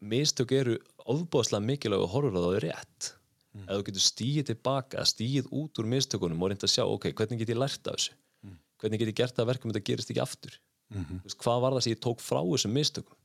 mistök 0.00 0.54
eru 0.56 0.78
ofbóðslega 1.10 1.66
mikilvæg 1.66 2.04
að 2.06 2.38
það 2.38 2.56
er 2.58 2.66
rétt. 2.68 3.12
Ef 3.62 3.72
þú 3.76 3.86
getur 3.88 4.04
stíið 4.06 4.44
tilbaka 4.48 5.04
stíið 5.04 5.48
út 5.52 5.80
úr 5.80 5.88
mistökunum 5.92 6.40
og 6.40 6.52
reynda 6.52 6.68
að 6.68 6.72
sjá 6.72 6.84
ok, 6.86 7.10
hvernig 7.12 7.42
get 7.42 7.52
ég 7.52 7.58
lært 7.60 7.88
af 7.90 7.98
þessu? 7.98 8.14
Hvernig 8.80 9.02
get 9.02 9.10
ég 9.12 9.18
gert 9.18 9.36
það 9.36 9.44
að 9.44 9.50
verkum 9.52 9.72
þetta 9.72 9.88
gerist 9.90 10.12
ekki 10.12 10.22
aftur? 10.22 10.54
Þú 10.92 11.18
veist, 11.26 11.38
hvað 11.42 11.60
var 11.62 11.76
það 11.76 11.84
sem 11.84 11.92
ég 11.92 12.00
tók 12.02 12.22
frá 12.24 12.40
þessum 12.40 12.72
mistökum? 12.76 13.18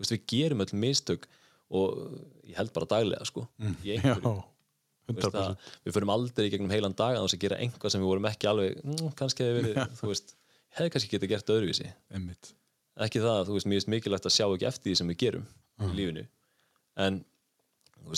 Veist, 0.00 0.14
við 0.14 0.24
gerum 0.32 0.64
öll 0.64 0.72
mistök 0.80 1.28
og 1.68 2.00
ég 2.48 2.56
held 2.56 2.72
bara 2.74 2.88
daglega 2.88 3.28
sko, 3.28 3.44
í 3.60 3.90
já, 3.90 3.98
einhverju 3.98 4.38
Þú 5.08 5.14
veist 5.16 5.24
100% 5.24 5.38
að 5.40 5.68
við 5.86 5.94
förum 5.96 6.10
aldrei 6.12 6.46
í 6.46 6.50
gegnum 6.52 6.72
heilan 6.72 6.96
dag 6.96 7.16
að 7.16 7.22
þess 7.24 7.36
að 7.38 7.44
gera 7.44 7.58
einhvað 7.64 7.92
sem 7.94 8.02
við 8.02 8.10
vorum 8.10 8.26
ekki 8.28 8.48
alveg 8.50 8.80
mm, 8.82 9.12
kannski 9.16 9.46
hefði 9.46 9.62
verið, 9.62 9.94
þú 10.00 10.10
veist. 10.10 10.34
Hefði 10.76 10.92
kannski 10.94 11.12
getið 11.14 11.30
gert 11.32 11.52
öðruvísi. 11.54 11.92
Einmitt. 12.12 12.50
Ekki 13.06 13.22
það, 13.24 13.40
þú 13.48 13.56
veist, 13.56 13.68
mér 13.70 13.80
finnst 13.80 13.92
mikilvægt 13.94 14.28
að 14.28 14.34
sjá 14.36 14.44
ekki 14.44 14.68
eftir 14.68 14.90
því 14.90 14.98
sem 15.00 15.12
við 15.12 15.20
gerum 15.22 15.46
í 15.80 15.90
lífinu 15.96 16.26
en 16.98 17.22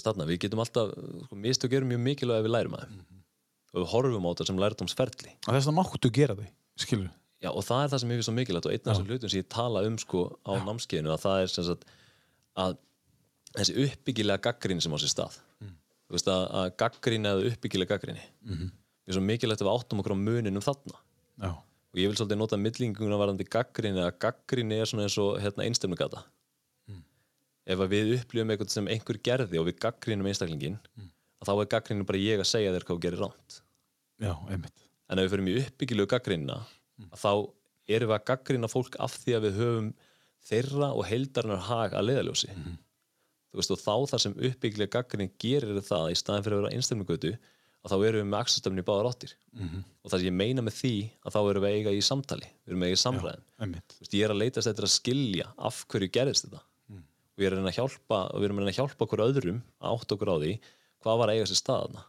þarna, 0.00 0.26
við 0.28 0.44
getum 0.44 0.62
alltaf 0.62 0.92
sko, 1.26 1.38
mistök 1.38 1.78
eru 1.78 1.88
mjög 1.88 2.02
mikilvæg 2.04 2.40
að 2.40 2.46
við 2.46 2.54
lærum 2.54 2.76
að 2.78 2.84
þeim. 2.84 3.00
Og 3.70 3.80
við 3.80 3.88
horfum 3.92 4.26
á 4.26 4.30
þetta 4.30 4.46
sem 4.48 4.60
lærdomsferli 4.60 5.32
og 5.46 5.54
þess 5.54 5.70
að 5.70 5.76
máttu 5.76 6.10
gera 6.14 6.36
þau, 6.38 6.46
skilur 6.84 7.10
Já, 7.40 7.48
og 7.54 7.64
það 7.64 7.82
er 7.82 7.92
það 7.92 8.00
sem 8.02 8.10
ég 8.10 8.18
finnst 8.18 8.28
svo 8.28 8.34
mikilvægt 8.36 8.66
og 8.68 8.74
einn 8.74 8.82
af 8.82 8.90
þessum 8.90 9.06
hlutum 9.08 9.30
sem 9.32 9.40
ég 9.40 9.46
tala 9.48 9.82
um 9.88 9.94
sko 10.00 10.24
á 10.44 10.52
námskeiðinu 10.60 11.12
að 11.14 11.22
það 11.22 11.44
er 11.44 11.52
sem 11.52 11.66
sagt 11.70 11.86
að 12.60 12.74
þessi 13.54 13.76
uppbyggilega 13.86 14.44
gaggrinni 14.44 14.84
sem 14.84 14.92
á 14.92 14.98
sér 15.00 15.12
stað. 15.14 15.38
Þú 15.64 16.16
veist 16.18 16.28
að, 16.28 16.42
að 16.58 16.66
gaggrinni 16.82 17.30
eða 17.30 17.46
uppbyggilega 17.48 17.94
gaggrinni 17.94 18.20
mm 18.20 18.58
-hmm. 18.58 18.74
er 19.08 19.16
svo 19.16 19.22
mikilvægt 19.24 19.62
að 19.64 19.70
við 19.70 19.78
áttum 19.78 20.02
okkur 20.02 20.16
á 20.20 20.24
muninum 20.26 20.66
þarna. 20.66 21.00
Já, 21.40 21.50
og 21.56 21.96
ég 21.96 22.10
vil 22.10 22.18
svolítið 22.20 22.42
nota 22.42 22.60
millinguna 22.60 23.16
varandi 23.16 23.48
gaggrinni 23.48 24.04
að 24.04 24.18
gaggrinni 24.20 24.76
er 24.76 24.90
svona 24.90 25.08
eins 25.08 25.16
og 25.18 25.40
hérna, 25.40 25.64
einstemnugata 25.64 26.24
ef 27.66 27.82
við 27.92 28.14
upplifum 28.18 28.52
eitthvað 28.52 28.74
sem 28.74 28.90
einhver 28.90 29.20
gerði 29.24 29.60
og 29.60 29.66
við 29.68 29.80
gaggrinum 29.84 30.28
einstaklingin 30.30 30.78
að 31.40 31.48
þá 31.48 31.54
er 31.54 31.70
gaggrinni 31.74 32.06
bara 32.08 32.22
ég 32.22 32.42
að 32.42 32.50
segja 32.50 32.74
þér 32.74 32.86
hvað 32.86 32.98
þú 32.98 33.04
gerir 33.06 33.24
ránt 33.24 33.58
já, 34.20 34.34
einmitt. 34.48 34.86
En 35.10 35.18
ef 35.18 35.26
við 35.26 35.34
förum 35.34 35.50
í 35.50 35.56
uppbyggilegu 35.64 36.10
gaggrínina 36.14 36.60
þá 37.16 37.32
erum 37.90 38.12
við 38.12 38.16
að 38.16 38.26
gaggrina 38.30 38.70
fólk 38.70 38.96
af 39.02 39.16
því 39.22 39.36
að 39.36 39.46
við 39.46 39.60
höfum 39.60 39.90
þeirra 40.50 40.92
og 40.96 41.06
heildarinnar 41.08 41.64
hag 41.68 41.96
að 41.96 42.06
leiðaljósi 42.08 42.50
þú 43.50 43.60
veist 43.60 43.74
og 43.74 43.80
þá 43.82 43.94
þar 44.12 44.24
sem 44.24 44.36
uppbyggilega 44.50 44.94
gaggrín 44.98 45.32
gerir 45.42 45.74
er 45.74 45.84
það 45.84 46.12
í 46.12 46.20
staðin 46.20 46.46
fyrir 46.46 46.58
að 46.58 46.62
vera 46.64 46.76
einstaklega 46.76 47.38
að 47.80 47.94
þá 47.94 47.96
erum 48.06 48.20
við 48.20 48.26
með 48.28 48.42
axastöfni 48.42 48.82
báðar 48.84 49.08
áttir. 49.08 49.30
Og 50.04 50.10
það 50.10 50.18
sem 50.20 50.26
ég 50.28 50.36
meina 50.36 50.64
með 50.64 50.74
því 50.76 50.94
að 51.24 51.32
þá 51.32 51.40
erum 51.40 51.64
við 51.64 51.76
eiga 51.76 51.92
í 51.96 52.00
samtali. 52.04 52.48
Við 52.64 52.74
erum 52.74 52.84
eiga 52.84 52.96
í 52.96 53.00
samræðin 53.00 53.44
veist, 54.00 54.12
ég 54.12 54.24
er 54.26 54.34
að 54.34 54.40
leitast 54.42 54.68
eftir 54.70 54.86
að 54.86 54.92
skilja 54.92 55.46
af 55.56 55.78
hverju 55.88 56.10
gerist 56.12 56.44
þetta 56.46 56.60
og 57.40 57.46
ég 57.46 57.48
er 57.48 57.56
að 57.56 57.70
að 57.70 57.78
hjálpa 57.78 58.20
og 58.28 58.40
við 58.42 58.50
erum 58.50 58.58
að 58.60 58.68
að 58.68 58.76
hjálpa 58.76 59.06
okkur 59.06 59.24
öðrum 59.24 59.60
að 59.80 59.94
átta 59.94 60.16
okkur 60.16 60.30
á 60.30 60.36
því 60.42 60.52
hvað 61.00 61.20
var 61.20 61.30
að 61.30 61.38
eiga 61.38 61.48
sér 61.48 61.60
staðana 61.60 62.02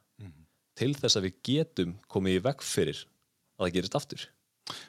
til 0.81 0.91
þess 0.97 1.17
að 1.19 1.27
við 1.27 1.37
getum 1.47 1.91
komið 2.11 2.37
í 2.37 2.43
vekk 2.47 2.63
fyrir 2.65 3.01
að 3.03 3.65
það 3.65 3.75
gerist 3.77 3.97
aftur. 3.99 4.25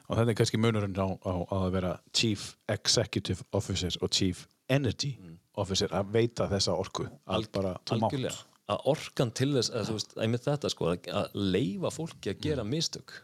Og 0.07 0.17
þetta 0.17 0.33
er 0.33 0.37
kannski 0.39 0.59
munurinn 0.61 0.97
á, 0.99 1.07
á, 1.11 1.33
á 1.47 1.55
að 1.59 1.69
vera 1.75 1.91
Chief 2.15 2.43
Executive 2.71 3.45
Officer 3.55 3.95
og 4.01 4.11
Chief 4.15 4.45
Energy 4.71 5.13
Officer 5.59 5.91
að 5.95 6.11
veita 6.15 6.47
þessa 6.51 6.75
orku 6.79 7.07
að 7.07 7.47
algjörlega. 7.91 8.35
Að 8.73 8.85
orkan 8.93 9.31
til 9.35 9.49
þess 9.57 9.73
að 9.75 9.89
veist, 9.91 10.13
einmitt 10.23 10.45
þetta 10.47 10.71
sko 10.71 10.91
að, 10.93 11.09
að 11.11 11.33
leifa 11.35 11.91
fólki 11.91 12.31
að 12.31 12.43
gera 12.45 12.63
mistök. 12.67 13.15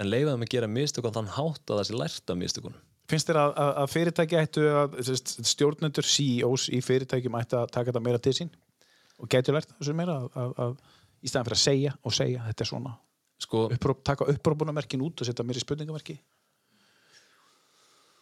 En 0.00 0.08
leifa 0.08 0.32
þeim 0.32 0.46
að 0.46 0.54
gera 0.54 0.70
mistök 0.76 1.08
á 1.08 1.16
þann 1.16 1.34
hátt 1.36 1.64
að 1.68 1.80
það 1.80 1.88
sé 1.90 1.98
lært 2.00 2.32
af 2.32 2.40
mistökunum 2.40 2.89
Finnst 3.10 3.30
þér 3.30 3.40
að, 3.42 3.52
að, 3.58 3.70
að 3.82 3.92
fyrirtæki 3.94 4.38
ættu 4.38 4.66
að 4.70 4.98
stjórnendur, 5.50 6.06
CEOs 6.06 6.68
í 6.70 6.80
fyrirtækjum 6.84 7.38
ættu 7.40 7.58
að 7.58 7.70
taka 7.74 7.90
þetta 7.90 8.02
meira 8.06 8.20
til 8.22 8.34
sín? 8.36 8.50
Og 9.20 9.30
getur 9.30 9.56
lært 9.56 9.72
þessu 9.76 9.94
meira 9.98 10.20
að, 10.30 10.76
í 11.20 11.30
staðan 11.30 11.48
fyrir 11.48 11.58
að 11.58 11.64
segja 11.64 11.94
og 12.06 12.14
segja 12.16 12.44
þetta 12.46 12.64
er 12.64 12.70
svona. 12.70 12.92
Sko, 13.40 13.64
Uppróp, 13.74 14.04
taka 14.06 14.28
upprópunamerkin 14.30 15.02
út 15.02 15.20
og 15.20 15.28
setja 15.28 15.46
meira 15.48 15.58
í 15.58 15.64
spurningamerki? 15.64 16.20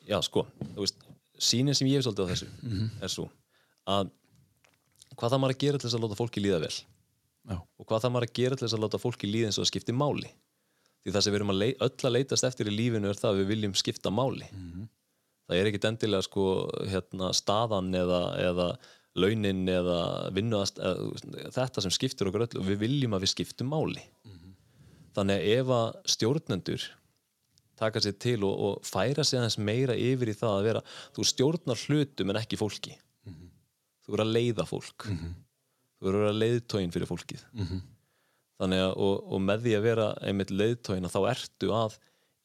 Já 0.08 0.16
sko 0.24 0.46
veist, 0.76 1.02
sínin 1.36 1.76
sem 1.76 1.88
ég 1.90 2.00
hef 2.00 2.06
svolítið 2.06 2.24
á 2.24 2.30
þessu 2.32 2.48
er 3.04 3.12
svo 3.12 3.26
að 3.88 4.12
hvað 5.18 5.34
það 5.34 5.42
maður 5.42 5.56
að 5.56 5.64
gera 5.64 5.80
til 5.80 5.88
þess 5.88 5.98
að 5.98 6.04
láta 6.04 6.18
fólki 6.18 6.42
líða 6.42 6.60
vel? 6.64 6.76
Já, 7.48 7.56
og 7.58 7.88
hvað 7.88 8.04
það 8.04 8.14
maður 8.14 8.28
að 8.28 8.36
gera 8.38 8.58
til 8.58 8.66
þess 8.66 8.76
að 8.76 8.84
láta 8.84 9.00
fólki 9.02 9.28
líða 9.28 9.50
eins 9.50 9.58
og 9.58 9.64
það 9.64 9.70
skipti 9.72 9.96
máli 9.96 10.32
því 11.08 11.14
það 11.16 11.24
sem 11.24 11.32
við 11.34 11.40
erum 11.40 11.54
að 11.54 11.60
lei, 11.62 11.70
öll 11.86 12.04
að 12.04 12.14
leitast 12.14 12.46
eftir 12.48 12.68
í 12.68 12.76
lífinu 12.76 13.08
er 13.08 13.18
það 13.18 13.30
að 13.32 13.40
við 13.40 13.50
viljum 13.54 13.74
skipta 13.80 14.12
máli. 14.12 14.48
Það 15.48 15.56
er 15.58 15.70
ekkit 15.70 15.88
endilega 15.88 16.26
sko 16.26 16.44
hérna 16.92 17.32
staðan 17.32 17.88
eða, 17.96 18.20
eða 18.44 18.66
launin 19.18 19.64
eða 19.72 19.98
vinnuast 20.36 20.78
þetta 21.56 21.82
sem 21.82 21.94
skiptir 21.94 22.28
okkur 22.28 22.44
öll 22.44 22.60
og 22.60 22.68
við 22.68 22.82
viljum 22.84 23.16
að 23.16 23.24
við 23.24 23.32
skiptum 23.32 23.72
máli. 23.72 24.04
Þannig 25.16 25.40
að 25.40 25.50
ef 25.56 25.72
að 25.78 25.88
stjórnendur 26.14 26.86
taka 27.78 28.02
sér 28.02 28.16
til 28.20 28.38
og, 28.44 28.54
og 28.54 28.86
færa 28.86 29.24
sér 29.24 29.40
aðeins 29.40 29.58
meira 29.58 29.94
yfir 29.96 30.32
í 30.32 30.36
það 30.36 30.56
að 30.58 30.66
vera 30.68 30.82
þú 31.16 31.26
stjórnar 31.32 31.84
hlutum 31.88 32.30
en 32.30 32.40
ekki 32.42 32.58
fólki. 32.60 32.94
Þú 34.04 34.14
verður 34.14 34.26
að 34.26 34.34
leiða 34.36 34.66
fólk. 34.68 35.06
Þú 35.98 36.06
verður 36.06 36.20
að 36.20 36.26
vera 36.26 36.40
leiðtógin 36.42 36.94
fyrir 36.94 37.10
fólkið 37.10 37.46
þannig 38.58 38.84
að 38.84 38.94
og, 39.06 39.16
og 39.32 39.42
með 39.44 39.66
því 39.66 39.74
að 39.78 39.86
vera 39.86 40.06
einmitt 40.26 40.54
leiðtógin 40.54 41.10
þá 41.12 41.20
ertu 41.32 41.72
að 41.76 41.98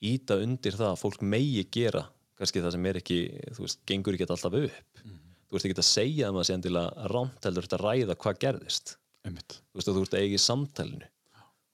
íta 0.03 0.37
undir 0.43 0.77
það 0.77 0.91
að 0.91 1.01
fólk 1.01 1.23
megi 1.25 1.63
gera 1.73 2.03
kannski 2.39 2.63
það 2.63 2.75
sem 2.75 2.87
er 2.89 2.99
ekki, 2.99 3.19
þú 3.55 3.65
veist, 3.65 3.81
gengur 3.89 4.17
ekki 4.17 4.27
alltaf 4.27 4.57
upp. 4.59 5.01
Þú 5.03 5.55
veist 5.55 5.67
ekki 5.67 5.77
að 5.77 5.87
segja 5.87 6.27
að 6.27 6.35
maður 6.35 6.47
sé 6.49 6.55
endilega 6.57 7.09
rámt 7.13 7.47
heldur 7.47 7.67
að 7.69 7.83
ræða 7.83 8.15
hvað 8.23 8.39
gerðist. 8.41 8.95
Einmitt. 9.23 9.59
Þú 9.69 9.79
veist 9.79 9.91
að 9.91 9.99
þú 9.99 10.05
ert 10.07 10.15
að 10.17 10.23
eigi 10.23 10.39
í 10.39 10.41
samtalinu. 10.43 11.09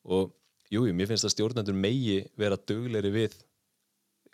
Og 0.10 0.34
jújú, 0.70 0.90
jú, 0.90 0.98
mér 1.00 1.10
finnst 1.10 1.26
að 1.26 1.34
stjórnendur 1.34 1.78
megi 1.78 2.20
vera 2.40 2.60
dugleiri 2.60 3.14
við 3.14 3.40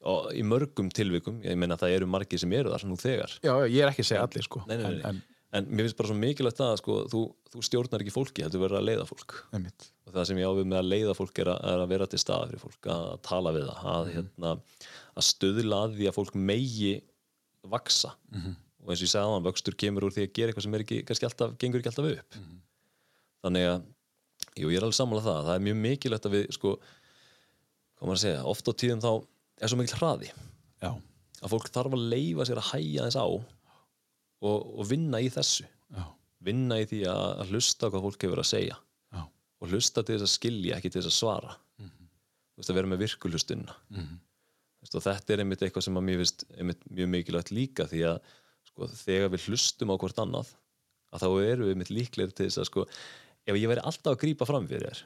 og 0.05 0.27
í 0.37 0.43
mörgum 0.45 0.89
tilvikum, 0.93 1.39
ég 1.45 1.55
meina 1.57 1.77
að 1.77 1.85
það 1.85 1.95
eru 1.95 2.09
margir 2.13 2.41
sem 2.41 2.51
eru 2.53 2.73
þar 2.73 2.83
nú 2.89 2.97
þegar. 2.99 3.37
Já, 3.41 3.53
já, 3.53 3.69
ég 3.71 3.79
er 3.81 3.89
ekki 3.93 4.03
að 4.03 4.09
segja 4.11 4.25
allir 4.27 4.45
sko. 4.45 4.61
Nei, 4.69 4.75
nei, 4.77 4.83
nei. 4.85 4.99
En, 4.99 5.07
en 5.15 5.23
mér 5.63 5.85
finnst 5.85 5.97
bara 5.99 6.09
svo 6.11 6.17
mikilvægt 6.19 6.59
það 6.59 6.71
að 6.73 6.79
sko, 6.81 6.97
þú, 7.11 7.21
þú 7.53 7.63
stjórnar 7.67 8.03
ekki 8.03 8.13
fólki, 8.13 8.43
heldur 8.43 8.63
verður 8.65 8.79
að 8.81 8.87
leiða 8.89 9.07
fólk. 9.09 9.35
En 9.49 9.59
einmitt. 9.59 9.87
Og 10.05 10.13
það 10.15 10.27
sem 10.29 10.39
ég 10.41 10.51
ávið 10.51 10.69
með 10.71 10.79
að 10.81 10.89
leiða 10.91 11.15
fólk 11.17 11.41
er 11.43 11.51
að, 11.53 11.59
er 11.71 11.83
að 11.83 11.91
vera 11.93 12.07
til 12.11 12.19
staða 12.21 12.49
fyrir 12.49 12.63
fólk, 12.65 12.79
að, 12.91 13.05
að 13.13 13.21
tala 13.29 13.53
við 13.55 13.67
það 13.69 13.89
að, 13.93 14.11
hérna, 14.15 14.53
að 15.15 15.27
stöðla 15.29 15.81
að 15.85 15.97
því 15.99 16.09
að 16.09 16.17
fólk 16.17 16.37
megi 16.51 16.93
vaksa 17.75 18.11
og 18.85 18.91
eins 18.93 19.01
og 19.01 19.07
ég 19.07 19.11
sagði 19.15 19.25
á 19.25 19.33
hann, 19.33 19.45
vöxtur 19.47 19.77
kemur 19.81 20.05
úr 20.05 20.13
því 20.13 20.27
að 20.27 20.33
gera 20.37 20.53
eitthvað 20.53 20.65
sem 20.67 20.77
er 20.77 20.83
ekki, 20.85 20.99
alltaf, 21.29 21.55
gengur 21.61 21.81
ekki 21.81 21.91
alltaf 21.91 22.09
upp. 22.11 22.37
Þannig 23.45 23.69
að 23.71 23.79
jú, 24.59 24.69
ég 24.69 24.77
er 24.77 24.85
alveg 24.85 24.97
sammála 24.99 25.25
það, 25.25 25.39
það 25.47 25.57
er 25.57 25.65
mjög 25.65 25.79
mikilvægt 25.81 26.27
að 26.29 26.35
við 26.35 26.45
sko, 26.55 26.75
hvað 27.95 28.09
maður 28.09 28.19
að 28.19 28.23
segja, 28.25 28.43
oft 28.51 28.69
á 28.69 28.73
tíðum 28.83 29.03
þá 29.03 29.11
er 29.61 29.71
svo 29.71 29.79
mikil 29.79 29.99
hraði. 29.99 30.31
Já, 30.83 30.91
að 31.41 31.55
fólk 31.55 31.71
þarf 31.73 31.97
að 31.97 32.05
leifa 32.13 32.47
sér 32.47 32.61
að 32.61 32.69
hæja 32.73 33.07
þess 33.07 33.19
á 33.19 33.27
og, 34.45 34.65
og 34.79 34.87
vinna 34.89 35.19
í 35.23 35.29
þessu. 35.33 35.65
Já, 35.95 36.03
vinna 36.45 36.77
í 36.81 36.87
því 36.89 37.01
að, 37.11 37.25
að 37.43 37.53
hlusta 37.55 37.89
hvað 37.91 38.05
fólk 38.07 38.25
hefur 38.27 38.41
að 38.43 38.49
segja. 38.51 38.77
Já. 39.15 39.21
Og 39.63 39.71
hlusta 39.73 40.03
til 40.05 40.17
þess 40.17 40.27
að 40.29 40.33
skilja, 40.35 40.77
ekki 40.79 40.91
til 40.93 41.01
þess 41.01 41.11
að 41.13 41.17
svara. 41.19 41.55
Þú 41.85 42.61
veist 42.61 42.71
að 42.71 42.77
vera 42.79 42.87
með 42.93 43.01
virkulhustunna 43.03 43.73
Mhm. 43.91 44.13
veist, 44.79 44.93
og 44.95 45.03
þetta 45.03 45.33
er 45.35 45.41
einmitt 45.43 45.63
eitthvað 45.65 45.83
sem 45.89 45.97
að 45.99 46.05
mér 46.07 46.19
finnst 46.21 46.45
einmitt 46.55 46.83
mjög 46.87 47.09
mikilvægt 47.11 47.49
líka 47.51 47.83
því 47.91 48.03
að 48.13 48.19
sko, 48.69 48.87
þegar 49.01 49.31
við 49.33 49.47
hlustum 49.49 49.91
á 49.91 49.95
hvort 49.99 50.21
annað 50.23 50.53
að 51.11 51.23
þá 51.25 51.27
erum 51.49 51.65
við 51.67 51.73
einmitt 51.75 51.91
líklegir 51.91 52.31
til 52.37 52.45
þess 52.47 52.61
að 52.63 52.69
sko, 52.69 52.85
ef 53.49 53.59
ég 53.59 53.67
væri 53.73 53.83
alltaf 53.83 54.13
að 54.13 54.21
grípa 54.23 54.47
fram 54.47 54.67
fyrir 54.71 54.87
þér 54.93 55.03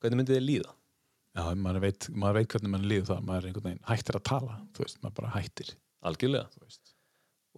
hvernig 0.00 0.20
myndi 0.22 0.36
þið 0.38 0.46
líða? 0.46 0.72
Já, 1.36 1.42
maður 1.54 1.84
veit, 1.84 2.08
maður 2.16 2.38
veit 2.40 2.48
hvernig 2.54 2.72
mann 2.72 2.88
líður 2.90 3.08
það 3.12 3.20
maður 3.28 3.42
er 3.44 3.50
einhvern 3.50 3.68
veginn 3.68 3.84
hættir 3.90 4.16
að 4.18 4.24
tala 4.30 4.56
veist, 4.80 4.98
maður 5.04 5.16
bara 5.20 5.34
hættir. 5.36 5.74
Algjörlega. 6.08 6.48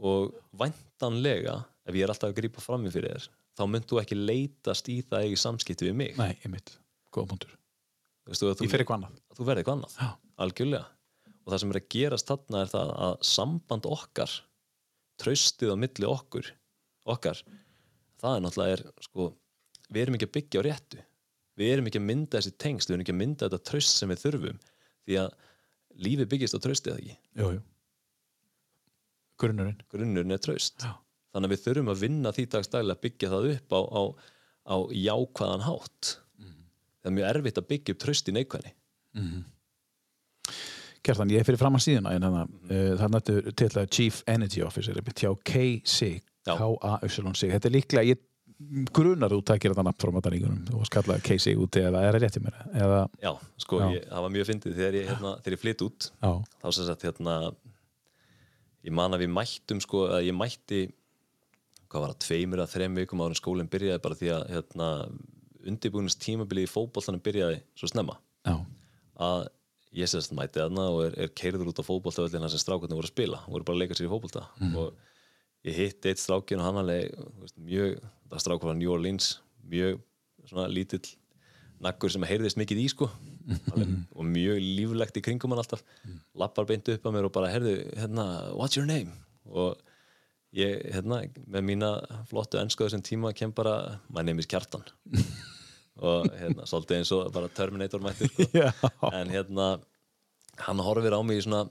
Og 0.01 0.33
væntanlega 0.59 1.59
ef 1.89 1.97
ég 1.97 2.05
er 2.05 2.13
alltaf 2.13 2.31
að 2.31 2.39
grípa 2.39 2.63
fram 2.65 2.87
fyrir 2.89 3.17
þér 3.17 3.29
þá 3.59 3.65
mynd 3.69 3.89
þú 3.91 4.01
ekki 4.03 4.19
leitast 4.19 4.89
í 4.93 5.01
það 5.05 5.27
eigi 5.27 5.41
samskipti 5.41 5.89
við 5.89 5.99
mig. 5.99 6.17
Nei, 6.21 6.61
góða 7.13 7.29
punktur. 7.35 7.55
Veistu, 8.29 8.49
að 8.49 8.61
þú, 8.61 8.67
Ég 8.67 8.73
fer 8.73 8.85
eitthvað 8.85 9.01
annað. 9.01 9.21
Að 9.29 9.39
þú 9.39 9.47
verði 9.49 9.63
eitthvað 9.63 9.79
annað. 9.79 9.97
Já, 9.99 10.09
algjörlega. 10.45 10.85
Og 11.43 11.53
það 11.53 11.63
sem 11.63 11.73
er 11.73 11.79
að 11.81 11.89
gerast 11.93 12.31
þarna 12.31 12.63
er 12.63 12.71
það 12.73 12.93
að 13.07 13.15
samband 13.27 13.89
okkar 13.91 14.35
traustið 15.23 15.75
á 15.75 15.77
milli 15.83 16.09
okkur 16.09 16.51
okkar, 17.13 17.41
það 18.23 18.37
er 18.37 18.45
náttúrulega 18.45 18.77
er, 18.77 18.85
sko, 19.03 19.27
við 19.91 20.05
erum 20.05 20.17
ekki 20.17 20.29
að 20.29 20.37
byggja 20.37 20.63
á 20.63 20.67
réttu. 20.69 21.01
Við 21.59 21.73
erum 21.75 21.91
ekki 21.91 22.01
að 22.01 22.07
mynda 22.09 22.39
þessi 22.39 22.55
tengst 22.63 22.89
við 22.89 22.95
erum 22.95 23.05
ekki 23.05 23.15
að 23.15 23.21
mynda 23.21 23.49
þetta 23.49 23.69
traust 23.69 23.99
sem 23.99 24.13
við 24.13 24.23
þurfum. 24.23 24.63
Því 25.03 25.19
að 25.21 25.35
lífið 26.07 26.31
byggist 26.31 26.57
á 26.57 26.65
traustið 26.65 26.95
ekki? 26.95 27.17
Jú, 27.43 27.51
jú 27.59 27.61
Grunnurinn. 29.43 29.81
Grunnurinn 29.93 30.37
er 30.37 30.43
traust. 30.43 30.85
Já, 30.87 30.93
þannig 31.35 31.51
að 31.51 31.55
við 31.55 31.65
þurfum 31.67 31.93
að 31.93 32.03
vinna 32.07 32.35
því 32.35 32.47
dagstæli 32.55 32.95
að 32.95 33.03
byggja 33.07 33.33
það 33.33 33.49
upp 33.53 33.77
á, 33.77 33.81
á, 33.83 34.03
á 34.73 34.77
jákvæðan 34.97 35.67
hátt. 35.69 36.13
Það 37.03 37.11
er 37.11 37.17
mjög 37.19 37.31
erfitt 37.33 37.59
að 37.59 37.71
byggja 37.73 37.95
upp 37.97 38.03
traust 38.05 38.31
í 38.31 38.37
neikvæðni. 38.37 38.75
Kjartan, 41.03 41.33
ég 41.35 41.43
er 41.43 41.47
fyrir 41.47 41.59
fram 41.59 41.75
að 41.75 41.87
síðuna 41.89 42.13
en 42.15 42.27
þannig 42.27 42.53
uh, 42.71 42.93
það 43.01 43.15
nættu 43.17 43.55
til 43.59 43.71
að 43.75 43.89
Chief 43.97 44.21
Energy 44.31 44.63
Officer 44.63 45.01
hjá 45.03 45.33
KC. 45.43 46.13
K-A-Y-C 46.43 47.49
Þetta 47.51 47.69
er 47.69 47.75
líklega, 47.75 48.07
ég 48.15 48.23
grunar 48.95 49.33
þú 49.33 49.41
takir 49.47 49.73
þetta 49.73 49.85
nafn 49.87 50.01
frá 50.03 50.13
mataríkunum 50.15 50.79
og 50.79 50.87
skallaði 50.87 51.25
KC 51.27 51.55
út 51.59 51.79
eða 51.81 52.03
er 52.07 52.17
það 52.17 52.25
rétt 52.25 52.39
í 52.39 52.43
mér? 52.45 52.59
Eða, 52.85 53.01
Já, 53.23 53.31
sko, 53.65 53.81
Já. 53.83 53.87
Ég, 53.97 54.07
það 54.11 54.27
var 54.27 54.35
mjög 54.37 54.49
fyndið 54.51 54.77
þegar 54.79 54.99
ég, 54.99 55.11
hérna, 55.11 55.33
ég 55.55 55.63
flytt 55.63 55.85
út. 55.87 56.09
Já, 56.23 56.33
þá 56.63 56.67
sem 56.69 56.89
sagt 56.89 57.07
hérna 57.09 57.37
ég 58.87 58.95
man 58.95 59.15
að 59.15 59.25
við 59.25 59.33
mættum 59.37 59.81
sko 59.83 60.07
að 60.17 60.29
ég 60.29 60.37
mætti 60.37 60.83
hvað 61.93 62.05
var 62.05 62.13
það, 62.15 62.21
tveimur 62.25 62.63
að 62.63 62.73
þrem 62.73 63.01
vikum 63.03 63.23
en 63.25 63.37
skólinn 63.37 63.71
byrjaði 63.73 64.03
bara 64.05 64.19
því 64.19 64.31
að 64.33 64.45
hérna, 64.55 64.89
undirbúinist 65.69 66.23
tímabili 66.25 66.65
í 66.65 66.71
fótboltanum 66.71 67.23
byrjaði 67.23 67.59
svo 67.79 67.91
snemma. 67.91 68.17
Já, 68.49 68.57
að 69.29 69.43
ég 69.93 70.09
sérst 70.09 70.33
mæti 70.33 70.63
þarna 70.63 70.87
og 70.89 71.03
er, 71.05 71.19
er 71.27 71.35
keirður 71.37 71.73
út 71.73 71.83
á 71.85 71.85
fótboltavöllina 71.85 72.49
sem 72.49 72.63
strákarnir 72.63 72.97
voru 72.97 73.11
að 73.11 73.13
spila, 73.13 73.43
voru 73.45 73.67
bara 73.69 73.77
að 73.77 73.83
leika 73.85 73.99
sér 73.99 74.09
í 74.09 74.13
fótbolta. 74.13 74.47
Og 74.73 75.69
ég 75.69 75.77
hitti 75.77 76.11
eitt 76.11 76.23
strákin 76.23 76.63
og 76.63 76.71
hann 76.71 76.81
alveg 76.81 77.13
mjög, 77.61 78.01
það 78.33 78.45
strákur 78.47 78.73
var 78.73 78.79
New 78.81 78.95
Orleans 78.95 79.35
mjög 79.69 80.01
svona 80.49 80.67
lítill 80.73 81.05
nakkur 81.83 82.11
sem 82.15 82.25
heyrðist 82.27 82.59
mikið 82.59 82.81
í 82.83 82.89
sko 82.91 83.11
og 84.17 84.27
mjög 84.29 84.59
líflegt 84.63 85.19
í 85.19 85.23
kringum 85.25 85.53
hann 85.55 85.63
alltaf. 85.63 85.83
Lappar 86.39 86.69
beint 86.69 86.89
upp 86.93 87.09
að 87.09 87.17
mér 87.17 87.29
og 87.29 87.35
bara 87.35 87.51
heyrðu, 87.53 87.75
hérna, 87.99 88.27
what's 88.57 88.79
your 88.79 88.87
name? 88.89 89.15
Og 89.51 89.77
ég, 90.57 90.83
hérna, 90.95 91.23
með 91.51 91.67
mína 91.71 91.93
flottu 92.31 92.61
ennskoðu 92.61 92.95
sem 92.95 93.05
tíma 93.05 93.33
kem 93.37 93.55
bara, 93.57 93.99
my 94.13 94.25
name 94.27 94.43
is 94.43 94.51
Kjartan. 94.51 94.85
Og 96.03 96.25
hérna, 96.41 96.65
svolítið 96.67 96.97
eins 97.03 97.11
og 97.15 97.27
bara 97.35 97.51
Terminator 97.53 98.01
mættir 98.03 98.31
sko. 98.33 99.11
en 99.13 99.29
hérna 99.31 99.67
hann 100.65 100.81
horfir 100.83 101.13
á 101.13 101.21
mig 101.21 101.43
í 101.43 101.45
svona 101.45 101.67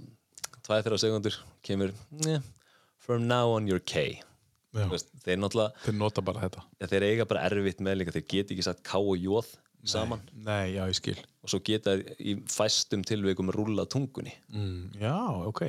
2-3 0.67 0.99
sekundur 1.01 1.35
kemur 1.65 1.89
"Nah, 2.21 2.39
from 3.01 3.25
now 3.27 3.55
on 3.55 3.65
you're 3.67 3.81
K. 3.81 4.21
Veist, 4.71 5.09
þeir 5.25 5.41
Þeir 5.83 5.97
nota 5.97 6.21
bara 6.21 6.45
þetta. 6.45 6.61
Ja, 6.79 6.87
þeir 6.87 7.03
eiga 7.09 7.25
bara 7.27 7.43
erfitt 7.49 7.81
með 7.83 7.97
líka 7.97 8.13
þeir 8.15 8.27
geta 8.29 8.53
ekki 8.53 8.63
sagt 8.63 8.83
K 8.87 9.01
og 9.01 9.17
J 9.17 9.41
saman. 9.83 10.21
Nei, 10.37 10.75
já, 10.77 10.85
ég 10.85 10.95
skil 10.95 11.17
og 11.41 11.49
svo 11.51 11.59
geta 11.65 11.95
í 12.21 12.35
fæstum 12.51 13.01
tilveikum 13.07 13.49
rúla 13.55 13.85
tungunni. 13.89 14.33
Mm, 14.53 14.91
Já, 15.01 15.15
ok. 15.47 15.63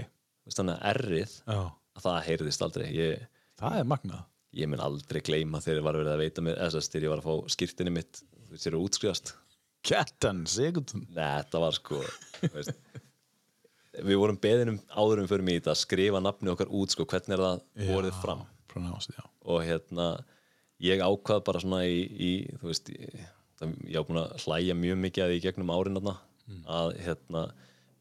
Þannig 0.53 0.75
að 0.77 0.89
errið 0.93 1.37
já. 1.47 1.59
að 1.97 2.05
það 2.07 2.19
heyrðist 2.29 2.65
aldrei. 2.67 2.89
Ég, 2.97 3.27
Það 3.63 3.79
er 3.79 3.85
magnað. 3.93 4.25
ég 4.53 4.69
mun 4.69 4.81
aldrei 4.85 5.21
gleyma 5.25 5.61
þegar 5.65 5.79
ég 5.79 5.85
var 5.87 5.97
verið 6.01 6.13
að 6.13 6.23
veita 6.27 6.43
mér 6.45 6.59
eða 6.61 6.81
að 6.81 6.89
þegar 6.93 7.05
ég 7.07 7.13
var 7.13 7.21
að 7.23 7.29
fá 7.29 7.55
skýrtinni 7.55 7.93
mitt 7.95 8.19
þú 8.21 8.51
veist, 8.53 8.65
þeir 8.67 8.73
eru 8.75 8.83
útskrifast. 8.85 9.35
Kjartan 9.83 10.43
Sigurðun 10.47 11.07
Nei, 11.11 11.29
þetta 11.41 11.61
var 11.63 11.75
sko 11.79 12.03
við 14.03 14.17
vorum 14.21 14.39
beðinum 14.41 14.79
áðurum 14.97 15.29
fyrir 15.31 15.45
mig 15.47 15.57
í 15.59 15.61
þetta 15.61 15.73
að 15.75 15.81
skrifa 15.83 16.21
nafni 16.25 16.53
okkar 16.53 16.71
út 16.73 16.95
sko, 16.95 17.07
hvernig 17.09 17.35
er 17.37 17.43
það 17.45 17.65
borðið 17.91 18.21
fram? 18.23 18.45
Pronounced, 18.73 19.15
já. 19.19 19.25
Og 19.53 19.65
hérna 19.67 20.07
ég 20.83 21.03
ákvað 21.05 21.43
bara 21.49 21.61
svona 21.63 21.83
í, 21.87 21.99
í 22.09 22.31
þú 22.61 22.71
veist, 22.71 22.89
ég, 22.95 23.27
það, 23.63 23.77
ég 23.89 24.03
á 24.03 24.07
búin 24.09 24.21
að 24.23 24.35
hlæja 24.45 24.77
mjög 24.79 25.01
mikið 25.07 25.25
að 25.25 25.33
því 25.33 25.39
í 25.39 25.45
gegnum 25.47 25.73
árin 25.73 25.99
þarna, 26.01 26.17
að 26.81 26.93
hérna 27.07 27.47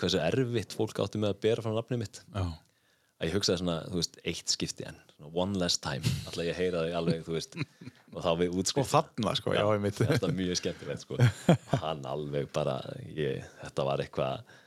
hversu 0.01 0.21
erfitt 0.21 0.75
fólk 0.75 0.99
átti 1.03 1.21
með 1.21 1.35
að 1.35 1.41
bera 1.45 1.63
fram 1.65 1.77
nafnið 1.77 2.01
mitt. 2.01 2.21
Já, 2.33 2.45
að 3.21 3.29
ég 3.29 3.37
hugsaði 3.37 3.61
svona, 3.61 3.77
þú 3.85 3.99
veist, 4.01 4.19
eitt 4.25 4.53
skipti 4.55 4.87
enn 4.89 5.01
one 5.29 5.59
last 5.61 5.83
time, 5.83 6.01
alltaf 6.27 6.47
ég 6.47 6.57
heyra 6.57 6.85
því 6.87 6.95
alveg, 6.97 7.21
þú 7.27 7.35
veist, 7.35 7.57
og 8.11 8.23
þá 8.25 8.31
við 8.39 8.55
og 8.55 8.63
útskrift 8.63 8.91
þarna, 8.91 9.35
sko, 9.37 9.53
já, 9.53 9.61
ég 9.67 9.83
mitt 9.83 9.99
þetta 9.99 10.27
er 10.27 10.35
mjög 10.39 10.59
skemmtilegt 10.59 11.05
sko. 11.05 11.19
Hann 11.83 12.01
alveg 12.09 12.49
bara 12.55 12.79
ég, 13.13 13.45
þetta 13.61 13.87
var 13.87 14.03
eitthvað 14.03 14.57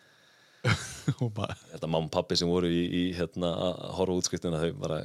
þetta 1.75 1.91
mamma 1.91 2.07
og 2.07 2.13
pappi 2.15 2.39
sem 2.41 2.49
voru 2.49 2.71
í, 2.71 2.85
í 2.87 3.03
hérna 3.19 3.51
að 3.67 3.83
horfa 3.99 4.17
á 4.17 4.19
útskriftina 4.23 4.63
þau 4.63 4.71
bara 4.81 5.03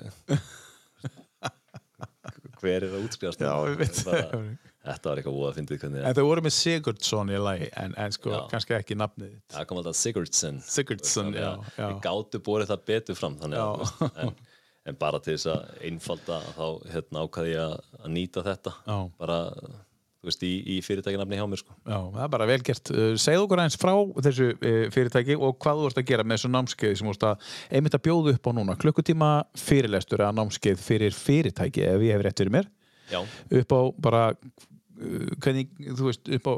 hver 2.60 2.86
er 2.86 2.94
að 2.94 3.08
ég 3.10 3.80
veit 3.80 4.00
bara, 4.08 4.44
þetta 4.90 5.12
var 5.12 5.22
eitthvað 5.22 5.40
óða 5.40 5.50
að 5.52 5.58
fyndið 5.60 5.82
hvernig 5.84 6.06
En 6.10 6.18
þau 6.20 6.24
voru 6.28 6.46
með 6.46 6.56
Sigurdsson 6.58 7.34
í 7.34 7.42
lagi 7.46 7.72
en, 7.84 7.96
en 8.06 8.16
sko, 8.16 8.34
Já. 8.36 8.40
kannski 8.54 8.78
ekki 8.80 9.00
nafnið 9.00 9.34
það 9.56 9.68
kom 9.72 9.82
alltaf 9.82 10.00
Sigurdsson 10.00 10.62
Sigurdsson, 10.66 11.34
já, 11.38 11.50
já. 11.78 11.84
við 11.88 12.00
gátu 12.06 12.44
borið 12.46 12.72
það 12.74 12.86
betur 12.94 13.20
fram 13.20 13.38
þannig 13.42 13.66
að, 13.66 13.84
en, 14.26 14.34
en 14.90 15.02
bara 15.02 15.22
til 15.24 15.36
þess 15.38 15.52
að 15.56 15.86
einfalda 15.92 16.42
þá 16.58 16.66
hérna, 16.96 17.28
ákvaði 17.28 17.54
ég 17.56 17.62
að, 17.68 17.78
að 18.04 18.18
nýta 18.18 18.46
þetta 18.50 18.76
Já. 18.88 18.98
bara 19.22 19.40
þú 20.20 20.28
veist, 20.28 20.42
í, 20.44 20.52
í 20.68 20.78
fyrirtækinafni 20.84 21.38
hjá 21.40 21.46
mér 21.48 21.62
sko. 21.62 21.74
Já, 21.88 21.96
það 22.12 22.24
er 22.26 22.32
bara 22.34 22.48
vel 22.50 22.58
gert. 22.68 22.90
Uh, 22.92 23.14
Segð 23.24 23.44
okkur 23.46 23.62
aðeins 23.62 23.78
frá 23.80 23.94
þessu 24.26 24.48
uh, 24.52 24.82
fyrirtæki 24.92 25.38
og 25.40 25.54
hvað 25.64 25.80
þú 25.80 25.86
vorst 25.86 26.02
að 26.02 26.10
gera 26.10 26.26
með 26.28 26.36
þessu 26.42 26.50
námskeið 26.52 26.96
sem 27.00 27.08
vorst 27.08 27.24
að 27.24 27.46
einmitt 27.80 27.96
að 27.96 28.04
bjóða 28.10 28.34
upp 28.36 28.50
á 28.50 28.52
núna. 28.58 28.76
Klukkutíma 28.82 29.30
fyrirlestur 29.64 30.26
eða 30.26 30.36
námskeið 30.42 30.84
fyrir 30.84 31.16
fyrirtæki 31.16 31.86
ef 31.88 32.04
ég 32.04 32.18
hef 32.18 32.26
rétt 32.28 32.44
fyrir 32.44 32.56
mér. 32.58 32.68
Já, 33.10 33.22
Upp 33.62 33.72
á 33.72 33.82
bara, 34.10 34.26
hvernig, 35.00 35.70
þú 35.96 36.08
veist, 36.10 36.32
upp 36.36 36.50
á 36.50 36.54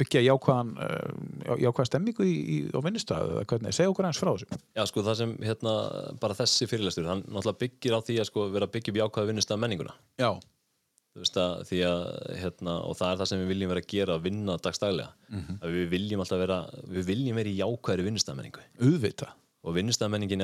byggja 0.00 0.22
jákvæðan, 0.24 0.72
uh, 0.82 1.58
jákvæða 1.62 1.88
stemmingu 1.90 2.26
í, 2.26 2.34
í, 2.34 2.56
á 2.74 2.78
vinnustæðu 2.82 3.36
eða 3.36 3.44
hvernig. 3.52 3.76
Segð 3.76 3.92
okkur 3.92 4.08
aðeins 4.08 4.22
frá 4.22 4.32
þessu. 4.32 4.58
já, 4.74 4.82
sko, 4.90 5.04
það 5.06 5.20
sem 5.20 5.36
hérna, 5.44 5.74
bara 6.22 6.38
þessi 6.40 6.68
fyrirlestur, 6.70 7.06
hann 7.10 7.22
náttúrulega 7.28 7.62
byggir 7.62 7.94
á 7.94 8.00
því 8.02 8.18
að 8.20 8.28
sko, 8.30 8.48
vera 8.56 8.70
upp 8.74 9.00
jákvæða 9.00 9.30
vinnustæða 9.30 9.62
menninguna 9.62 9.94
Já. 10.18 10.30
Þú 11.14 11.22
veist 11.22 11.36
að, 11.38 11.52
því 11.68 11.80
að, 11.86 12.04
hérna, 12.42 12.72
og 12.82 12.96
það 12.98 13.12
er 13.12 13.18
það 13.20 13.28
sem 13.30 13.42
við 13.44 13.50
viljum 13.52 13.70
vera 13.70 13.82
að 13.84 13.90
gera, 13.92 14.14
að 14.18 14.24
vinna 14.26 14.56
dagstaglega 14.58 15.10
að 15.62 15.76
við 15.78 15.88
viljum 15.92 16.20
alltaf 16.24 16.40
vera 16.42 16.56
við 16.90 17.04
viljum 17.06 17.36
vera 17.38 17.52
í 17.52 17.58
jákvæðri 17.60 18.06
vinnustæðamenningu 18.08 18.64
Uðvita. 18.82 19.28
og 19.62 19.76
vinnustæðamenningin 19.78 20.42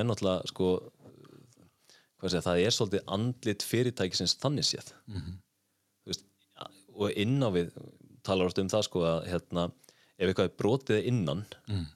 og 7.00 7.14
inn 7.22 7.38
á 7.42 7.48
við 7.54 7.70
talar 8.26 8.50
oft 8.50 8.60
um 8.62 8.68
það 8.70 8.84
sko 8.86 9.04
að 9.08 9.28
hérna, 9.30 9.64
ef 10.20 10.26
eitthvað 10.28 10.50
er 10.50 10.58
brotið 10.60 11.08
innan 11.10 11.44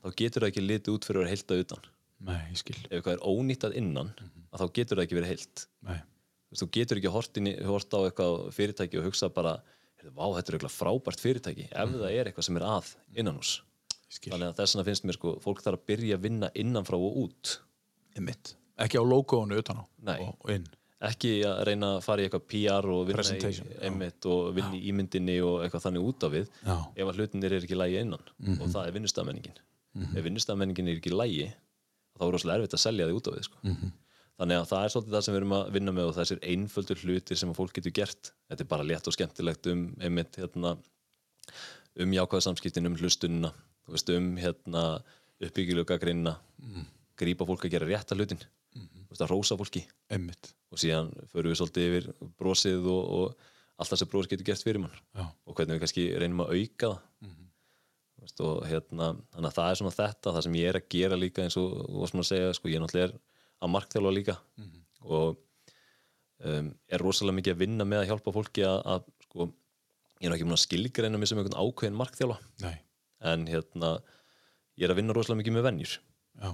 þá 0.00 0.09
getur 0.16 0.44
það 0.46 0.50
ekki 0.52 0.64
litið 0.64 0.94
út 0.96 1.09
fyrir 1.09 1.20
að 1.20 1.24
vera 1.24 1.34
heilt 1.34 1.55
að 1.55 1.62
utan 1.66 1.90
Nei, 2.24 2.40
ég 2.55 2.61
skil. 2.62 2.78
ef 2.88 2.96
eitthvað 2.98 3.16
er 3.18 3.24
ónýttað 3.28 3.76
innan 3.80 4.12
að 4.55 4.62
þá 4.62 4.66
getur 4.78 4.96
það 5.00 5.05
ekki 5.05 5.18
verið 5.20 5.32
heilt 5.34 5.66
Nei. 5.84 6.00
Þú 6.55 6.68
getur 6.70 7.00
ekki 7.00 7.11
hort, 7.11 7.94
á 7.94 7.98
eitthvað 8.07 8.34
fyrirtæki 8.55 9.00
og 9.00 9.09
hugsa 9.09 9.28
bara 9.34 9.57
vá, 10.14 10.26
þetta 10.36 10.52
er 10.52 10.57
eitthvað 10.59 10.76
frábært 10.78 11.20
fyrirtæki 11.20 11.68
ef 11.72 11.94
það 11.98 12.11
er 12.12 12.30
eitthvað 12.30 12.46
sem 12.46 12.59
er 12.61 12.66
að 12.68 12.92
innan 13.18 13.40
hús 13.40 13.57
þannig 14.22 14.52
að 14.52 14.59
þess 14.61 14.74
vegna 14.76 14.86
finnst 14.86 15.07
mér 15.09 15.16
sko, 15.18 15.32
fólk 15.42 15.62
þarf 15.64 15.80
að 15.80 15.86
byrja 15.90 16.18
að 16.18 16.26
vinna 16.28 16.50
innanfrá 16.55 16.98
og 17.00 17.16
út. 17.24 17.55
Ekki 18.84 19.00
á 19.00 19.05
logoinu 19.07 19.59
utan 19.59 19.80
á. 19.82 19.84
Og 20.44 20.52
inn. 20.55 20.66
Ekki 21.09 21.30
að 21.48 21.61
reyna 21.68 21.88
að 21.96 22.02
fara 22.05 22.22
í 22.22 22.26
eitthvað 22.28 22.44
PR 22.52 22.88
og 22.94 23.02
vinna 23.09 23.24
í, 23.50 23.55
einmitt, 23.88 24.26
og 24.30 24.55
vinna 24.57 24.76
í 24.78 24.82
ímyndinni 24.90 25.36
og 25.44 25.64
eitthvað 25.64 25.84
þannig 25.88 26.07
út 26.11 26.26
af 26.28 26.32
við 26.34 26.46
Já. 26.64 26.76
Ef 26.96 27.11
að 27.11 27.18
hlutinir 27.20 27.52
er 27.57 27.66
ekki 27.66 27.78
lægi 27.78 28.00
innan. 28.05 28.24
Og 28.61 28.68
það 28.72 28.86
er 28.88 28.96
vinnustafmenningin. 28.98 29.59
Ef 30.14 30.24
vinnustafmenningin 30.24 30.88
er 30.88 30.98
ekki 31.00 31.12
lægi 31.14 31.50
þá 32.14 32.22
er 32.28 32.32
rosalega 32.36 32.59
erfitt 32.62 32.74
að 32.78 32.84
selja 32.86 33.07
því 33.11 33.18
út 33.18 33.28
af 33.30 33.34
við 33.38 33.46
sko. 33.50 33.59
Mhm. 33.62 33.92
þannig 34.34 34.59
að 34.59 34.64
það 34.66 34.84
er 34.84 34.90
svolítið 34.90 35.14
það 35.14 35.22
sem 35.24 35.34
við 35.34 35.38
erum 35.38 35.52
að 35.55 35.68
vinna 35.76 35.92
með 35.94 36.09
og 36.09 36.14
þessir 36.16 36.40
einföldur 36.42 37.02
hlutir 37.05 37.38
sem 37.38 37.50
að 37.52 37.57
fólk 37.61 37.72
getur 37.76 37.92
gert. 37.94 38.30
Þetta 38.50 38.64
er 38.64 38.70
bara 38.72 38.82
létt 38.82 39.07
og 39.07 39.14
skemmtilegt 39.14 39.66
um 39.70 39.82
einmitt, 40.02 40.34
hérna, 40.40 40.72
um 42.02 42.11
jákvæða 42.16 42.42
samskiptin 42.48 42.86
um 42.88 42.96
veist, 42.96 44.11
um 44.11 44.36
hérna, 44.36 45.02
uppbyggilega 45.40 45.98
grinna 46.00 46.36
Mhm. 46.62 46.86
grípa 47.16 47.46
fólk 47.46 47.64
að 47.66 47.70
gera 47.70 47.86
rétta 47.86 48.16
hlutin 48.16 48.40
þú 48.74 49.08
veist, 49.10 49.22
að 49.24 49.30
rósa 49.32 49.56
fólki 49.60 49.84
Einmitt. 50.10 50.52
og 50.72 50.78
síðan 50.82 51.10
förum 51.32 51.52
við 51.52 51.58
svolítið 51.60 51.88
yfir 51.90 52.08
brosið 52.40 52.86
og, 52.90 53.04
og 53.18 53.36
allt 53.78 53.90
það 53.92 54.00
sem 54.02 54.08
bros 54.12 54.26
getur 54.30 54.44
gert 54.48 54.62
fyrir 54.66 54.80
mann 54.82 54.96
Já. 55.14 55.24
og 55.46 55.54
hvernig 55.54 55.76
við 55.76 55.82
kannski 55.84 56.06
reynum 56.18 56.44
að 56.46 56.54
auka 56.58 56.88
það 56.94 57.00
Mhm. 57.24 57.40
Þú 58.14 58.22
veist, 58.24 58.40
og 58.40 58.62
hérna 58.70 59.06
þannig 59.34 59.48
að 59.50 59.56
það 59.58 59.70
er 59.70 59.78
svona 59.80 59.94
þetta, 59.98 60.32
það 60.32 60.42
sem 60.46 60.54
ég 60.54 60.68
er 60.70 60.76
að 60.78 60.88
gera 60.94 61.16
líka 61.18 61.42
eins 61.44 61.56
og, 61.60 61.72
og 61.90 62.08
sem 62.08 62.20
að 62.20 62.28
segja, 62.30 62.52
sko, 62.56 62.68
ég 62.72 62.80
náttúrulega 62.80 63.08
er 63.10 63.18
að 63.62 63.72
markþjálfa 63.74 64.12
líka 64.14 64.36
Mhm. 64.56 64.78
og 65.04 65.36
um, 66.44 66.70
er 66.88 66.98
rosalega 67.04 67.36
mikið 67.38 67.54
að 67.54 67.60
vinna 67.64 67.84
með 67.84 68.02
að 68.04 68.08
hjálpa 68.12 68.32
fólki 68.34 68.64
að, 68.64 68.80
að 68.86 69.04
sko, 69.26 69.46
ég 70.20 70.26
er 70.26 70.30
nú 70.32 70.36
ekki 70.38 70.48
að 70.48 70.62
skilgreina 70.64 71.18
mig 71.20 71.28
sem 71.28 71.38
einhvern 71.38 71.58
ákveðin 71.60 71.98
markþjálfa 72.00 72.38
Nei. 72.64 72.78
en 73.20 73.46
hérna 73.50 73.90
ég 74.78 74.84
er 74.88 74.94
að 74.94 75.00
vinna 75.02 75.14
rosalega 75.16 75.42
mikið 75.42 75.56
með 75.58 75.66
venjur 75.68 75.94
Já. 76.40 76.50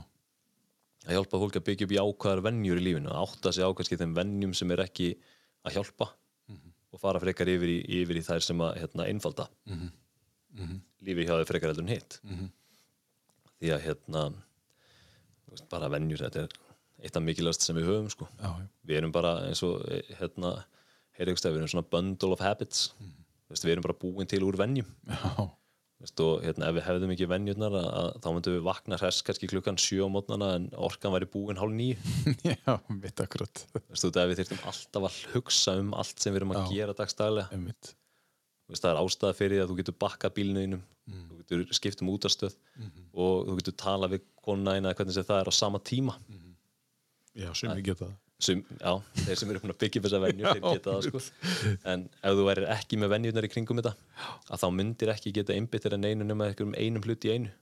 Að 1.07 1.16
hjálpa 1.16 1.40
fólki 1.42 1.61
að 1.61 1.66
byggja 1.68 1.86
upp 1.86 1.94
jákvæðar 1.96 2.42
venjur 2.44 2.80
í 2.80 2.84
lífinu 2.84 3.12
að 3.12 3.22
átta 3.24 3.53
sig 3.57 3.64
á 3.64 3.70
kannski 3.76 3.98
þeim 4.01 4.16
venjum 4.18 4.55
sem 4.57 4.72
er 4.74 4.82
ekki 4.84 5.11
að 5.64 5.78
hjálpa 5.78 6.11
og 6.90 6.98
fara 7.01 7.22
frekar 7.22 7.48
yfir 7.48 7.70
í, 7.70 7.78
yfir 8.03 8.18
í 8.18 8.24
þær 8.26 8.44
sem 8.44 8.62
að 8.64 8.80
hérna, 8.82 9.07
einfalda 9.07 9.46
lífi 11.07 11.26
hjá 11.26 11.36
þeir 11.38 11.48
frekar 11.48 11.72
heldur 11.72 11.86
en 11.86 11.94
hitt 11.94 12.18
því 13.61 13.72
að 13.76 13.84
hérna 13.86 14.24
veist, 15.51 15.68
bara 15.70 15.88
venjur, 15.92 16.24
þetta 16.26 16.44
er 16.44 16.59
eitt 17.01 17.16
af 17.16 17.24
mikilvægast 17.24 17.64
sem 17.64 17.76
við 17.78 17.88
höfum 17.88 18.11
sko. 18.12 18.28
Já. 18.40 18.51
já. 18.61 18.66
við 18.84 19.01
erum 19.01 19.12
bara 19.14 19.32
eins 19.46 19.62
og 19.64 19.80
eh, 19.88 20.05
hérna, 20.18 20.53
við 21.16 21.32
erum 21.57 21.70
svona 21.70 21.86
bundle 21.88 22.36
of 22.36 22.44
habits 22.44 22.90
Þú 23.01 23.55
veist, 23.57 23.64
við 23.66 23.72
erum 23.72 23.82
bara 23.88 23.98
búin 23.98 24.28
til 24.30 24.44
úr 24.46 24.59
venjum 24.61 24.86
Já. 25.09 25.48
Og 26.01 26.40
hérna, 26.40 26.70
ef 26.70 26.76
við 26.78 26.84
hefðum 26.86 27.11
ekki 27.12 27.26
að, 27.28 27.74
þá 28.24 28.28
myndum 28.32 28.55
við 28.55 28.62
vakna 28.64 28.98
hress 29.01 29.24
kannski 29.24 29.48
klukkan 29.51 29.76
sjö 29.80 30.07
á 30.09 30.09
mótnana 30.09 30.55
en 30.57 30.68
orkan 30.80 31.12
væri 31.12 31.28
búin 31.28 31.61
hálf 31.61 31.74
nýju 31.76 31.96
Já, 32.48 32.78
mitt 32.88 33.20
akkurat. 33.20 33.64
Við 33.92 34.38
þyrftum 34.38 34.62
alltaf 34.70 35.09
að 35.11 35.18
hugsa 35.34 35.76
um 35.80 35.92
allt 35.92 36.22
sem 36.22 36.32
við 36.32 36.40
erum 36.40 36.55
að 36.57 36.62
Já. 36.62 36.70
gera 36.78 36.96
veist, 38.70 38.84
það 38.86 38.94
er 38.94 39.03
ástæða 39.03 39.36
fyrir 39.36 39.57
því 39.57 39.62
að 39.64 39.70
þú 39.70 39.78
getur 39.82 39.98
bakkað 40.07 40.34
bílinu 40.38 40.64
þínum 40.64 40.82
þú 41.11 41.38
getur 41.42 41.76
skipt 41.76 42.03
um 42.05 42.12
útastöð 42.14 42.57
og 43.12 43.48
þú 43.48 43.59
getur 43.61 43.76
talað 43.84 44.16
við 44.16 44.26
konuna 44.44 44.76
eina 44.78 44.94
hvernig 44.94 45.16
það 45.26 45.42
er 45.42 45.51
á 45.51 45.55
sama 45.55 45.80
tíma. 45.82 46.16
Já, 47.34 47.51
sem 47.55 47.70
við 47.76 47.90
geta 47.90 48.07
það. 48.07 48.18
Sem, 48.45 48.61
já, 48.80 48.93
þeir 49.24 49.41
sem 49.41 49.53
eru 49.53 49.62
búin 49.62 49.74
að 49.74 49.80
byggja 49.84 50.03
þessa 50.05 50.20
venjur 50.24 50.53
þeir 50.53 50.66
geta 50.66 50.95
það 50.95 51.07
sko 51.09 51.22
en 51.93 52.05
ef 52.11 52.36
þú 52.38 52.45
værir 52.49 52.68
ekki 52.74 53.01
með 53.01 53.12
venjurnar 53.14 53.49
í 53.49 53.51
kringum 53.53 53.80
þetta 53.80 53.95
að 54.51 54.62
þá 54.62 54.68
myndir 54.76 55.12
ekki 55.14 55.34
geta 55.36 55.57
einbyttir 55.57 55.97
en 55.97 56.07
einu 56.09 56.26
nema 56.26 56.51
einhverjum 56.51 56.76
einum 56.78 57.05
hlut 57.07 57.26
í 57.26 57.34
einu 57.34 57.53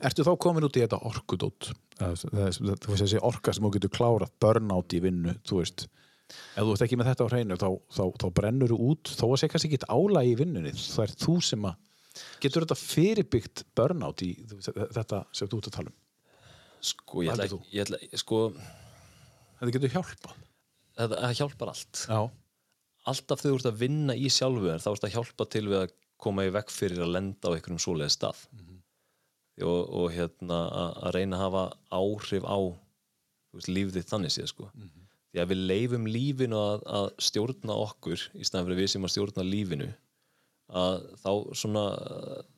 Ertu 0.00 0.24
þá 0.24 0.30
komin 0.40 0.64
út 0.64 0.76
í 0.78 0.80
þetta 0.80 1.02
orkudótt? 1.04 1.66
Þú 2.00 2.30
veist 2.32 3.02
þessi 3.02 3.18
orka 3.20 3.52
sem 3.52 3.66
þú 3.66 3.70
getur 3.74 3.90
klárað, 3.92 4.30
burnout 4.40 4.94
í 4.96 5.02
vinnu, 5.04 5.34
þú 5.44 5.58
veist. 5.60 5.84
Ef 6.56 6.62
þú 6.64 6.72
ert 6.72 6.84
ekki 6.86 6.96
með 6.96 7.10
þetta 7.10 7.26
á 7.28 7.32
hreinu, 7.34 7.58
þá, 7.60 7.68
þá, 7.92 8.02
þá 8.22 8.26
brennur 8.40 8.72
þú 8.72 8.78
út, 8.86 9.12
þó 9.12 9.26
að 9.26 9.36
sé 9.42 9.50
kannski 9.52 9.76
ekki 9.76 9.90
álægi 9.92 10.32
í 10.32 10.38
vinnunni. 10.40 10.72
Það 10.80 11.04
er 11.04 11.14
þú 11.26 11.36
sem 11.44 11.68
að, 11.68 11.76
getur 12.40 12.64
þetta 12.64 12.78
fyrirbyggt 12.86 13.64
burnout 13.76 14.24
í 14.24 14.32
þetta 14.72 15.22
sem 15.36 15.52
þú 15.52 15.60
ert 15.60 15.68
að 15.68 15.76
tala 15.76 15.92
um? 15.92 16.00
sko, 16.86 17.22
ég 17.26 17.84
ætla 17.84 18.00
Þetta 19.60 19.74
getur 19.76 19.94
hjálpað. 19.96 20.40
það, 20.96 21.14
það 21.16 21.36
hjálpar 21.40 21.72
allt 21.72 22.02
Já. 22.10 22.20
alltaf 23.12 23.40
þegar 23.42 23.54
þú 23.54 23.60
ert 23.60 23.70
að 23.70 23.80
vinna 23.84 24.16
í 24.16 24.28
sjálfu 24.32 24.66
þér 24.68 24.82
þá 24.84 24.90
ert 24.92 25.06
að 25.08 25.14
hjálpa 25.16 25.46
til 25.54 25.64
við 25.70 25.78
að 25.82 25.94
koma 26.26 26.46
í 26.48 26.52
vekk 26.56 26.72
fyrir 26.72 27.02
að 27.04 27.12
lenda 27.16 27.48
á 27.48 27.54
einhverjum 27.54 27.80
svoleiði 27.82 28.14
stað 28.16 28.42
og, 29.64 29.82
og 30.00 30.06
hérna 30.12 30.58
að, 30.68 31.10
reyna 31.16 31.36
að 31.38 31.42
hafa 31.46 31.64
áhrif 31.96 32.44
á 32.44 32.58
veist, 33.56 33.68
líf 33.72 33.92
þitt 33.94 34.10
þannig 34.12 34.32
séð 34.34 34.50
sko. 34.52 34.70
því 35.32 35.40
að 35.42 35.50
við 35.52 35.62
leifum 35.70 36.06
lífinu 36.08 36.58
að, 36.60 36.82
að 36.98 37.06
stjórna 37.28 37.76
okkur 37.86 38.20
í 38.36 38.44
staðan 38.44 38.66
fyrir 38.68 38.80
við 38.82 38.90
sem 38.92 39.04
að 39.08 39.14
stjórna 39.14 39.46
lífinu 39.46 39.88
að 40.76 41.02
þá 41.22 41.30
svona 41.56 41.82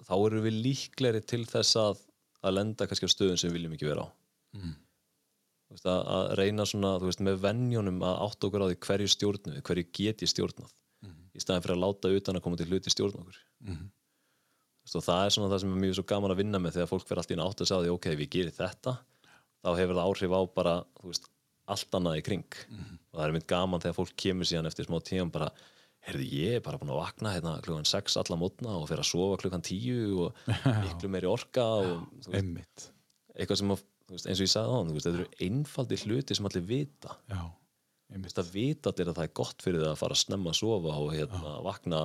þá 0.09 0.14
eru 0.16 0.42
við 0.46 0.61
líkleri 0.64 1.20
til 1.22 1.44
þess 1.46 1.76
að 1.76 2.05
að 2.46 2.55
lenda 2.55 2.86
kannski 2.86 3.11
á 3.11 3.14
stöðum 3.14 3.38
sem 3.38 3.51
við 3.51 3.59
viljum 3.59 3.74
ekki 3.76 3.90
vera 3.90 4.07
á 4.07 4.09
Þú 4.55 4.88
veist, 5.73 5.87
að, 5.87 6.01
að 6.16 6.33
reyna 6.41 6.66
svona, 6.69 6.97
veist, 7.03 7.23
með 7.25 7.41
venjónum 7.45 8.03
að 8.07 8.21
átta 8.27 8.49
okkur 8.49 8.64
á 8.64 8.69
því 8.71 8.81
hverju 8.87 9.12
stjórnum 9.14 9.55
við, 9.57 9.62
hverju 9.69 9.87
get 10.01 10.25
ég 10.25 10.33
stjórnað? 10.33 10.75
Í 11.39 11.43
staðan 11.45 11.64
fyrir 11.64 11.77
að 11.77 11.85
láta 11.85 12.11
utan 12.11 12.39
að 12.39 12.45
koma 12.45 12.59
til 12.59 12.66
hluti 12.71 12.91
stjórn 12.91 13.21
okkur. 13.23 13.37
Þú 13.69 14.89
veist, 14.89 14.97
og 14.99 15.05
það 15.05 15.25
er 15.25 15.35
svona 15.35 15.51
það 15.53 15.61
sem 15.62 15.75
er 15.75 15.83
mjög 15.85 15.99
svo 15.99 16.05
gaman 16.09 16.33
að 16.33 16.41
vinna 16.41 16.59
með 16.59 16.79
þegar 16.79 16.91
fólk 16.91 17.07
fyrir 17.07 17.21
allt 17.23 17.31
í 17.31 17.37
einu 17.37 17.45
átt 17.45 17.61
að 17.62 17.69
segja 17.69 17.85
því, 17.85 17.91
ok, 17.95 18.07
ég 18.14 18.31
gerir 18.33 18.55
þetta 18.57 18.95
þá 19.62 19.71
hefur 19.77 19.99
það 19.99 20.07
áhrif 20.09 20.35
á 20.35 20.41
bara 20.55 20.75
allt 21.69 21.99
annað 21.99 22.21
í 22.21 22.25
kring. 22.25 22.61
Og 23.12 23.19
það 23.19 23.27
er 23.27 23.35
mynd 23.37 23.49
gaman 23.51 23.83
þegar 23.85 23.99
fólk 23.99 24.14
kemur 24.25 24.49
síðan 24.49 24.71
eftir 24.71 24.89
smá 24.89 24.99
tíðan 25.05 25.33
bara, 25.35 25.51
heyrðu, 26.09 26.27
ég 26.39 26.57
er 26.59 26.64
bara 26.64 26.79
búin 26.81 26.95
að 26.95 27.03
vakna 27.03 27.35
hérna 27.35 27.55
klukkan 27.64 27.89
6 27.89 28.16
alla 28.23 28.39
mótna 28.41 28.77
og 28.79 28.89
fyrir 28.89 29.05
að 29.05 29.11
sofa 29.11 29.41
klukkan 29.43 29.64
10 29.66 30.23
og 30.25 30.43
miklu 30.87 31.11
meiri 31.12 31.29
orka 31.31 31.66
og 31.83 32.07
veist, 32.31 32.89
eitthvað 33.37 33.61
sem 33.61 33.75
að, 33.75 33.85
veist, 34.09 34.27
eins 34.29 34.41
og 34.41 34.47
ég 34.47 34.53
sagði 34.53 34.73
á 34.73 34.77
hann 34.79 34.93
þetta 34.97 35.13
eru 35.15 35.27
einfaldi 35.49 35.99
hluti 36.05 36.37
sem 36.39 36.49
allir 36.49 36.65
vita 36.69 37.17
Já. 37.31 37.43
Veist, 38.25 38.39
að 38.41 38.53
vita 38.55 38.89
allir 38.93 39.11
að 39.11 39.19
það 39.19 39.27
er 39.29 39.35
gott 39.37 39.63
fyrir 39.65 39.83
það 39.85 39.91
að 39.93 40.01
fara 40.01 40.17
að 40.17 40.23
snemma 40.23 40.53
að 40.55 40.59
sofa 40.63 40.95
og 41.03 41.11
hérna, 41.13 41.55
vakna 41.67 41.99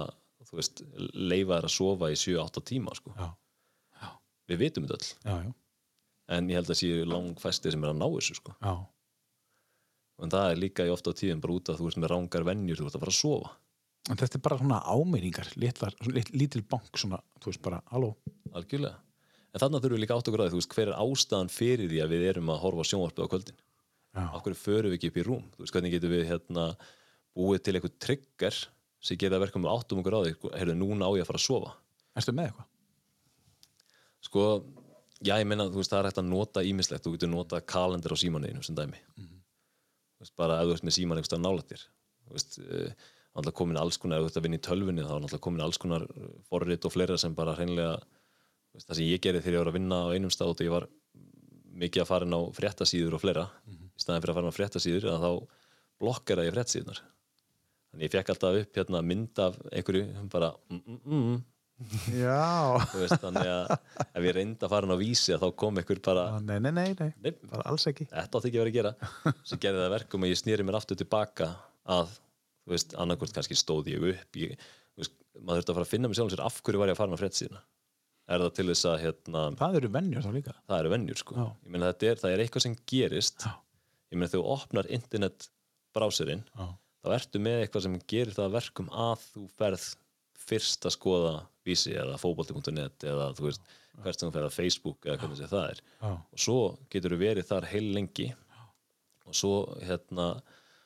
veist, 0.52 0.82
leifa 1.16 1.58
þær 1.62 1.68
að 1.70 1.76
sofa 1.78 2.10
í 2.12 2.18
7-8 2.20 2.64
tíma 2.68 2.96
sko. 3.00 3.14
Já. 3.18 3.30
við 4.52 4.60
vitum 4.66 4.88
þetta 4.90 5.14
Já, 5.24 5.38
já. 5.48 5.54
en 6.36 6.50
ég 6.52 6.60
held 6.60 6.74
að 6.74 6.80
séu 6.82 7.06
langfæsti 7.08 7.72
sem 7.72 7.84
er 7.88 7.94
að 7.94 8.02
ná 8.02 8.08
þessu 8.18 8.36
sko. 8.42 8.56
Já. 8.60 8.74
en 10.24 10.34
það 10.36 10.52
er 10.52 10.60
líka 10.60 10.86
í 10.88 10.92
ofta 10.94 11.16
á 11.16 11.18
tíðum 11.24 11.42
bara 11.44 11.56
út 11.58 11.72
að 11.72 11.80
þú 11.80 11.88
ert 11.90 12.02
með 12.04 12.12
rángar 12.14 12.48
venjur 12.52 12.82
þú 12.84 12.90
ert 12.90 12.98
að 13.00 13.06
fara 13.08 13.16
að 13.16 13.22
sofa 13.24 13.54
En 14.12 14.18
þetta 14.20 14.36
er 14.36 14.42
bara 14.44 14.58
svona 14.60 14.78
ámeiningar, 14.84 15.48
lítil 16.36 16.60
bank 16.68 16.98
svona, 17.00 17.22
þú 17.40 17.54
veist 17.54 17.62
bara, 17.64 17.78
halló. 17.94 18.10
algjörlega 18.52 18.98
en 19.54 19.62
þannig 19.64 19.84
þurfum 19.84 19.98
við 19.98 20.04
líka 20.04 20.18
átt 20.18 20.30
okkur 20.32 20.44
að 20.44 20.54
þú 20.54 20.60
veist, 20.60 20.74
hver 20.74 20.92
er 20.92 21.00
ástæðan 21.00 21.54
fyrir 21.54 21.90
því 21.92 22.04
að 22.04 22.14
við 22.16 22.28
erum 22.32 22.52
að 22.54 22.62
horfa 22.64 22.88
sjónvarpið 22.90 23.26
á 23.26 23.32
kvöldin? 23.34 23.64
Hverju 24.14 24.60
förum 24.60 24.92
við 24.92 25.00
ekki 25.00 25.12
upp 25.12 25.18
í 25.18 25.26
rúm? 25.28 25.48
Þú 25.54 25.64
veist, 25.64 25.76
hvernig 25.76 25.96
getum 25.96 26.14
við 26.14 26.28
hérna 26.30 26.68
búið 27.34 27.64
til 27.66 27.76
eitthvað 27.78 27.98
trigger 28.04 28.60
sem 29.04 29.20
gerir 29.20 29.36
það 29.36 29.46
verkum 29.48 29.66
við 29.66 29.74
áttum 29.74 30.04
okkur 30.04 30.18
á 30.18 30.22
því 30.26 30.54
heyrðu, 30.60 30.78
núna 30.80 31.10
á 31.10 31.12
ég 31.18 31.26
að 31.26 31.32
fara 31.32 31.42
að 31.42 31.48
sofa? 31.48 31.74
Erstu 32.14 32.36
með 32.36 32.52
eitthvað? 32.52 32.70
sko, 34.24 34.44
já 35.24 35.36
ég 35.40 35.48
meina, 35.48 35.68
þú 35.72 35.82
veist, 35.82 35.92
það 35.92 36.00
er 36.00 36.10
hægt 36.10 36.22
að 36.22 36.30
nota 36.30 36.64
ímislegt, 36.66 37.06
þú 37.06 37.16
getur 37.18 37.32
nota 37.32 37.60
kalendar 37.74 38.16
á 38.16 38.18
símaneginu 38.18 38.64
sem 38.66 38.78
dæmi. 38.78 39.02
Þú 39.20 40.26
veist, 40.26 40.36
bara 40.40 40.62
ef 40.62 40.70
þú 40.70 40.78
ert 40.78 40.88
með 40.88 40.98
síman 40.98 41.20
einhverstað 41.20 41.44
nálættir 41.44 41.84
þú 42.24 42.38
veist, 42.38 42.60
uh, 42.64 42.90
náttúrulega 43.34 43.60
komin 43.60 43.80
alls 43.82 44.00
konar 44.00 44.20
ef 44.20 44.26
þú 44.26 44.32
ert 44.32 44.40
að 44.40 44.46
vinna 44.48 44.60
í 44.60 44.66
tölvunni, 44.68 45.04
þá 45.04 45.14
er 45.16 45.24
náttúrulega 45.24 45.46
komin 45.48 45.64
alls 45.66 45.80
konar 45.82 46.06
eh, 46.06 46.28
forrit 46.48 46.86
og 46.88 46.94
fleira 46.94 47.18
sem 47.20 47.36
bara 47.36 47.56
hreinlega 47.58 47.98
það 48.82 48.98
sem 48.98 49.06
ég 49.08 49.22
gerði 49.24 49.42
þegar 49.46 49.58
ég 49.58 49.64
var 49.64 49.72
að 49.72 49.78
vinna 49.78 50.02
á 50.02 50.14
einum 50.16 50.34
stað 50.34 50.54
og 50.56 50.64
ég 50.66 50.74
var 50.74 50.88
mikið 51.84 52.04
að 52.04 52.10
fara 52.10 52.28
inn 52.28 52.38
á 52.38 52.42
fréttasíður 52.58 53.16
og 53.18 53.22
fleira 53.24 53.48
í 53.70 54.02
staðan 54.02 54.22
fyrir 54.24 54.34
að 54.34 54.38
fara 54.40 54.46
inn 54.48 54.54
á 54.54 54.58
fréttasíður 54.60 55.08
að 55.14 55.24
þá 55.26 55.32
blokkar 56.04 56.42
ég 56.46 56.54
fréttasíðunar 56.56 57.02
þannig 57.94 58.06
ég 58.08 58.14
fekk 58.14 58.32
alltaf 58.34 58.60
upp 58.64 58.78
hérna 58.80 59.02
mynd 59.06 59.42
af 59.44 59.58
einhverju 59.72 60.28
bara 60.34 60.52
mm, 60.70 60.84
mm, 60.86 61.02
mm, 61.18 61.42
Já. 62.14 62.78
veist, 62.94 63.18
þannig 63.22 63.50
að 63.50 63.72
ef 63.74 64.28
ég 64.28 64.36
reyndi 64.38 64.66
að 64.68 64.74
fara 64.74 64.88
inn 64.88 64.94
á 64.96 65.02
vísi 65.02 65.38
þá 65.42 65.48
kom 65.64 65.82
einhver 65.82 66.02
bara 66.06 66.26
Nei, 66.40 66.60
nei, 66.62 66.72
nei, 66.72 66.94
nei. 67.00 67.10
Nei. 67.26 67.32
Bara 67.50 67.66
alls 67.74 67.86
ekki. 67.90 68.08
þetta 68.12 68.40
átti 68.40 68.50
ekki 68.52 68.62
að 68.62 68.64
vera 68.64 68.72
að 68.74 68.78
gera 68.78 69.34
svo 69.50 69.60
gerði 69.66 69.84
það 69.84 69.94
verkum 69.98 70.26
að 70.28 70.34
ég 70.34 70.42
snýri 70.42 70.66
mér 70.70 70.78
aftur 70.80 71.00
tilbaka 71.02 71.50
að, 71.98 72.14
þú 72.64 72.76
veist, 72.76 72.96
annarkvort 73.04 73.36
kannski 73.36 73.58
stóð 73.60 73.90
ég 73.94 74.06
upp 74.14 74.40
ég, 74.42 74.54
veist, 74.98 75.18
maður 75.42 75.62
þurfti 75.64 75.74
að 75.74 75.80
fara 75.80 75.88
að 75.90 75.94
finna 75.96 76.12
mig 76.14 76.20
sjálf 76.22 76.46
af 76.46 76.62
hverju 76.64 76.82
var 76.84 76.94
ég 76.94 76.98
að 76.98 77.02
fara 77.02 77.12
inn 77.12 77.18
á 77.18 77.22
fréttsíðuna 77.24 77.64
er 78.28 78.40
það 78.44 78.54
til 78.58 78.68
þess 78.72 78.86
að, 78.88 78.98
hérna, 79.04 79.42
Það 79.60 79.76
eru 79.80 79.90
vennjur 79.98 80.24
þá 80.24 80.32
líka. 80.38 80.54
það 80.70 80.80
eru 80.80 80.92
vennjur 80.94 81.20
sko. 81.20 81.36
Já. 81.36 81.48
þetta 81.84 82.08
er, 82.12 82.22
það 82.24 82.32
er 82.38 82.44
eitthvað 82.46 82.66
sem 82.68 82.76
gerist 82.94 83.44
Já. 83.48 83.52
ég 84.14 84.18
meina 84.20 84.32
þegar 84.32 84.44
þú 84.46 84.54
opnar 84.56 84.90
internet 85.00 85.48
brásurinn, 85.94 86.44
Já. 86.56 86.68
þá 87.04 87.08
ertu 87.18 87.42
með 87.44 87.58
eitthvað 87.66 87.86
sem 87.88 87.98
gerir 88.08 88.34
það 88.38 88.46
að 88.50 88.56
verkum 88.60 88.90
að 88.94 89.26
þú 89.34 89.44
ferð 89.60 89.88
fyrst 90.44 90.86
að 90.90 90.96
skoða 90.98 91.34
vísi 91.68 91.94
eða 91.96 92.18
fótbolti.net 92.20 93.06
eða 93.08 93.30
þú 93.38 93.46
veist 93.50 93.68
hvert 94.04 94.20
sem 94.20 94.28
þú 94.30 94.34
ferð 94.36 94.48
að 94.50 94.56
Facebook 94.58 95.06
eða 95.06 95.20
hvernig 95.22 95.52
það 95.52 95.68
er 95.70 95.82
Já. 95.84 96.10
og 96.16 96.40
svo 96.46 96.58
getur 96.92 97.14
þú 97.14 97.20
verið 97.22 97.48
þar 97.52 97.68
heil 97.72 97.86
lengi 97.96 98.30
og 99.28 99.36
svo 99.38 99.54
hérna 99.86 100.26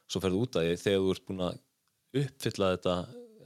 svo 0.08 0.22
ferðu 0.24 0.42
út 0.46 0.58
af 0.60 0.66
því 0.68 0.76
þegar 0.84 1.02
þú 1.06 1.14
ert 1.16 1.26
búin 1.30 1.46
að 1.48 1.62
uppfylla 2.22 2.70
þetta 2.76 2.98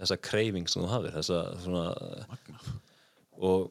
þessa 0.02 0.18
kreifing 0.28 0.68
sem 0.72 0.82
þú 0.84 0.90
hafir 0.92 1.16
þessa 1.16 1.40
svona 1.64 1.86
Magnað. 2.32 2.68
og 3.38 3.70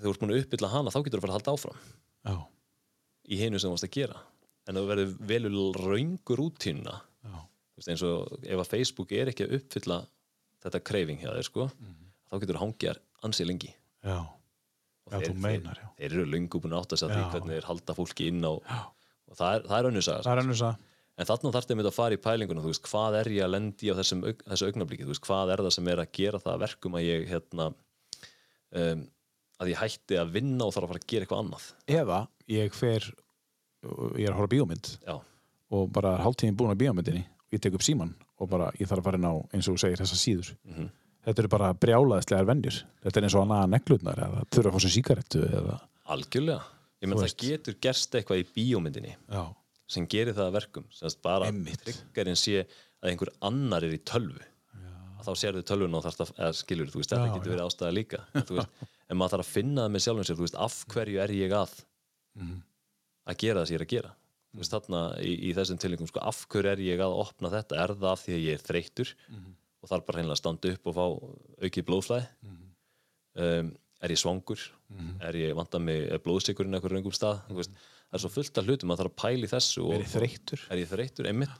þegar 0.00 0.08
þú 0.08 0.14
ert 0.14 0.22
búin 0.24 0.34
að 0.34 0.42
uppfylla 0.44 0.72
hana 0.74 0.94
þá 0.94 0.98
getur 1.00 1.20
þú 1.20 1.20
að 1.20 1.24
fara 1.26 1.32
að 1.32 1.38
halda 1.38 1.54
áfram 1.56 1.78
Já. 2.30 2.34
í 3.30 3.40
hinu 3.40 3.60
sem 3.60 3.70
þú 3.70 3.76
varst 3.76 3.88
að 3.88 3.96
gera 3.98 4.22
en 4.66 4.80
þú 4.80 4.84
verður 4.90 5.14
velur 5.30 5.80
raungur 5.84 6.44
útínuna 6.46 6.96
Já. 7.00 7.38
eins 7.86 8.04
og 8.06 8.44
ef 8.44 8.64
að 8.64 8.72
Facebook 8.74 9.14
er 9.16 9.32
ekki 9.32 9.46
að 9.46 9.56
uppfylla 9.60 10.02
þetta 10.64 10.82
kreifing 10.90 11.22
hjá 11.22 11.32
þér 11.32 11.48
sko 11.48 11.70
þá 11.70 12.36
getur 12.42 12.58
þú 12.58 12.64
hangið 12.66 13.02
ansið 13.26 13.50
lengi 13.52 13.72
Já. 14.00 14.18
Já, 15.10 15.16
þeir, 15.18 15.32
þú 15.32 15.42
meinar, 15.42 15.78
já. 15.80 15.86
þeir, 15.96 16.10
þeir 16.10 16.12
eru 16.20 16.30
löngu 16.30 16.60
búin 16.62 16.74
að 16.76 16.84
átta 16.84 16.96
sig 17.00 17.08
að 17.08 17.16
því 17.16 17.22
hvernig 17.32 17.56
þeir 17.56 17.66
halda 17.66 17.94
fólki 17.96 18.28
inn 18.30 18.44
á 18.46 18.52
og 18.52 19.34
það 19.38 19.56
er, 19.56 19.64
það 19.66 19.88
önnur 19.90 20.06
saga 20.06 20.22
Það 20.26 20.42
önnur 20.44 20.62
að 20.68 20.86
En 21.20 21.28
þarna 21.28 21.50
þarf 21.52 21.66
þeim 21.68 21.80
að 21.82 21.92
fara 21.92 22.16
í 22.16 22.20
pælingunum, 22.24 22.64
þú 22.64 22.70
veist, 22.72 22.86
hvað 22.88 23.16
er 23.18 23.28
ég 23.34 23.44
að 23.44 23.50
lendi 23.52 23.90
á 23.92 23.94
þessum, 23.98 24.22
þessu 24.40 24.68
veist, 25.10 25.24
hvað 25.26 25.50
er 25.52 25.62
það 25.66 25.74
sem 25.76 25.90
er 25.92 26.00
að 26.00 26.12
gera 26.16 26.40
það 26.40 26.54
að 26.54 26.62
verkum 26.62 26.96
að 26.96 27.04
ég, 27.04 27.24
hérna, 27.28 27.66
um, 28.80 29.02
að 29.60 29.72
ég 29.72 29.80
hætti 29.82 30.18
að 30.20 30.32
vinna 30.38 30.66
og 30.66 30.72
þarf 30.74 30.86
að 30.86 30.92
fara 30.94 31.02
að 31.02 31.10
gera 31.12 31.26
eitthvað 31.26 31.42
annað. 31.44 31.66
eða 31.98 32.20
ég 32.50 32.78
fer 32.80 33.10
ég 34.18 34.24
er 34.26 34.32
að 34.32 34.38
horfa 34.40 34.52
bíómynd 34.54 34.88
Já, 35.06 35.14
og 35.76 35.92
bara 35.94 36.16
hálftíðin 36.24 36.56
búin 36.58 36.72
á 36.74 36.80
bíómyndinni 36.80 37.22
og 37.28 37.54
ég 37.56 37.62
tek 37.64 37.76
upp 37.78 37.84
síman 37.86 38.14
og 38.40 38.50
bara 38.50 38.70
ég 38.80 38.88
þarf 38.88 39.02
að 39.02 39.06
fara 39.10 39.20
inn 39.20 39.28
á 39.30 39.34
eins 39.54 39.68
og 39.68 39.76
þú 39.76 39.82
segir 39.84 40.00
þessa 40.00 40.18
síður. 40.18 40.50
Þetta 41.20 41.42
eru 41.42 41.50
bara 41.52 41.70
brjálaðislegar 41.76 42.46
vennjur 42.48 42.76
þetta 43.04 43.20
er 43.20 43.26
eins 43.28 43.36
og 43.36 43.42
að 43.44 43.50
naga 43.52 43.70
neglutnar 43.74 44.20
eða 44.26 44.44
þurfa 44.48 44.70
að 44.70 44.76
fá 44.76 44.84
sér 44.84 44.94
síkarettu 44.96 45.42
eða 45.46 45.78
algjörlega. 46.10 46.62
Ég 47.00 47.08
menn 47.08 47.20
það 47.20 47.34
getur 47.40 47.76
gerst 47.80 48.14
eitthvað 48.16 48.40
í 48.42 48.46
bíómyndinni 48.56 49.12
já, 49.16 49.42
sem 49.88 50.06
gerir 50.10 50.36
það 50.36 50.48
að 50.50 50.56
verkum, 50.58 50.86
sem 50.92 51.12
bara 51.24 51.50
tryggarinn 51.84 52.36
sé 52.40 52.64
að 52.64 53.12
einhver 53.12 53.30
annar 53.44 53.84
er 53.86 53.94
í 53.96 54.00
tölvu. 54.04 54.40
Þá 55.20 55.30
sérðu 55.36 55.62
tölvun 55.68 55.96
og 55.98 56.04
þarfst 56.06 56.22
að, 56.24 56.30
eða 56.40 56.56
skilur, 56.56 56.88
þú 56.92 57.00
veist, 57.02 57.10
þetta 57.12 57.34
getur 57.36 57.52
verið 57.52 57.64
ástæða 57.66 57.92
líka. 57.92 58.20
En, 58.40 58.68
en 59.10 59.18
maður 59.18 59.34
þarf 59.36 59.46
að 59.48 59.52
finna 59.56 59.84
það 59.86 59.92
með 59.96 60.04
sjálfum 60.06 60.26
sér, 60.28 60.38
þú 60.38 60.46
veist, 60.46 60.58
af 60.66 60.76
hverju 60.94 61.20
er 61.24 61.32
ég 61.34 61.54
að 61.56 61.72
Mhm. 62.38 62.62
að 63.26 63.36
gera 63.42 63.60
það 63.60 63.66
sem 63.66 63.74
ég 63.76 63.80
er 63.80 63.86
að 63.86 63.94
gera? 63.94 64.10
Þú 64.50 64.58
veist 64.60 64.74
þarna 64.74 65.00
í, 65.22 65.32
í 65.50 65.54
þessum 65.54 65.78
tilengum 65.82 66.08
sko, 66.10 66.20
af 66.22 66.46
hverju 66.48 66.70
er 66.72 66.78
ég 66.78 66.98
að 67.02 67.16
opna 67.18 67.50
þetta? 67.50 67.76
Er 67.82 67.94
það 67.94 68.10
af 68.12 68.22
því 68.26 68.32
að 68.36 68.44
ég 68.46 68.54
er 68.54 68.64
þreyttur 68.66 69.14
Mhm. 69.28 69.54
og 69.82 69.88
þarf 69.90 70.06
bara 70.06 70.18
hreinlega 70.18 70.36
að 70.38 70.42
standa 70.42 70.72
upp 70.74 70.86
og 70.86 70.94
fá 70.94 71.06
aukið 71.66 71.84
blóðflæði 71.90 72.26
Mhm. 72.42 72.66
um, 73.36 73.76
er 74.02 74.08
ég 74.08 74.18
svangur? 74.18 74.60
Er 75.20 75.32
ég 75.34 75.54
vantað 75.54 75.82
með 75.84 76.18
blóðsikurinn 76.24 76.74
eitthvað 76.74 76.94
raungum 76.96 77.12
stað? 77.14 77.42
Veist, 77.50 77.70
það 77.70 78.14
er 78.14 78.18
svo 78.24 78.30
fullt 78.30 78.58
af 78.58 78.64
hlutum. 78.66 78.90
Að 78.90 78.98
þarf 78.98 79.10
að 79.12 79.20
pæla 79.22 79.44
í 79.46 79.50
þessu 79.50 79.84
og, 79.84 79.92
verið 79.92 80.14
þreyttur? 80.16 80.60
Er 80.70 80.78
ég 80.78 80.88
einmitt. 81.30 81.50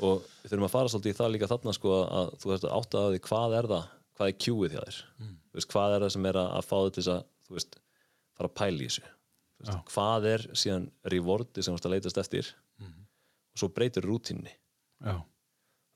Og 0.00 0.22
við 0.44 0.50
þurfum 0.50 0.66
að 0.66 0.70
fara 0.70 0.88
svolítið 0.88 1.12
í 1.14 1.16
það 1.16 1.32
líka 1.32 1.48
þarna 1.48 1.72
sko, 1.74 1.92
að 2.10 2.34
þú 2.40 2.50
veist 2.50 2.64
að 2.66 2.74
átta 2.76 2.98
að 2.98 3.12
því 3.14 3.20
hvað 3.28 3.54
er 3.58 3.68
það 3.70 3.86
hvað 4.16 4.32
er 4.32 4.38
kjúið 4.44 4.74
hjá 4.76 4.82
þér? 4.82 4.98
Þú 5.26 5.58
veist, 5.60 5.70
hvað 5.72 5.96
er 5.96 6.04
það 6.04 6.12
sem 6.16 6.28
er 6.30 6.38
að, 6.40 6.48
að 6.56 6.66
fá 6.66 6.76
þetta 6.76 7.04
að 7.14 7.22
þú 7.46 7.56
veist, 7.56 7.78
fara 8.36 8.50
að 8.50 8.56
pæla 8.60 8.76
í 8.76 8.88
þessu? 8.90 9.06
Veist, 9.56 9.92
hvað 9.92 10.28
er 10.32 10.46
síðan 10.64 10.90
rewardi 11.14 11.64
sem 11.64 11.72
þú 11.72 11.78
veist 11.78 11.88
að 11.88 11.96
leitast 11.96 12.20
eftir? 12.24 12.52
Og 13.56 13.62
svo 13.62 13.70
breytir 13.72 14.04
rútinni 14.04 14.52
já, 14.52 15.16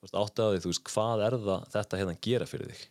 þú 0.00 0.06
veist, 0.06 0.16
að 0.16 0.80
hvað 0.88 1.26
er 1.26 1.36
það 1.44 1.68
þetta 1.74 2.00
hérna 2.00 2.16
að 2.16 2.24
gera 2.24 2.48
fyrir 2.48 2.72
þig? 2.72 2.86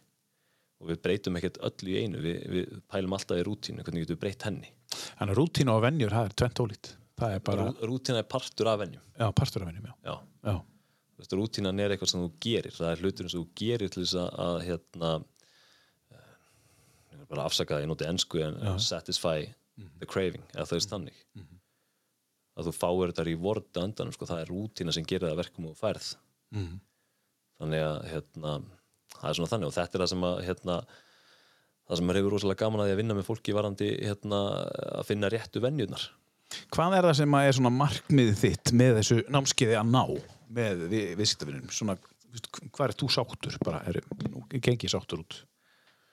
Og 0.79 0.93
við 0.93 1.01
breytum 1.03 1.35
ekkert 1.35 1.57
öll 1.67 1.89
í 1.91 1.95
einu. 1.99 2.21
Við, 2.23 2.35
við 2.53 2.75
pælum 2.87 3.15
alltaf 3.17 3.35
í 3.35 3.43
rútínu, 3.43 3.83
hvernig 3.83 4.05
getum 4.05 4.15
við 4.15 4.21
breytt 4.21 4.45
henni. 4.47 4.69
Þannig 4.93 5.33
að 5.33 5.39
rútínu 5.41 5.73
og 5.73 5.81
vennjur 5.83 6.13
það 6.15 6.29
er 6.29 6.35
tvent 6.39 6.61
ólít 6.63 6.91
það 7.19 7.35
er 7.35 7.43
bara, 7.45 7.67
Rú, 7.67 7.89
rútína 7.91 8.23
er 8.23 8.27
partur 8.29 8.69
af 8.71 8.81
venjum. 8.83 9.03
Já, 9.19 9.27
partur 9.35 9.65
af 9.65 9.69
vennjum 9.69 9.89
já, 9.89 9.93
já, 10.07 10.15
já, 10.49 10.55
rútínan 11.35 11.79
er 11.83 11.93
eitthvað 11.93 12.13
sem 12.13 12.23
þú 12.23 12.31
gerir. 12.43 12.75
Það 12.75 12.91
er 12.91 13.03
hluturinn 13.03 13.31
sem 13.33 13.41
þú 13.43 13.47
gerir 13.59 13.91
til 13.93 14.03
þess 14.03 14.17
að, 14.21 14.29
að 14.45 14.59
hérna 14.67 15.13
eh, 16.15 16.33
er 17.17 17.25
bara 17.31 17.47
afsaka 17.49 17.81
ég 17.83 17.89
noti 17.91 18.07
ennsku 18.09 18.43
en 18.45 18.59
satisfy 18.79 19.49
the 19.99 20.07
craving 20.09 20.43
eða 20.55 20.75
er 20.75 20.83
stannig 20.83 21.25
að 22.59 22.69
þú 22.69 22.75
fáir 22.75 23.11
þetta 23.11 23.25
rewarda 23.27 23.83
undanum 23.87 24.15
sko, 24.15 24.27
það 24.27 24.41
er 24.43 24.51
rútína 24.51 24.95
sem 24.95 25.05
gerir 25.07 25.29
það 25.29 25.35
að 25.35 25.41
verkum 25.43 25.69
og 25.71 25.77
færð. 25.79 26.15
Mhm. 26.55 26.79
þannig 27.59 27.81
að 27.83 27.97
hérna, 28.07 28.51
það 29.19 29.29
er 29.29 29.35
svona 29.35 29.49
þannig. 29.51 29.67
Og 29.67 29.73
þetta 29.75 29.97
er 29.97 30.01
það 30.01 30.09
sem 30.09 30.21
að 30.23 30.37
hérna, 30.47 30.75
það 31.89 31.97
sem 31.99 32.09
er 32.09 32.19
hefur 32.19 32.31
rosalega 32.31 32.59
gaman 32.61 32.79
að 32.79 32.87
því 32.87 32.93
að 32.93 32.99
vinna 33.01 33.17
með 33.17 33.27
fólki 33.27 33.55
varandi 33.57 33.89
hérna, 33.99 34.39
að 34.95 35.07
finna 35.09 35.31
réttu 35.33 35.59
venjurnar. 35.59 36.05
Hvað 36.71 36.95
er 36.95 37.07
það 37.09 37.17
sem 37.19 37.35
að 37.35 37.47
er 37.49 37.57
svona 37.57 37.73
markmiðið 37.75 38.39
þitt 38.39 38.71
með 38.79 38.93
þessu 38.99 39.17
námskeiði 39.27 39.75
að 39.75 39.91
ná 39.91 40.03
með 40.55 40.85
við, 40.91 41.11
viðskiptavinnum? 41.19 41.69
Svona, 41.73 41.95
hvað 42.69 42.85
er 42.87 42.95
þú 42.99 43.11
sáttur? 43.13 43.59
Bara, 43.65 43.83
er, 43.89 44.01
nú 44.29 44.43
gengi 44.51 44.87
ég 44.87 44.93
sáttur 44.93 45.23
út. 45.23 45.41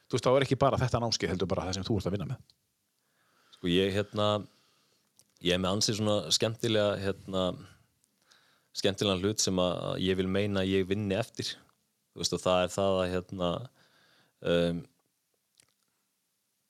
Þú 0.06 0.16
veist, 0.16 0.26
þá 0.26 0.32
er 0.32 0.46
ekki 0.46 0.60
bara 0.60 0.78
þetta 0.80 1.00
námskeið, 1.02 1.32
heldur 1.32 1.50
bara 1.50 1.66
það 1.66 1.78
sem 1.78 1.86
þú 1.88 1.98
ert 1.98 2.08
að 2.10 2.16
vinna 2.16 2.28
með. 2.30 2.44
sko 3.56 3.70
ég 3.72 3.94
hérna 3.96 4.26
ég 5.44 5.56
er 5.56 5.62
með 5.62 5.76
ansið 5.76 5.98
svona 6.00 6.34
skemmtilega 6.34 6.96
hérna 7.00 7.46
skemmtilega 8.76 9.22
hlut 9.22 9.42
sem 9.42 9.60
að 9.60 10.02
ég 10.04 10.18
vil 10.18 10.28
meina 10.28 10.62
að 10.62 10.72
ég 10.72 10.88
vinni 10.88 11.16
eftir 11.16 11.52
þú 12.12 12.22
veist 12.22 12.36
og 12.36 12.42
það 12.42 12.62
er 12.64 12.74
það 12.74 13.00
að 13.00 13.10
hérna 13.14 13.50
um, 14.52 14.82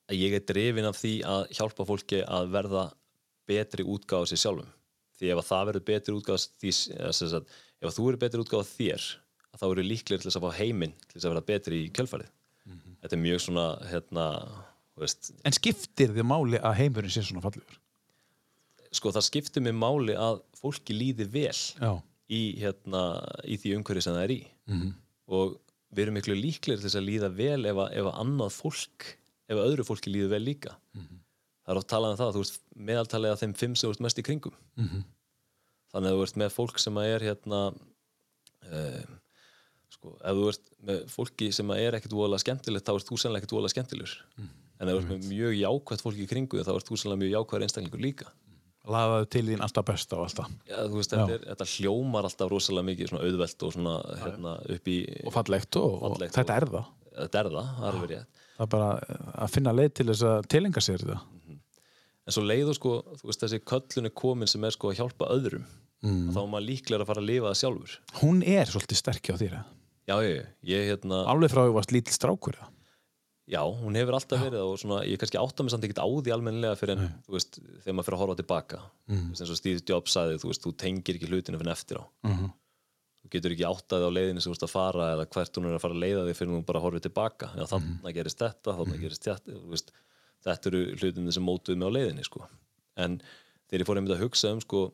að 0.06 0.20
ég 0.22 0.38
er 0.38 0.46
drefin 0.46 0.90
af 0.90 0.98
því 1.00 1.14
að 1.26 1.44
hjálpa 1.58 1.86
fólki 1.88 2.22
að 2.22 2.50
verða 2.54 2.86
betri 3.46 3.86
útgáð 3.86 4.30
sér 4.30 4.42
sjálfum 4.42 4.72
því 5.16 5.32
ef 5.32 5.40
að 5.42 5.48
það 5.50 5.66
verður 5.70 5.86
betri 5.90 6.16
útgáð 6.16 6.46
ef 7.86 7.94
þú 7.96 8.08
eru 8.08 8.20
betri 8.20 8.42
útgáð 8.42 8.70
þér 8.72 9.08
þá 9.56 9.66
eru 9.70 9.84
líklegir 9.86 10.20
til 10.20 10.30
þess 10.30 10.38
að 10.40 10.46
fá 10.46 10.58
heiminn 10.60 10.94
til 11.06 11.16
þess 11.16 11.26
að 11.26 11.32
verða 11.32 11.48
betri 11.50 11.80
í 11.84 11.90
kjölfarið. 11.96 12.30
Þetta 13.00 13.16
er 13.16 13.22
mjög 13.22 13.42
svona 13.44 13.66
hérna, 13.90 14.24
En 15.44 15.52
skiptir 15.52 16.12
þið 16.16 16.26
máli 16.26 16.58
að 16.58 16.78
heimurinn 16.80 17.12
sé 17.12 17.22
svona 17.22 17.44
fallegur? 17.44 17.80
sko 18.96 19.12
það 19.14 19.26
skiptir 19.28 19.64
mig 19.64 19.74
máli 19.76 20.16
að 20.18 20.40
fólki 20.56 20.96
líði 20.96 21.26
vel 21.32 21.60
í, 22.32 22.40
hérna, 22.60 23.02
í 23.46 23.58
því 23.60 23.76
umhverju 23.78 24.04
sem 24.04 24.16
það 24.16 24.26
er 24.26 24.34
í. 24.34 24.40
-hmm. 24.72 24.92
og 25.36 25.58
við 25.90 26.02
erum 26.04 26.18
miklu 26.18 26.36
líklegir 26.36 26.80
til 26.80 26.88
þess 26.88 27.00
að 27.00 27.08
líða 27.10 27.30
vel 27.36 27.62
ef 27.66 27.76
að, 27.76 27.92
ef 28.00 28.08
að 28.10 28.18
annað 28.24 28.56
fólk 28.56 29.06
ef 29.46 29.56
að 29.56 29.66
öðru 29.68 29.86
fólki 29.86 30.12
líður 30.12 30.34
vel 30.34 30.44
líka 30.44 30.76
það 31.66 31.74
er 31.74 31.80
oft 31.82 31.90
talað 31.90 32.14
um 32.14 32.20
það, 32.20 32.32
þú 32.36 32.42
veist 32.44 32.58
meðaltalið 32.90 33.34
af 33.34 33.42
þeim 33.42 33.54
fimm 33.58 33.74
sem 33.76 33.88
þú 33.88 33.94
ert 33.96 34.04
mest 34.06 34.18
í 34.22 34.26
kringum. 34.26 34.56
-hmm. 34.78 35.04
þannig 35.92 36.10
að 36.10 36.16
þú 36.16 36.22
ert 36.26 36.36
með 36.36 36.50
fólk 36.54 36.78
sem 36.78 36.96
er 37.02 37.20
hérna 37.26 37.60
um, 38.72 39.18
sko, 39.94 40.14
ef 40.22 40.38
þú 40.38 40.48
ert 40.52 40.70
með 40.86 41.04
fólki 41.12 41.52
sem 41.52 41.70
er 41.76 41.98
ekkert 41.98 42.12
voðalega 42.16 42.44
skemmtilegt 42.44 42.86
þá 42.86 42.94
ert 42.96 43.10
þú 43.10 43.18
sannlega 43.20 43.42
ekkert 43.42 43.54
voðalega 43.56 43.74
skemmtilegur. 43.74 44.16
En 44.76 44.88
ef 44.88 44.94
þú 44.94 44.98
ert 45.00 45.08
með 45.12 45.28
mjög 45.30 45.54
jákvætt 45.60 46.02
fólki 46.04 46.26
í 46.26 46.30
kringu 46.30 46.64
þá 46.66 46.74
ert 46.76 46.90
þú 46.90 46.98
sannlega 47.00 47.22
mjög 47.24 47.32
jákvæður 47.36 47.62
einstaklingur 47.66 48.00
líka. 48.04 48.26
Laðaðu 48.86 49.26
til 49.34 49.46
þín 49.48 49.62
alltaf 49.64 49.84
besta 49.88 50.14
og 50.16 50.28
alltaf 50.28 50.50
Já, 50.68 50.76
þú 50.86 50.94
veist, 51.00 51.10
þetta, 51.10 51.32
er, 51.34 51.46
þetta 51.50 51.66
hljómar 51.72 52.28
alltaf 52.28 52.50
rosalega 52.52 52.86
mikið 52.86 53.08
svona 53.10 53.24
auðvelt 53.26 53.64
og 53.66 53.72
svona 53.74 53.94
hérna, 54.20 54.52
upp 54.76 54.90
í 54.92 54.98
og 55.26 55.32
fallegt 55.34 55.78
og, 55.80 55.96
Fallegt 56.04 56.30
og 56.30 56.36
þetta 56.38 56.52
og- 56.52 56.62
er 56.62 56.66
það. 56.70 56.84
Þetta 57.16 57.40
er 57.40 57.48
það, 57.56 57.72
það 57.80 57.88
er 57.88 58.06
rétt. 58.12 58.44
Það 58.56 58.62
er 58.66 58.70
bara 58.76 58.90
að 59.42 59.50
finna 59.56 59.72
leið 59.72 59.90
til 59.98 60.06
þess 60.06 60.22
að 60.22 60.46
tilenga 60.54 60.80
sér 60.86 61.02
þetta 61.02 61.18
en 62.26 62.34
svo 62.34 62.42
leiðu 62.44 62.74
sko, 62.76 62.92
þú 63.20 63.30
veist, 63.30 63.42
þessi 63.44 63.62
köllun 63.72 64.10
er 64.10 64.14
komin 64.22 64.50
sem 64.50 64.64
er 64.66 64.74
sko 64.74 64.90
að 64.92 65.00
hjálpa 65.00 65.28
öðrum 65.34 65.66
mm. 66.02 66.30
þá 66.34 66.40
er 66.42 66.48
maður 66.52 66.68
líklega 66.70 67.04
að 67.04 67.10
fara 67.12 67.22
að 67.22 67.28
lifa 67.32 67.52
það 67.52 67.60
sjálfur 67.62 67.98
hún 68.22 68.42
er 68.42 68.72
svolítið 68.72 69.00
sterk 69.02 69.30
hjá 69.30 69.36
þér 69.40 69.52
eða? 69.52 69.66
já, 70.06 70.16
ég, 70.26 70.48
ég 70.72 70.88
hérna 70.92 71.22
alveg 71.30 71.54
frá 71.54 71.62
því 71.66 71.76
varst 71.78 71.94
lítill 71.94 72.16
strákur 72.16 72.58
eða? 72.58 72.68
já, 73.46 73.60
hún 73.62 73.94
hefur 73.94 74.16
alltaf 74.18 74.40
verið 74.42 74.58
það 74.58 74.68
og 74.72 74.78
svona, 74.82 75.00
ég 75.06 75.20
kannski 75.22 75.38
átta 75.38 75.62
mig 75.62 75.70
samt 75.74 75.84
ekkert 75.86 76.02
á 76.02 76.08
því 76.10 76.32
almennilega 76.34 76.78
fyrir 76.80 76.96
en, 76.98 77.10
þú 77.28 77.34
veist, 77.36 77.58
þegar 77.84 77.94
maður 77.94 78.06
fyrir 78.08 78.16
að 78.18 78.22
horfa 78.24 78.38
tilbaka 78.42 78.78
mm. 78.82 79.20
þú 79.20 79.28
veist, 79.30 79.42
eins 79.44 79.52
og 79.54 79.60
Steve 79.60 79.82
Jobs 79.86 80.16
sagði, 80.18 80.40
þú 80.42 80.50
veist, 80.50 80.64
þú 80.66 80.72
tengir 80.82 81.18
ekki 81.20 81.28
hlutinu 81.30 81.60
fyrir 81.62 81.74
eftir 81.76 82.00
á 82.02 82.04
Mhm. 82.26 82.48
þú 83.22 83.30
getur 83.36 83.54
ekki 83.54 83.66
áttaði 83.70 84.06
á 84.06 84.16
leiðinu 84.16 84.42
sem 84.42 84.50
þú 84.50 84.56
ert 84.58 84.66
að 84.66 84.74
fara 84.74 85.06
eða 85.14 85.28
hvert 85.34 85.56
hún 85.60 85.64
er 85.70 85.76
að 85.78 85.84
fara 85.86 85.94
að 85.94 86.02
leiða 86.02 86.26
þig 86.26 86.36
fyrir 86.40 86.52
hún 86.56 86.66
bara 86.66 86.82
horfið 86.82 87.06
tilbaka 87.06 87.48
já, 87.54 87.64
þannig 87.70 88.18
gerist 88.18 88.42
þetta, 88.42 88.74
þannig 88.80 89.00
gerist 89.06 89.26
þetta 89.30 89.54
þú 89.54 89.70
veist, 89.76 89.94
þetta 90.54 90.70
eru 90.72 90.84
hlutinu 91.00 91.34
sem 91.34 91.44
mótuð 91.46 91.80
mig 91.80 91.90
á 91.90 91.96
leiðinni 91.96 92.26
sko. 92.26 92.46
en 92.96 93.18
þegar 93.66 93.82
ég 93.82 93.88
fór 93.88 94.00
einmitt 94.00 94.16
að 94.16 94.22
hugsa 94.24 94.52
um 94.54 94.62
sko, 94.62 94.84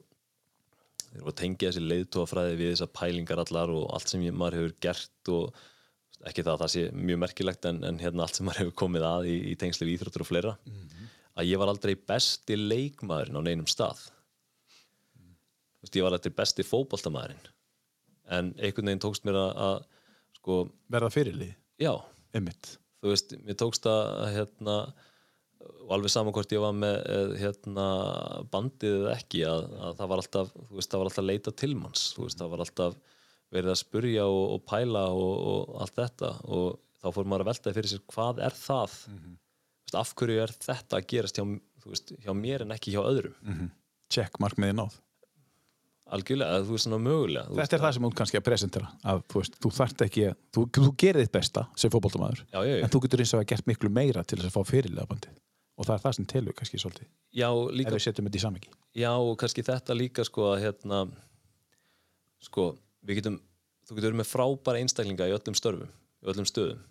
þegar 1.03 1.19
ég 1.21 1.27
var 1.27 1.35
að 1.35 1.41
tengja 1.43 1.69
þessi 1.71 1.85
leiðtóafræði 1.87 2.57
við 2.59 2.73
þessar 2.73 2.95
pælingar 2.99 3.43
allar 3.45 3.75
og 3.75 3.85
allt 3.95 4.13
sem 4.13 4.25
ég, 4.27 4.35
maður 4.35 4.59
hefur 4.59 4.75
gert 4.87 5.33
og 5.33 5.63
ekki 6.29 6.45
það 6.47 6.53
að 6.55 6.63
það 6.63 6.73
sé 6.75 6.83
mjög 6.95 7.21
merkilegt 7.25 7.69
en, 7.69 7.83
en 7.85 8.01
hérna 8.03 8.27
allt 8.27 8.39
sem 8.39 8.47
maður 8.47 8.65
hefur 8.65 8.77
komið 8.85 9.07
að 9.07 9.29
í, 9.31 9.37
í 9.53 9.55
tengslu 9.59 9.89
við 9.89 9.97
íþróttur 9.97 10.25
og 10.25 10.31
fleira 10.31 10.57
að 11.39 11.49
ég 11.49 11.61
var 11.61 11.73
aldrei 11.73 11.95
besti 11.97 12.59
leikmaðurinn 12.59 13.41
á 13.41 13.47
neinum 13.47 13.69
stað. 13.71 14.03
Þú 15.81 15.87
veist, 15.87 15.97
ég 15.97 16.07
var 16.07 16.17
aldrei 16.17 16.35
besti 16.37 16.67
fótboltamæðurinn 16.67 17.49
en 18.33 18.53
einhvern 18.59 18.89
veginn 18.89 19.03
tókst 19.03 19.27
mér 19.27 19.39
að, 19.41 19.51
að 19.67 20.37
sko, 20.39 20.59
verða 20.93 21.11
fyrirlið, 21.13 21.55
já, 21.83 21.93
einmitt. 22.37 22.77
Þú 23.03 23.11
veist, 23.11 23.35
mér 23.43 23.59
tókst 23.59 23.89
að 23.91 24.29
hérna, 24.37 24.77
og 25.83 25.95
alveg 25.97 26.15
saman 26.15 26.35
hvort 26.35 26.55
ég 26.55 26.63
var 26.63 26.77
með 26.77 26.97
eh, 27.15 27.35
hérna, 27.43 27.87
bandið 28.53 28.97
eða 29.01 29.17
ekki 29.17 29.45
að, 29.49 29.67
að 29.89 29.99
það 30.01 30.13
var 30.13 30.23
alltaf 30.25 30.55
þú 30.55 30.79
veist, 30.79 30.93
það 30.93 31.03
var 31.03 31.11
alltaf 31.11 31.29
leita 31.29 31.55
til 31.63 31.73
manns 31.77 32.07
þú 32.17 32.27
veist, 32.27 32.41
það 32.41 32.55
var 32.55 32.65
alltaf 32.67 32.99
verið 33.53 33.75
að 33.75 33.83
spurja 33.83 34.27
og, 34.31 34.43
og 34.57 34.67
pæla 34.69 35.07
og, 35.13 35.33
og 35.53 35.79
allt 35.85 35.99
þetta 36.01 36.35
og 36.49 36.67
þá 37.03 37.09
fór 37.13 37.29
maður 37.29 37.45
að 37.45 37.53
veltaði 37.53 37.79
fyrir 37.79 37.93
sér 37.93 38.05
hvað 38.15 38.45
er 38.47 38.57
það? 38.57 38.99
Mm 39.13 39.39
veist, 39.93 40.01
af 40.01 40.15
hverju 40.17 40.43
er 40.43 40.53
þetta 40.63 40.99
að 40.99 41.07
gerast 41.11 41.39
hjá, 41.39 41.47
veist, 41.87 42.13
hjá 42.23 42.33
mér 42.35 42.65
en 42.65 42.73
ekki 42.73 42.93
hjá 42.95 43.03
öðrum? 43.03 43.71
Check, 44.13 44.39
markmiði 44.41 44.77
náð. 44.77 44.99
Algjörlega, 46.13 46.65
þú 46.67 46.75
veist 46.75 46.85
svona 46.85 46.99
mögulega 47.01 47.55
þetta 47.57 47.77
er 47.77 47.83
það 47.87 47.93
sem 47.95 48.05
hún 48.05 48.17
kannski 48.17 48.37
að 48.37 48.45
presentera 48.45 48.89
að 49.09 49.23
þú 49.33 49.41
veist, 49.41 49.55
þú 49.63 49.71
þarft 49.73 50.03
ekki 50.05 50.25
að, 50.29 50.35
þú, 50.53 50.65
þú 50.77 50.91
gerir 51.01 51.25
þitt 51.25 51.33
besta 51.33 51.63
sem 51.79 51.93
já. 52.69 52.75
en 52.83 52.93
þú 52.93 53.01
getur 53.07 53.23
eins 53.23 53.33
og 53.33 53.41
að 53.41 53.47
gert 53.55 53.71
miklu 53.71 53.89
meira 53.89 54.25
til 54.27 54.37
þess 54.43 54.51
að 54.51 54.57
fá 54.59 54.73
fyrirliða 54.73 55.07
bandið 55.09 55.39
og 55.83 55.89
það 55.89 55.97
er 55.97 56.05
það 56.07 56.17
sem 56.19 56.29
telur 56.33 56.57
kannski 56.59 56.81
svolítið 56.81 57.09
já, 57.35 57.49
ef 57.51 57.75
líka, 57.75 57.97
við 57.97 58.07
setjum 58.07 58.29
þetta 58.31 58.41
í 58.41 58.45
samingi 58.47 58.75
já, 59.03 59.11
og 59.13 59.35
kannski 59.43 59.67
þetta 59.67 59.99
líka 59.99 60.27
sko 60.29 60.53
að 60.53 60.63
hérna 60.69 61.03
sko, 62.43 62.71
við 63.03 63.21
getum 63.21 63.43
þú 63.89 63.99
getur 63.99 64.17
með 64.17 64.31
frábæra 64.31 64.83
einstaklinga 64.83 65.29
í 65.29 65.35
öllum 65.35 65.59
störfum 65.59 65.91
í 66.23 66.31
öllum 66.31 66.49
stöðum. 66.49 66.83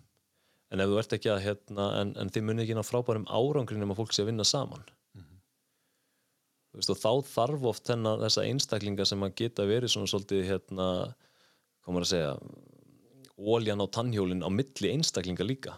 En 0.72 0.80
ef 0.80 0.88
þú 0.88 0.98
ert 1.02 1.14
ekki 1.16 1.30
að 1.32 1.44
hérna, 1.46 1.86
en, 2.00 2.12
en 2.20 2.32
þið 2.32 2.44
munið 2.48 2.64
ekki 2.66 2.76
ná 2.78 2.86
frábærum 2.86 3.28
árangrin 3.28 3.84
um 3.84 3.92
að 3.92 4.00
fólk 4.00 4.14
sé 4.16 4.24
að 4.24 4.30
vinna 4.30 4.46
saman. 4.48 4.84
Þú 6.72 6.80
veist, 6.80 6.92
og 6.94 7.00
þá 7.02 7.28
þarf 7.28 7.64
oft 7.68 7.88
þennan 7.90 8.22
þessa 8.22 8.44
einstaklinga 8.48 9.06
sem 9.08 9.24
að 9.26 9.34
geta 9.42 9.66
verið 9.68 9.92
svona 9.92 10.08
svolítið 10.08 10.46
hérna, 10.48 10.86
komur 11.84 12.06
að 12.06 12.12
segja 12.14 12.30
óljan 13.36 13.84
á 13.84 13.86
tannhjólinn 13.92 14.44
á 14.46 14.48
milli 14.52 14.92
einstaklinga 14.94 15.44
líka 15.44 15.76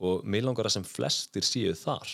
og 0.00 0.24
mér 0.26 0.46
langar 0.46 0.68
að 0.68 0.76
sem 0.78 0.86
flestir 0.88 1.46
séu 1.46 1.74
þar. 1.78 2.10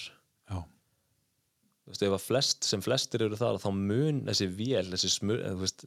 Já, 0.51 0.59
þú 0.61 1.93
veist, 1.93 2.05
ef 2.07 2.17
að 2.17 2.27
flest, 2.27 2.69
sem 2.69 2.85
flestir 2.85 3.25
eru 3.27 3.39
þar 3.41 3.61
þá 3.63 3.71
mun 3.77 4.23
þessi 4.29 4.51
vél, 4.53 4.87
þessi 4.93 5.13
smur 5.17 5.43
veist, 5.63 5.87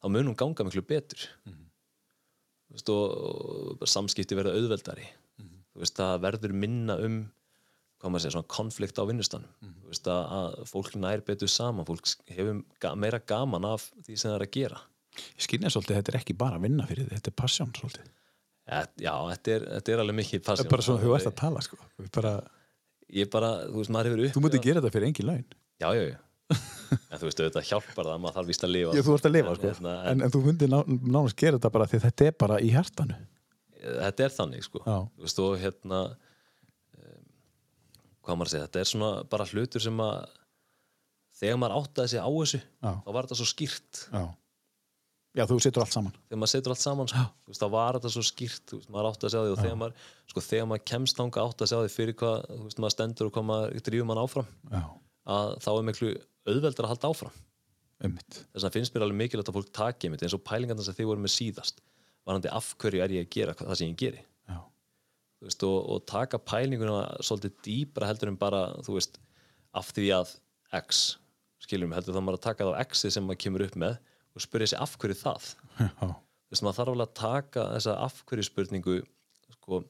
þá 0.00 0.08
mun 0.10 0.32
hún 0.32 0.40
ganga 0.40 0.66
miklu 0.66 0.84
betur. 0.88 1.28
Þú 1.44 2.78
veist, 2.78 2.90
og, 2.94 3.78
og 3.78 3.88
samskipti 3.90 4.38
verða 4.38 4.56
auðveldari. 4.58 5.06
Þú 5.74 5.82
veist, 5.82 5.98
það 5.98 6.20
verður 6.24 6.56
minna 6.64 6.98
um 7.02 7.24
hvað 8.04 8.12
maður 8.12 8.22
segja, 8.24 8.34
svona 8.34 8.52
konflikt 8.52 8.98
á 9.00 9.08
vinnustanum 9.08 9.52
þú 9.64 9.88
veist, 9.88 10.08
að, 10.12 10.24
að 10.36 10.56
fólk 10.68 10.96
nær 11.00 11.22
betur 11.24 11.48
saman 11.48 11.86
fólk 11.88 12.10
hefur 12.28 12.58
ga 12.82 12.90
meira 13.00 13.20
gaman 13.24 13.64
af 13.64 13.86
því 14.04 14.18
sem 14.18 14.28
það 14.28 14.36
er 14.36 14.44
að 14.44 14.52
gera. 14.58 14.80
Ég 15.14 15.46
skynja 15.46 15.70
svolítið 15.72 15.98
þetta 16.00 16.12
er 16.12 16.18
ekki 16.18 16.36
bara 16.36 16.58
að 16.58 16.66
vinna 16.66 16.88
fyrir 16.90 17.06
þið, 17.06 17.14
þetta 17.16 17.32
er 17.32 17.36
passjón 17.40 17.72
svolítið 17.78 18.10
já, 18.64 19.12
þetta 19.34 19.54
er, 19.54 19.64
þetta 19.76 19.94
er 19.94 20.02
alveg 20.04 20.16
mikið 20.20 20.44
það 20.46 20.62
er 20.62 20.70
bara 20.72 20.84
svona 20.86 21.02
þú 21.04 21.16
ert 21.18 21.30
að 21.30 21.36
tala 21.40 21.64
sko. 21.64 21.78
Bara, 22.14 22.34
ég 23.12 23.30
bara, 23.32 23.50
þú 23.68 23.80
veist, 23.82 23.92
maður 23.92 24.10
hefur 24.10 24.22
upp 24.28 24.36
þú 24.36 24.44
mútið 24.46 24.64
gera 24.64 24.82
þetta 24.82 24.94
fyrir 24.94 25.10
engin 25.10 25.28
laun. 25.28 25.44
Já, 25.82 25.88
já, 25.98 26.04
já. 26.14 26.20
En 26.54 27.18
þú 27.18 27.28
veist, 27.28 27.40
þetta 27.40 27.62
hjálpar 27.64 28.08
það, 28.10 28.18
maður 28.22 28.36
þarf 28.38 28.50
víst 28.52 28.64
að 28.66 28.72
lifa. 28.74 28.94
Já, 28.96 29.04
þú 29.04 29.16
ert 29.16 29.28
að 29.28 29.34
lifa 29.34 29.52
En, 29.52 29.58
sko 29.58 29.70
hérna, 29.70 29.94
en, 30.10 30.24
en 30.24 30.34
þú 30.34 30.42
myndir 30.44 30.70
ná, 30.72 30.78
nánast 30.88 31.38
gera 31.40 31.58
þetta 31.58 31.72
bara 31.76 31.88
því 31.90 32.00
þetta 32.04 32.28
er 32.28 32.36
bara 32.44 32.58
í 32.60 32.70
hjartanu. 32.74 33.18
Þetta 33.84 34.24
er 34.24 34.34
þannig 34.38 34.64
sko. 34.64 34.82
Já. 34.84 34.96
Þú 35.16 35.26
veist, 35.26 35.42
og 35.44 35.56
hérna 35.60 36.00
um, 36.12 37.26
hvað 38.24 38.40
maður 38.40 38.48
að 38.48 38.54
segja, 38.54 38.68
þetta 38.68 38.82
er 38.84 38.90
svona 38.92 39.10
bara 39.34 39.48
hlutur 39.50 39.84
sem 39.84 40.02
að 40.04 40.16
þegar 41.40 41.60
maður 41.60 41.76
áttaði 41.80 42.12
sig 42.14 42.22
á 42.24 42.28
þessu 42.30 42.60
Já. 42.62 42.90
þá 43.04 43.10
var 43.10 43.26
þetta 43.26 43.38
svo 43.40 43.48
skýrt. 43.50 44.02
Já, 44.08 44.22
Já 45.34 45.42
þú 45.50 45.56
setur 45.64 45.82
allt 45.82 45.94
saman. 45.94 46.12
Þegar 46.28 46.38
maður 46.38 46.52
setur 46.52 46.72
allt 46.74 46.82
saman 46.84 47.08
sko. 47.10 47.22
Veist, 47.50 47.62
þá 47.62 47.70
var 47.74 47.96
þetta 47.96 48.10
svo 48.14 48.22
skýrt 48.22 48.74
veist, 48.76 48.90
maður 48.94 49.08
áttaði 49.08 49.32
sig 49.32 49.40
á 49.40 49.44
því 49.44 49.54
og 49.54 49.62
þegar 49.64 49.78
maður, 49.80 50.04
sko, 50.30 50.42
þegar 50.46 50.68
maður 50.70 50.84
kemst 50.90 51.18
þanga 51.18 51.46
áttaði 51.48 51.70
sig 51.70 51.74
á 51.74 51.82
því 51.82 51.90
fyrir 51.94 52.16
hvað 52.20 52.36
þú 52.50 52.66
veist, 52.68 52.82
maður 52.84 52.94
stendur 52.94 53.30
og 53.30 53.34
hvað 53.34 53.46
maður 53.48 53.82
drýfum 53.88 54.10
mann 54.12 54.20
áfram. 54.22 54.52
Já, 54.70 54.84
að 55.34 55.50
þá 55.64 55.70
er 55.72 55.88
miklu 55.88 56.12
auðveldar 56.44 56.86
að 56.86 56.92
halda 56.94 57.10
áfram. 57.10 57.40
Ummitt 58.04 58.38
þess 58.38 58.62
vegna 58.62 58.72
finnst 58.76 58.94
mér 58.94 59.06
alveg 59.06 59.20
mikilvægt 59.24 59.50
að 59.50 59.58
fólk 59.58 59.74
taki 59.74 60.12
mitt 60.12 60.22
eins 60.22 60.38
og 60.38 60.44
pælingarna 60.46 60.86
sem 60.86 60.96
þið 60.98 61.10
voru 61.10 61.24
með 61.24 61.34
síðast 61.34 61.82
varandi 62.26 62.50
af 62.54 62.70
hverju 62.78 63.02
er 63.02 63.14
ég 63.14 63.26
að 63.26 63.34
gera 63.34 63.54
það 63.58 63.76
sem 63.80 63.90
ég 63.90 63.98
geri. 64.00 64.22
Já, 64.50 64.58
þú 65.38 65.48
veist, 65.48 65.66
og, 65.66 65.76
og 65.94 66.06
taka 66.10 66.40
pælinguna 66.42 67.02
svolítið 67.24 67.54
dýbra 67.66 68.08
heldur 68.10 68.32
en 68.32 68.38
bara 68.40 68.64
þú 68.86 68.98
veist, 68.98 69.18
af 69.74 69.90
því 69.94 70.08
að 70.18 70.34
X 70.74 71.04
skiljum, 71.64 71.94
heldur 71.96 72.16
þá 72.16 72.22
maður 72.22 72.40
að 72.40 72.46
taka 72.48 72.68
þá 72.68 72.84
X-ið 72.84 73.14
sem 73.14 73.26
maður 73.26 73.42
kemur 73.44 73.64
upp 73.66 73.78
með 73.80 73.98
og 74.34 74.42
spyrja 74.42 74.72
sig 74.72 74.80
af 74.82 74.96
hverju 75.00 75.18
það? 75.20 75.50
Já, 75.78 76.08
veist, 76.50 76.62
maður 76.62 76.78
þarf 76.78 76.94
alveg 76.94 77.08
að 77.08 77.18
taka 77.20 77.66
þessa 77.74 77.98
af 78.04 78.22
hverju 78.28 78.46
spurningu 78.48 78.96
sko, 79.56 79.82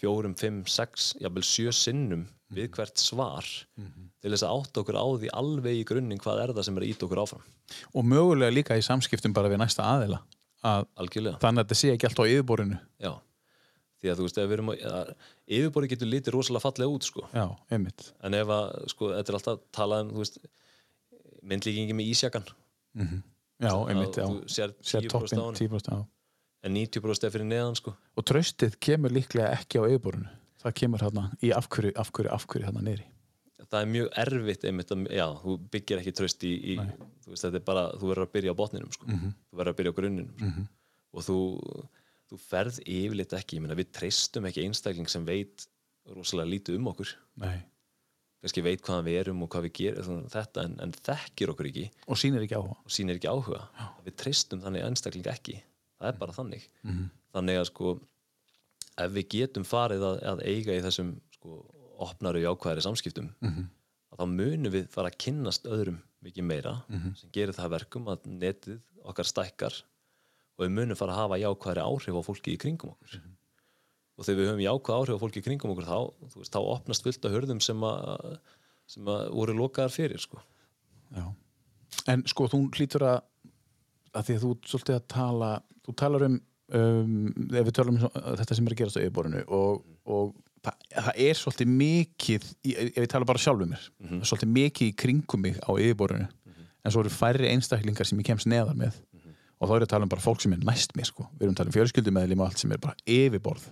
fjórum, 0.00 0.36
fimm, 0.38 0.62
sex 0.70 1.12
jafnvel 1.22 1.44
sjö 1.46 1.74
sinnum 1.74 2.24
við 2.54 2.70
hvert 2.76 3.00
svar 3.00 3.46
til 4.22 4.30
þess 4.30 4.46
að 4.46 4.54
átta 4.54 4.82
okkur 4.82 4.98
á 5.00 5.06
því 5.20 5.30
alveg 5.40 5.80
í 5.80 5.84
grunninn 5.88 6.20
hvað 6.22 6.42
er 6.42 6.54
það 6.54 6.66
sem 6.68 6.78
er 6.78 6.86
að 6.86 6.92
íta 6.92 7.06
okkur 7.06 7.22
áfram. 7.24 7.44
Og 7.94 8.06
mögulega 8.06 8.54
líka 8.54 8.78
í 8.78 8.84
samskiptum 8.84 9.34
bara 9.36 9.50
við 9.52 9.62
næsta 9.62 9.86
aðila 9.86 10.20
að 10.64 10.86
algjörlega, 11.02 11.40
þannig 11.42 11.60
að 11.60 11.66
þetta 11.66 11.80
sé 11.80 11.92
ekki 11.92 12.08
alltaf 12.08 12.24
á 12.24 12.32
yfirborinu 12.32 12.80
já. 13.04 13.12
Því 14.04 14.10
að 14.12 14.18
þú 14.20 14.26
veist, 14.26 14.38
að 14.38 15.12
yfirborði 15.56 15.90
getur 15.94 16.10
litið 16.12 16.34
rosalega 16.34 16.64
fallega 16.64 16.92
út 16.92 17.06
sko. 17.08 17.22
Já, 17.32 17.46
en 17.72 18.36
ef 18.36 18.50
að, 18.52 18.72
sko, 18.92 19.10
þetta 19.14 19.32
er 19.32 19.38
alltaf 19.38 19.62
talað 19.72 20.10
um, 20.12 20.24
myndlíkingi 21.52 21.96
með 21.96 22.10
ísjakan 22.12 22.50
Já, 23.62 23.72
einmitt, 23.88 24.18
já. 24.18 24.26
sér 24.50 24.74
Sér 24.82 25.06
10% 25.06 25.12
toppinn, 25.14 25.40
á 25.40 25.44
honum. 25.44 25.58
10% 25.58 25.90
já. 25.94 26.06
en 26.64 26.74
90% 26.74 27.28
er 27.28 27.34
fyrir 27.34 27.46
neðan, 27.46 27.76
sko. 27.78 27.94
Og 28.16 28.26
tröstið 28.26 28.78
kemur 28.82 29.14
líklega 29.14 29.52
ekki 29.58 29.78
á 29.78 29.86
yfirborinu 29.86 30.30
Það 30.64 30.78
kemur 30.80 31.02
hérna 31.04 31.26
í 31.44 31.50
afhverju, 31.52 31.92
afhverju, 32.00 32.30
afhverju 32.32 32.66
hérna 32.66 32.82
neyri 32.82 33.04
það 33.74 33.80
er 33.80 33.90
mjög 33.90 34.08
erfitt 34.24 34.64
einmitt 34.68 34.92
að, 34.94 35.04
já, 35.14 35.24
þú 35.42 35.56
byggir 35.72 36.00
ekki 36.00 36.14
tröst 36.16 36.46
í, 36.46 36.52
í 36.74 36.76
þú 36.78 37.32
veist, 37.32 37.44
þetta 37.44 37.60
er 37.60 37.66
bara, 37.66 37.84
þú 37.98 38.10
verður 38.10 38.26
að 38.26 38.32
byrja 38.36 38.54
á 38.54 38.60
botninum, 38.60 38.94
sko. 38.94 39.08
Mhm. 39.08 39.34
þú 39.50 39.60
verður 39.60 39.74
að 39.74 39.78
byrja 39.80 39.92
á 39.94 39.98
grunninum, 39.98 40.34
sko. 40.38 40.66
Og 41.14 41.26
þú, 41.28 41.38
þú 42.30 42.40
ferð 42.42 42.80
yfirleitt 42.82 43.36
ekki, 43.38 43.58
ég 43.58 43.64
meina, 43.64 43.78
við 43.78 43.92
treystum 43.94 44.48
ekki 44.48 44.64
einstakling 44.66 45.10
sem 45.10 45.24
veit 45.26 45.66
rosalega 46.14 46.50
lítið 46.50 46.78
um 46.80 46.90
okkur. 46.92 47.14
Nei. 47.40 47.62
Kannski 48.44 48.62
veit 48.66 48.82
hvaðan 48.84 49.06
við 49.08 49.18
erum 49.22 49.42
og 49.46 49.48
hvað 49.54 49.66
við 49.68 49.72
gerum 49.80 50.24
þetta, 50.32 50.64
en, 50.68 50.74
en 50.84 50.92
þekkir 50.92 51.52
okkur 51.54 51.68
ekki 51.70 51.84
Og 52.12 52.18
sýnir 52.20 52.44
ekki 52.44 52.58
áhuga 52.58 52.76
og 52.84 52.92
sýnir 52.92 53.16
ekki 53.18 53.30
áhuga 53.32 53.62
við 54.04 54.16
treystum 54.20 54.60
þannig 54.64 54.84
einstakling 54.84 55.28
ekki 55.32 55.56
það 56.00 56.10
er 56.12 56.18
bara 56.20 56.32
þannig 56.36 56.66
Mhm. 56.84 57.06
þannig 57.34 57.60
að 57.62 57.68
sko 57.70 57.94
ef 59.04 59.10
við 59.16 59.28
getum 59.34 59.64
farið 59.66 60.04
að, 60.06 60.18
að 60.34 60.42
eiga 60.46 60.76
í 60.76 60.82
þessum 60.84 61.14
sko, 61.34 61.64
opnaru 62.04 62.42
jákvæðari 62.44 62.84
samskiptum 62.84 63.32
Mhm. 63.40 63.64
að 64.12 64.18
þá 64.20 64.26
munum 64.36 64.72
við 64.72 64.88
fara 64.92 65.10
að 65.10 65.18
kynnast 65.24 65.64
öðrum 65.66 65.98
mikið 66.22 66.44
meira 66.44 66.74
Mhm. 66.88 67.14
sem 67.16 67.30
gerir 67.32 67.52
það 67.56 67.64
að 67.66 67.74
verkum 67.78 68.06
að 68.12 68.28
netið 68.28 68.80
okkar 69.04 69.24
stækkar 69.28 69.82
og 70.58 70.66
við 70.66 70.70
munum 70.76 70.96
fara 70.96 71.12
að 71.12 71.22
hafa 71.24 71.40
jákvæðari 71.42 71.82
áhrif 71.88 72.14
á 72.14 72.22
fólki 72.28 72.52
í 72.54 72.58
kringum 72.60 72.92
okkur 72.94 73.18
Mhm. 73.18 73.30
Og 74.18 74.24
þegar 74.26 74.38
við 74.40 74.48
höfum 74.50 74.64
jákvæð 74.64 74.96
áhrif 74.98 75.16
á 75.18 75.22
fólki 75.24 75.42
kringum 75.44 75.72
okkur 75.74 75.88
þá, 75.88 75.98
veist, 76.38 76.52
þá 76.54 76.60
opnast 76.74 77.02
fullt 77.06 77.24
af 77.26 77.32
hörðum 77.34 77.60
sem 77.64 77.80
að, 77.88 78.38
sem 78.86 79.04
að 79.10 79.22
voru 79.34 79.54
lokaðar 79.58 79.90
fyrir 79.94 80.20
sko. 80.22 80.38
Já. 81.14 81.24
En 82.10 82.22
sko, 82.30 82.46
þú 82.50 82.60
hlýtur 82.76 83.02
að 83.08 83.20
að 84.14 84.26
því 84.28 84.34
að 84.38 84.42
þú 84.44 84.50
svolítið 84.70 84.94
að 85.00 85.06
tala 85.10 85.48
þú 85.84 85.92
talar 85.98 86.22
um, 86.28 86.34
um 86.78 87.14
ef 87.50 87.64
við 87.66 87.72
tölum 87.74 87.96
um 87.96 88.02
svo- 88.04 88.36
þetta 88.38 88.54
sem 88.58 88.66
er 88.68 88.74
að 88.76 88.78
gerast 88.80 88.98
á 88.98 89.02
yfirborinu 89.02 89.40
og, 89.58 89.80
og 90.06 90.30
það, 90.62 90.76
það 90.94 91.18
er 91.26 91.40
svolítið 91.40 91.72
mikið 91.80 92.46
ef 92.70 93.00
ég 93.02 93.08
tala 93.10 93.26
bara 93.28 93.42
sjálfum 93.42 93.72
mér 93.74 93.88
Mhm. 94.04 94.22
svolítið 94.22 94.52
mikið 94.54 94.92
í 94.92 94.94
kringum 95.02 95.42
mig 95.42 95.58
á 95.58 95.70
yfirborinu 95.74 96.28
en 96.84 96.92
svo 96.94 97.00
eru 97.02 97.10
færri 97.10 97.50
einstaklingar 97.50 98.06
sem 98.06 98.18
ég 98.22 98.28
kemst 98.30 98.46
neðar 98.46 98.76
með 98.78 98.94
Mhm. 98.94 99.34
og 99.60 99.68
þá 99.68 99.72
er 99.74 99.80
ég 99.80 99.86
að 99.88 99.92
tala 99.96 100.02
um 100.06 100.08
bara 100.14 100.22
fólk 100.28 100.40
sem 100.40 100.52
er 100.52 100.62
næst 100.62 100.94
mér 100.94 101.06
sko. 101.10 101.26
við 101.34 101.42
erum 101.48 101.54
að 101.54 101.56
tala 101.56 101.68
um 101.72 101.76
fjölskyldumæðlim 101.80 102.40
og 102.40 102.46
allt 102.46 102.58
sem 102.62 102.72
er 102.72 102.78
bara 102.78 102.94
yfirborð 103.06 103.66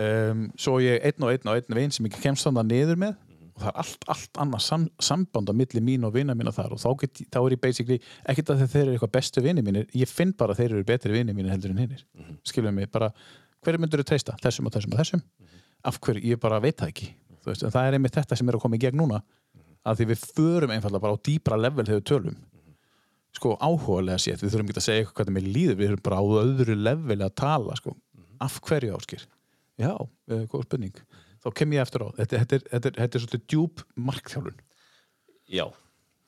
um, 0.00 0.48
svo 0.60 0.80
ég 0.82 1.04
einn 1.06 1.26
og 1.26 1.32
einn 1.32 1.50
og 1.50 1.60
einn 1.60 1.78
vinn 1.78 1.94
sem 1.94 2.08
ég 2.08 2.18
kemst 2.22 2.46
þannig 2.48 2.70
niður 2.72 3.00
með. 3.00 3.14
Og 3.54 3.62
það 3.62 3.70
er 3.70 3.76
allt, 3.84 4.04
allt 4.10 4.38
annað 4.42 4.62
sam, 4.66 4.84
samband 4.98 5.50
á 5.50 5.54
milli 5.54 5.80
mín 5.84 6.06
og 6.06 6.14
vina 6.16 6.34
mína 6.34 6.50
þar. 6.54 6.74
Og 6.74 6.80
þá, 6.82 6.88
get, 7.04 7.22
þá 7.30 7.38
er 7.44 7.54
ég 7.54 7.60
basically, 7.62 7.98
ekkert 8.26 8.50
að 8.50 8.64
þeir 8.64 8.82
eru 8.82 8.92
eitthvað 8.96 9.12
bestu 9.14 9.44
vini 9.44 9.62
mínir, 9.62 9.86
ég 9.94 10.10
finn 10.10 10.32
bara 10.34 10.56
að 10.56 10.58
þeir 10.62 10.72
eru 10.72 10.86
betri 10.88 11.14
vini 11.14 11.36
mínir 11.36 11.54
heldur 11.54 11.70
en 11.70 11.78
hinnir, 11.84 12.02
mm 12.02 12.24
-hmm. 12.24 12.36
skilum 12.50 12.74
mig 12.74 12.90
bara, 12.90 13.12
hverju 13.62 13.78
myndur 13.78 14.02
þú 14.02 14.06
treysta, 14.10 14.34
þessum 14.42 14.66
og 14.66 14.72
þessum 14.74 14.92
og 14.92 14.98
þessum. 14.98 15.22
Af 15.84 16.00
hverju, 16.00 16.24
ég 16.32 16.40
bara 16.42 16.58
veit 16.60 16.76
það 16.80 16.88
ekki. 16.88 17.08
Þú 17.44 17.52
veist, 17.52 17.62
en 17.62 17.70
það 17.70 17.86
er 17.86 17.92
einmitt 17.92 18.14
þetta 18.18 18.36
sem 18.36 18.48
er 18.48 18.54
að 18.58 18.60
koma 18.64 18.76
í 18.76 18.82
gegn 18.82 18.98
núna. 18.98 19.22
Að 19.84 19.96
því 19.98 20.04
við 20.10 20.18
förum 20.34 20.70
einfallega 20.74 21.04
bara 21.04 21.14
á 21.14 21.24
dýpra 21.28 21.56
level 21.60 21.86
þegar 21.86 22.00
við 22.00 22.08
tölum. 22.10 22.36
Sko 23.34 23.56
áhugalega 23.60 24.18
sétt, 24.18 24.42
við 24.42 24.50
þurfum 24.50 24.68
ekki 24.70 24.80
að 24.80 24.86
segja 24.88 24.98
eitthvað 25.04 25.16
hvernig 25.20 25.34
mér 25.38 25.46
líður, 25.54 25.76
við 25.78 25.86
að 29.78 29.86
já, 29.86 29.94
eh, 30.30 30.44
góð 30.50 30.66
spurning. 30.68 31.00
Þá 31.44 31.48
kem 31.60 31.74
ég 31.76 31.84
eftir 31.84 32.04
á, 32.04 32.08
þetta, 32.18 32.42
þetta, 32.42 32.56
er, 32.56 32.66
þetta, 32.70 32.88
er, 32.88 32.98
þetta 33.02 33.18
er 33.18 33.24
svolítið 33.24 33.46
djúb 33.52 33.82
markþjálun 33.96 34.60
Já, 35.52 35.66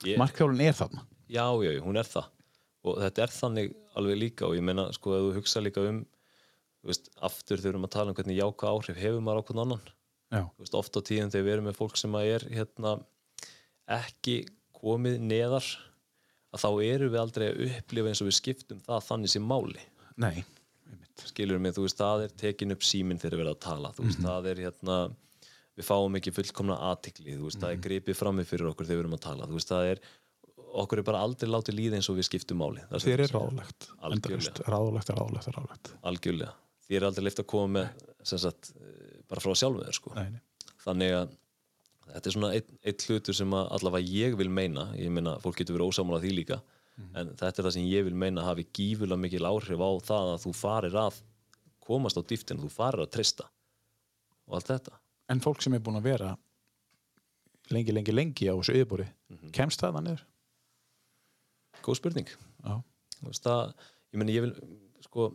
ég, 0.05 0.19
markþjálun 0.21 0.65
er 0.67 0.77
þarna. 0.77 1.07
Já, 1.33 1.47
já, 1.65 1.71
hún 1.83 1.97
er 1.97 2.09
það. 2.11 2.29
Og 2.87 2.99
þetta 3.03 3.23
er 3.25 3.33
þannig 3.35 3.73
alveg 3.99 4.21
líka 4.21 4.47
og 4.47 4.55
ég 4.59 4.67
meina, 4.67 4.91
sko, 4.95 5.15
ef 5.17 5.25
þú 5.25 5.41
hugsa 5.41 5.63
líka 5.65 5.87
um 5.89 6.03
veist, 6.87 7.09
aftur 7.25 7.59
þegar 7.59 7.67
við 7.67 7.73
erum 7.73 7.89
að 7.89 7.95
tala 7.97 8.13
um 8.13 8.19
hvernig 8.19 8.39
jákvæð 8.39 8.73
áhrif 8.73 9.01
hefur 9.01 9.25
maður 9.25 9.43
á 9.43 9.47
hvern 9.49 9.63
annan. 9.65 9.89
Veist, 10.61 10.77
oft 10.79 10.99
á 10.99 11.01
tíðum 11.07 11.33
þegar 11.33 11.47
við 11.47 11.55
erum 11.55 11.69
með 11.71 11.79
fólk 11.81 11.99
sem 11.99 12.19
að 12.19 12.31
er 12.35 12.47
hérna, 12.53 12.93
ekki 13.97 14.37
komið 14.77 15.19
neðar 15.25 15.67
að 16.55 16.63
þá 16.63 16.69
erum 16.87 17.13
við 17.15 17.23
aldrei 17.23 17.47
að 17.49 17.63
upplifa 17.71 18.13
eins 18.13 18.23
og 18.23 18.31
við 18.31 18.39
skiptum 18.39 18.83
það 18.87 19.09
þannig 19.09 19.33
sem 19.35 19.47
máli. 19.47 19.83
Nei. 20.21 20.45
Skilur 21.25 21.63
mig, 21.63 21.73
þú 21.77 21.87
veist, 21.87 22.01
það 22.01 22.27
er 22.27 22.35
tekin 22.43 22.75
upp 22.75 22.85
síminn 22.85 23.21
þegar 23.23 23.39
við 23.39 23.47
erum 23.47 23.57
að 23.57 23.63
tala, 23.65 23.93
þú 23.97 24.09
veist, 24.09 24.21
það 24.27 24.51
er 24.51 24.61
hérna 24.67 24.99
við 25.77 25.87
fáum 25.87 26.19
ekki 26.19 26.33
fullkomna 26.35 26.77
aðtikli 26.91 27.37
þú 27.37 27.49
veist, 27.49 27.61
það 27.61 27.75
er 27.75 27.83
gripið 27.87 28.19
frammi 28.19 28.45
fyrir 28.49 28.71
okkur 28.71 28.89
þegar 28.89 29.01
við 29.01 29.05
erum 29.05 29.17
að 29.17 29.25
tala 29.27 29.49
þú 29.49 29.59
veist, 29.59 29.73
það 29.73 29.91
er, 29.93 30.03
okkur 30.83 31.03
er 31.03 31.09
bara 31.09 31.23
aldrei 31.27 31.51
látið 31.51 31.79
líða 31.81 31.99
eins 31.99 32.11
og 32.13 32.19
við 32.19 32.29
skiptum 32.31 32.61
máli 32.63 32.85
þér 32.93 33.25
er 33.27 33.35
ráðlegt 33.35 33.89
endalaust. 34.09 34.63
ráðlegt, 34.65 35.13
ráðlegt, 35.13 35.51
ráðlegt 35.57 35.91
algjörlega, 36.11 36.55
þér 36.89 36.99
er 37.01 37.09
aldrei 37.11 37.27
leift 37.27 37.43
að 37.43 37.49
koma 37.53 37.73
með 37.77 38.07
sem 38.27 38.43
sagt, 38.43 38.73
eh, 38.81 39.19
bara 39.29 39.45
frá 39.45 39.53
sjálfum 39.53 39.85
þér 39.85 39.99
sko. 40.01 40.15
nei, 40.17 40.31
nei. 40.39 40.73
þannig 40.87 41.19
að 41.19 41.37
þetta 42.07 42.31
er 42.31 42.37
svona 42.39 42.53
eitt, 42.57 42.73
eitt 42.87 43.07
hlutur 43.11 43.37
sem 43.37 43.59
allavega 43.61 44.17
ég 44.17 44.39
vil 44.41 44.49
meina 44.49 44.89
ég 44.97 45.13
meina, 45.13 45.37
fólk 45.45 45.61
getur 45.61 45.77
verið 45.77 45.93
ósamála 45.93 46.23
því 46.25 46.33
líka 46.41 46.61
en 46.97 47.33
þetta 47.37 47.61
er 47.61 47.67
það 47.67 47.75
sem 47.77 47.89
ég 47.91 48.07
vil 48.07 48.17
meina 48.17 48.45
hafi 48.47 48.65
gífulega 48.77 49.21
mikil 49.21 49.45
áhrif 49.49 49.83
á 49.85 49.91
það 50.09 50.31
að 50.33 50.43
þú 50.47 50.53
farir 50.57 50.97
að 51.01 51.21
komast 51.87 52.19
á 52.19 52.23
dýftin, 52.25 52.63
þú 52.63 52.71
farir 52.73 53.05
að 53.05 53.13
treysta 53.15 53.47
og 54.47 54.59
allt 54.59 54.71
þetta. 54.73 54.97
En 55.33 55.43
fólk 55.43 55.63
sem 55.63 55.75
er 55.77 55.83
búin 55.83 55.99
að 55.99 56.09
vera 56.09 56.33
lengi, 57.75 57.93
lengi, 57.95 58.15
lengi 58.15 58.49
á 58.49 58.55
þessu 58.55 58.77
yfirbúri 58.79 59.09
kemst 59.55 59.83
það 59.83 59.99
þannig 59.99 60.25
góð 61.85 62.01
spurning. 62.01 62.31
Veist 63.27 63.45
það, 63.45 63.75
ég 64.13 64.21
meina 64.21 64.35
ég 64.35 64.47
vil 64.47 64.55
sko 65.05 65.29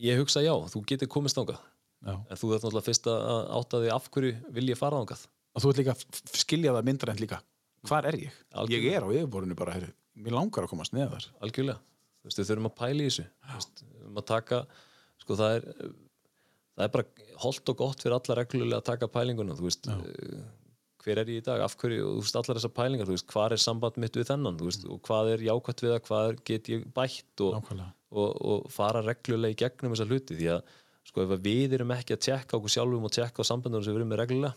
ég 0.00 0.20
hugsa 0.20 0.44
já, 0.44 0.54
þú 0.72 0.84
getur 0.88 1.10
komist 1.10 1.38
þangað. 1.38 1.60
Já. 2.00 2.14
en 2.16 2.38
þú 2.40 2.48
þarf 2.48 2.62
náttúrulega 2.62 2.86
fyrst 2.86 3.08
að 3.12 3.40
átta 3.58 3.78
því 3.82 3.88
af 3.92 4.06
hverju 4.08 4.36
vil 4.56 4.70
ég 4.70 4.78
fara 4.78 5.00
þangað. 5.02 5.24
Og 5.50 5.60
þú 5.60 5.72
ert 5.72 5.80
líka 5.82 5.92
að 5.92 6.38
skilja 6.40 6.72
það 6.72 6.86
myndrænt 6.88 7.20
líka 7.20 7.40
hvar 7.88 8.08
er 8.10 8.18
ég? 8.20 8.36
Algjörlega. 8.52 8.90
ég 8.90 8.98
er 8.98 9.06
á 9.06 9.08
yfirbúrinu 9.14 9.56
bara, 9.58 9.76
heyrðu, 9.78 9.94
mér 10.20 10.36
langar 10.36 10.66
að 10.66 10.72
komast 10.74 10.94
neðar. 10.96 11.26
Algjörlega, 11.40 11.80
þú 12.20 12.30
veist, 12.30 12.40
við 12.40 12.50
þurfum 12.50 12.70
að 12.70 12.78
pæla 12.82 13.02
í 13.02 13.08
þessu. 13.08 13.26
Við 13.50 13.66
þurfum 13.80 14.22
að 14.22 14.28
taka 14.30 14.62
sko 15.20 15.36
það 15.40 15.58
er 15.58 15.68
það 16.80 16.86
er 16.86 16.94
bara 16.94 17.28
holdt 17.44 17.72
og 17.72 17.78
gott 17.80 18.02
fyrir 18.04 18.16
alla 18.16 18.38
reglulega 18.40 18.80
að 18.80 18.88
taka 18.88 19.10
pælinguna, 19.12 19.56
þú 19.58 19.68
veist. 19.68 19.88
Eh, 19.92 20.42
hver 21.00 21.22
er 21.22 21.32
ég 21.32 21.40
í 21.40 21.44
dag, 21.44 21.62
af 21.64 21.76
hverju, 21.80 22.04
og 22.04 22.18
þú 22.18 22.26
veist 22.26 22.38
allar 22.40 22.58
þessar 22.58 22.74
pælingar, 22.76 23.08
þú 23.08 23.16
veist, 23.16 23.28
hvað 23.30 23.54
er 23.54 23.62
samband 23.62 23.98
mitt 24.02 24.18
við 24.18 24.28
þennan 24.28 24.58
þú 24.60 24.68
veist, 24.68 24.84
og 24.84 25.00
hvað 25.06 25.32
er 25.34 25.44
jákvæmt 25.46 25.84
við 25.84 25.94
það, 25.94 26.02
hvað 26.08 26.28
er, 26.28 26.38
get 26.50 26.70
ég 26.72 26.86
bætt 26.96 27.44
og, 27.46 27.70
og, 28.10 28.28
og 28.52 28.68
fara 28.74 29.02
reglulega 29.06 29.56
í 29.56 29.60
gegnum 29.62 29.94
þessa 29.94 30.08
hluti, 30.10 30.36
því 30.36 30.50
að 30.56 30.74
sko 31.08 31.24
ef 31.24 31.32
við 31.42 31.78
erum 31.78 31.94
ekki 31.96 32.14
að 32.14 32.24
tjekka 32.26 32.58
okkur 32.58 32.74
sjálfum 32.74 33.06
og 33.08 33.14
tjekka 33.16 33.42
á 33.42 33.48
sambandunum 33.48 33.86
sem 33.86 33.94
við 33.94 34.02
erum 34.02 34.12
með 34.12 34.20
reglulega 34.20 34.52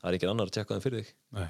það 0.00 0.08
er 0.08 0.16
ekki 0.16 0.30
annar 0.30 0.48
að 0.48 0.56
tjekka 0.56 0.78
þeim 0.78 0.84
fyrir 0.86 1.02
þig. 1.02 1.10
Nei, 1.36 1.48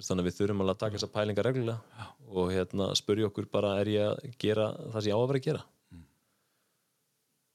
þannig 0.00 0.24
að 0.24 0.28
við 0.28 0.36
þurfum 0.38 0.64
alveg 0.64 0.74
að 0.74 0.82
taka 0.82 0.96
þessar 0.98 1.12
pælingar 1.14 1.48
reglulega 1.48 2.08
og 2.34 2.50
hérna 2.54 2.90
spurja 2.98 3.28
okkur 3.30 3.46
bara 3.52 3.76
er 3.82 3.90
ég 3.92 4.10
að 4.10 4.36
gera 4.42 4.68
það 4.90 5.00
sem 5.00 5.10
ég 5.10 5.14
á 5.14 5.20
að 5.20 5.28
vera 5.30 5.42
að 5.42 5.48
gera? 5.48 5.64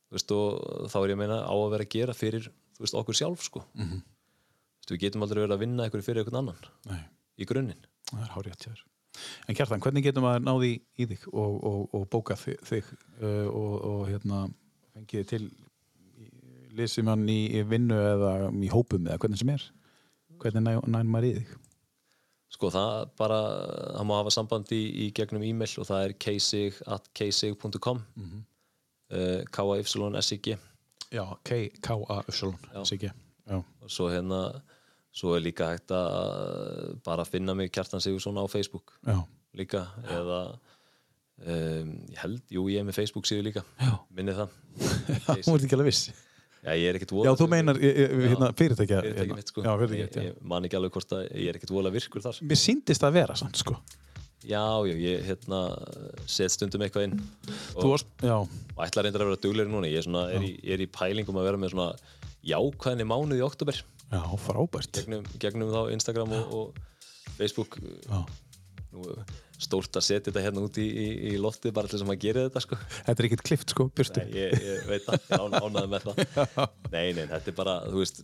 Þú 0.10 0.18
veist 0.18 0.32
þá 0.90 0.98
er 1.00 1.12
ég 1.12 1.18
að 1.18 1.22
meina 1.22 1.40
á 1.46 1.54
að 1.54 1.72
vera 1.76 1.86
að 1.86 1.96
gera 1.96 2.18
fyrir 2.18 2.52
veist 2.80 2.96
okkur 2.96 3.18
sjálf 3.18 3.44
sko. 3.44 3.64
Mhm. 3.76 4.00
þú 4.00 4.86
veist 4.86 4.94
við 4.96 5.02
getum 5.04 5.26
aldrei 5.26 5.42
verið 5.44 5.56
að 5.56 5.64
vinna 5.66 5.84
eitthvað 5.86 6.06
fyrir 6.08 6.24
eitthvað 6.24 6.40
annan 6.40 6.70
nei, 6.90 7.04
í 7.38 7.46
grunninn. 7.46 7.84
Það 8.10 8.24
er 8.24 8.34
hárið 8.34 8.56
að 8.56 8.86
en 9.48 9.58
Kjartan, 9.58 9.82
hvernig 9.84 10.06
getum 10.06 10.24
maður 10.24 10.46
náði 10.46 10.70
í, 10.98 11.06
þig 11.10 11.26
og, 11.34 11.56
og, 11.66 11.80
og 11.98 12.06
bóka 12.14 12.38
þig, 12.40 12.60
þig 12.64 12.92
uh, 13.22 13.48
og, 13.50 13.74
og 13.90 14.04
hérna 14.10 14.44
fengið 14.94 15.26
til 15.34 15.42
lýsir 16.78 17.04
mann 17.04 17.26
í, 17.30 17.62
vinnu 17.68 17.98
eða 17.98 18.34
í 18.54 18.70
hópum 18.72 19.10
eða 19.10 19.20
hvernig 19.20 19.42
sem 19.42 19.52
er? 19.54 19.66
Hvernig 20.40 20.64
næ, 20.64 20.72
nær 20.88 21.10
maður 21.10 21.30
í 21.30 21.34
þig 21.40 21.56
sko 22.50 22.72
það 22.74 23.10
bara 23.20 23.40
það 23.96 24.08
má 24.10 24.16
hafa 24.18 24.34
samband 24.34 24.72
í, 24.74 24.82
í 25.06 25.10
gegnum 25.16 25.46
e-mail 25.46 25.70
og 25.82 25.88
það 25.90 26.06
er 26.08 26.16
ksig 26.26 26.80
at 26.88 27.10
ksig.com 27.18 28.02
mm 28.02 28.26
-hmm. 28.26 28.44
uh, 29.14 29.42
k-a-y-s-i-g 29.54 30.58
já, 31.12 31.26
Já. 32.74 32.84
Já, 33.50 33.64
og 33.82 33.90
svo 33.90 34.10
hérna 34.10 34.62
svo 35.12 35.36
er 35.36 35.42
líka 35.42 35.72
hægt 35.72 35.92
að 35.92 37.00
bara 37.04 37.26
finna 37.26 37.54
mig 37.54 37.72
Kjartan 37.72 38.02
Sigursson 38.02 38.38
á 38.38 38.46
Facebook 38.48 38.94
já, 39.06 39.24
líka 39.54 39.88
eða 40.06 40.60
um, 41.46 41.94
ég 42.12 42.20
held, 42.24 42.42
jú 42.50 42.68
ég 42.70 42.80
er 42.80 42.84
með 42.84 43.00
Facebook 43.00 43.26
síðu 43.26 43.44
líka. 43.50 43.64
Já. 43.80 43.98
minni 44.10 44.34
það. 44.34 44.50
Þú 45.46 45.56
ert 45.56 45.64
ekki 45.64 45.78
alveg 45.78 45.92
viss 45.92 46.12
já, 46.66 46.74
ég 46.76 46.90
er 46.90 47.00
ekkert 47.00 47.16
já, 47.26 47.32
þú 47.40 47.48
meinar 47.52 47.80
hérna, 47.80 48.52
fyrirtækja 48.60 49.02
fyrirtæki 49.04 49.24
hérna. 49.24 49.40
mitt 49.40 49.54
sko. 49.54 49.64
Já, 49.66 49.72
fyrirtækja, 49.82 50.06
ég, 50.06 50.20
já. 50.20 50.28
ég 50.30 50.52
man 50.54 50.68
ekki 50.68 50.80
alveg 50.80 50.96
hvort 50.98 51.16
að 51.18 51.26
ég 51.32 51.50
er 51.52 51.60
ekkert 51.60 51.74
vola 51.76 51.94
virkur 51.94 52.24
þar. 52.26 52.40
Mér 52.50 52.62
síndist 52.62 53.06
að 53.08 53.18
vera 53.20 53.38
samt 53.40 53.60
sko. 53.62 53.78
Já, 54.48 54.64
já, 54.88 54.96
ég 54.96 55.26
hérna 55.28 55.62
set 56.30 56.54
stundum 56.54 56.86
eitthvað 56.86 57.10
inn. 57.10 57.18
Þú 57.74 57.84
og, 57.84 57.90
varst, 57.92 58.12
já, 58.24 58.36
og 58.40 58.84
ætla 58.86 59.04
reyndar 59.04 59.26
að 59.26 59.34
vera 59.34 59.42
dugleiri 59.44 59.72
núna. 59.72 59.90
Ég 59.92 60.00
er, 60.00 60.08
svona, 60.08 60.30
er, 60.32 60.46
í, 60.48 60.54
ég 60.64 60.78
er 60.78 60.84
í 60.86 60.88
pælingum 60.96 61.40
að 61.42 61.50
vera 61.50 61.60
með 61.60 61.74
svona 61.74 61.90
jákvæðni 62.48 63.08
mánuð 63.10 63.42
í 63.42 63.44
oktober 63.44 63.82
já, 63.82 64.22
frábært. 64.46 64.94
Gegnum, 64.96 65.28
gegnum 65.44 65.74
þá 65.74 65.82
Instagram 65.98 66.38
og, 66.38 66.56
og 66.56 67.36
Facebook. 67.36 67.82
Já. 68.08 68.24
nú, 68.96 69.06
stórt 69.60 69.98
að 70.00 70.06
setja 70.06 70.30
þetta 70.32 70.44
hérna 70.46 70.62
út 70.66 70.78
í, 70.80 70.86
í, 70.88 71.08
í 71.30 71.38
lofti 71.42 71.72
bara 71.76 71.90
til 71.90 71.98
þess 71.98 72.06
að 72.06 72.10
maður 72.10 72.22
gerir 72.24 72.46
þetta 72.48 72.62
sko. 72.64 72.78
Þetta 73.08 73.16
er 73.24 73.28
ekkert 73.28 73.44
klift 73.50 73.74
sko, 73.76 73.88
Nei, 73.92 74.28
ég, 74.40 74.56
ég 74.64 74.86
veit 74.88 75.04
það, 75.08 75.20
ég 75.28 75.44
án, 75.44 75.58
ánaði 75.60 75.92
með 75.92 76.08
það. 76.08 76.22
Nei, 76.96 77.08
nei, 77.18 77.26
þetta 77.34 77.52
er 77.52 77.58
bara, 77.60 77.76
þú 77.92 78.02
veist 78.04 78.22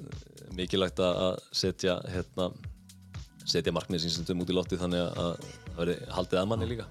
mikilvægt 0.56 1.02
að 1.04 1.40
setja 1.56 1.98
hérna, 2.14 2.50
setja 3.46 3.74
markmið 3.76 4.06
sín 4.06 4.16
stundum 4.16 4.42
út 4.46 4.52
í 4.54 4.56
lotti 4.58 4.80
þannig 4.80 5.04
að 5.06 5.36
það 5.46 5.80
veri 5.84 5.98
haldið 6.18 6.42
að 6.42 6.50
manni 6.54 6.70
líka. 6.72 6.88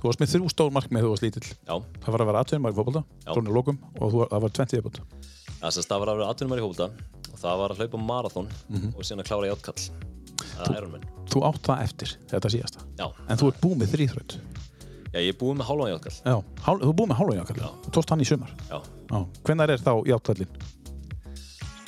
Þú 0.00 0.08
varst 0.10 0.20
með 0.20 0.32
þrjú 0.34 0.48
stór 0.52 0.72
markmið 0.76 1.04
þú 1.06 1.12
varst 1.14 1.24
lítill. 1.24 1.46
Já, 1.68 1.74
það 2.04 2.10
var 2.16 2.24
að 2.24 2.30
vera 2.32 2.42
aðtöðum 2.44 2.66
í 2.68 2.74
fólkvölda, 2.80 3.02
Já. 3.24 3.30
trónir 3.32 3.54
lókum 3.56 3.78
og 4.00 4.12
þú, 4.12 4.24
það 4.32 4.42
var 4.44 4.56
20 4.58 4.76
viðbútt 4.80 5.00
það 5.60 6.00
var 6.00 6.08
að 6.10 6.18
vera 6.20 6.28
atvinnumar 6.32 6.60
í 6.60 6.62
hóflda 6.64 6.86
og 7.30 7.40
það 7.40 7.58
var 7.60 7.72
að 7.74 7.80
hlaupa 7.82 7.98
marathon 8.00 8.46
Mhm. 8.70 8.92
og 8.96 9.04
síðan 9.04 9.20
að 9.20 9.28
klára 9.28 9.50
játkall 9.50 9.82
Það 9.84 10.09
er 10.58 10.78
Ironman 10.80 11.06
þú 11.30 11.44
átt 11.46 11.62
það 11.66 11.84
eftir 11.84 12.16
þetta 12.32 12.52
síðasta. 12.56 12.88
Já, 12.98 13.06
en 13.28 13.40
þú 13.40 13.52
ert 13.52 13.62
búið 13.62 13.78
með 13.82 13.94
þrýþrönd 13.94 14.36
já 15.10 15.18
ég 15.18 15.32
er 15.32 15.38
búið 15.38 15.56
með 15.60 15.70
hálfan 15.70 15.92
játkall 15.94 16.16
já, 16.18 16.36
hál, 16.66 16.76
þú 16.80 16.90
ert 16.90 16.98
búið 17.00 17.12
með 17.12 17.20
hálfa 17.20 17.38
jákall 17.38 17.70
þú 17.84 17.94
tókst 17.96 18.12
hann 18.14 18.24
í 18.24 18.28
sumar. 18.28 18.52
Já, 18.70 18.78
já. 19.10 19.18
hvenær 19.46 19.74
er 19.74 19.82
þá 19.82 19.94
jákallin? 20.10 20.60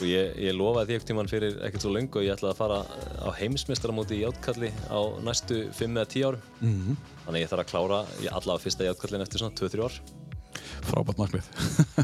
sko 0.02 0.08
ég, 0.10 0.32
ég 0.42 0.56
lofaði 0.56 0.88
því 0.88 0.96
ekkert 0.96 1.08
tíman 1.10 1.30
fyrir 1.30 1.58
ekkert 1.66 1.84
svo 1.84 1.92
lengu 1.94 2.18
og 2.18 2.24
ég 2.26 2.34
ætlaði 2.34 2.52
að 2.52 2.58
fara 2.58 2.78
á 3.22 3.28
heimsmeistaramóti 3.38 4.18
í 4.18 4.22
játkalli 4.24 4.70
á 4.90 5.00
næstu 5.22 5.58
5 5.78 5.98
eða 6.00 6.08
10 6.10 6.26
árum. 6.26 6.42
Mm 6.60 6.74
-hmm. 6.80 6.96
Þannig 7.26 7.42
ég 7.42 7.50
þarf 7.50 7.62
að 7.62 7.70
klára 7.70 7.98
allavega 8.32 8.62
fyrsta 8.64 8.84
játkallin 8.88 9.22
eftir 9.22 9.38
svona 9.38 9.54
2-3 9.54 9.84
ár. 9.86 9.94
Frábært 10.82 11.18
markmið. 11.18 11.46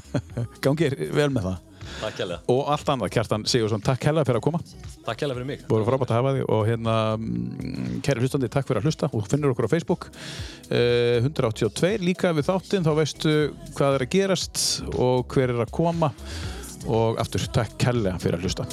Gangið 0.63 1.11
vel 1.11 1.31
með 1.31 1.43
það 1.49 1.59
Takk 1.99 2.21
hella. 2.23 2.39
Og 2.53 2.61
allt 2.73 2.91
annað, 2.93 3.13
Kjartan 3.17 3.45
Sigursson, 3.49 3.83
takk 3.85 4.05
hella 4.09 4.25
fyrir 4.27 4.39
að 4.41 4.45
koma. 4.47 4.61
Takk 5.07 5.25
hella 5.25 5.37
fyrir 5.37 5.49
mig. 5.49 5.65
Búið 5.71 5.87
frábært 5.89 6.13
að 6.13 6.21
hafa 6.21 6.35
þig 6.37 6.45
og 6.55 6.63
hérna, 6.69 6.95
mm, 7.17 7.99
kæri 8.07 8.23
hlustandi, 8.23 8.51
takk 8.55 8.69
fyrir 8.69 8.83
að 8.83 8.89
hlusta. 8.89 9.11
Þú 9.13 9.23
finnir 9.27 9.53
okkur 9.55 9.67
á 9.67 9.75
Facebook. 9.75 10.09
Eh, 10.71 11.19
uh, 11.19 11.29
182 11.29 11.99
líka 12.05 12.33
við 12.37 12.49
þáttinn, 12.51 12.87
þá 12.87 12.93
veistu 12.99 13.35
hvað 13.75 13.99
er 13.99 14.07
að 14.07 14.13
gerast 14.15 14.57
og 14.95 15.27
hver 15.35 15.55
er 15.55 15.65
að 15.65 15.75
koma. 15.75 16.13
Og 16.87 17.19
aftur, 17.19 17.43
takk 17.53 17.89
hella 17.89 18.15
fyrir 18.23 18.39
að 18.39 18.47
hlusta. 18.47 18.65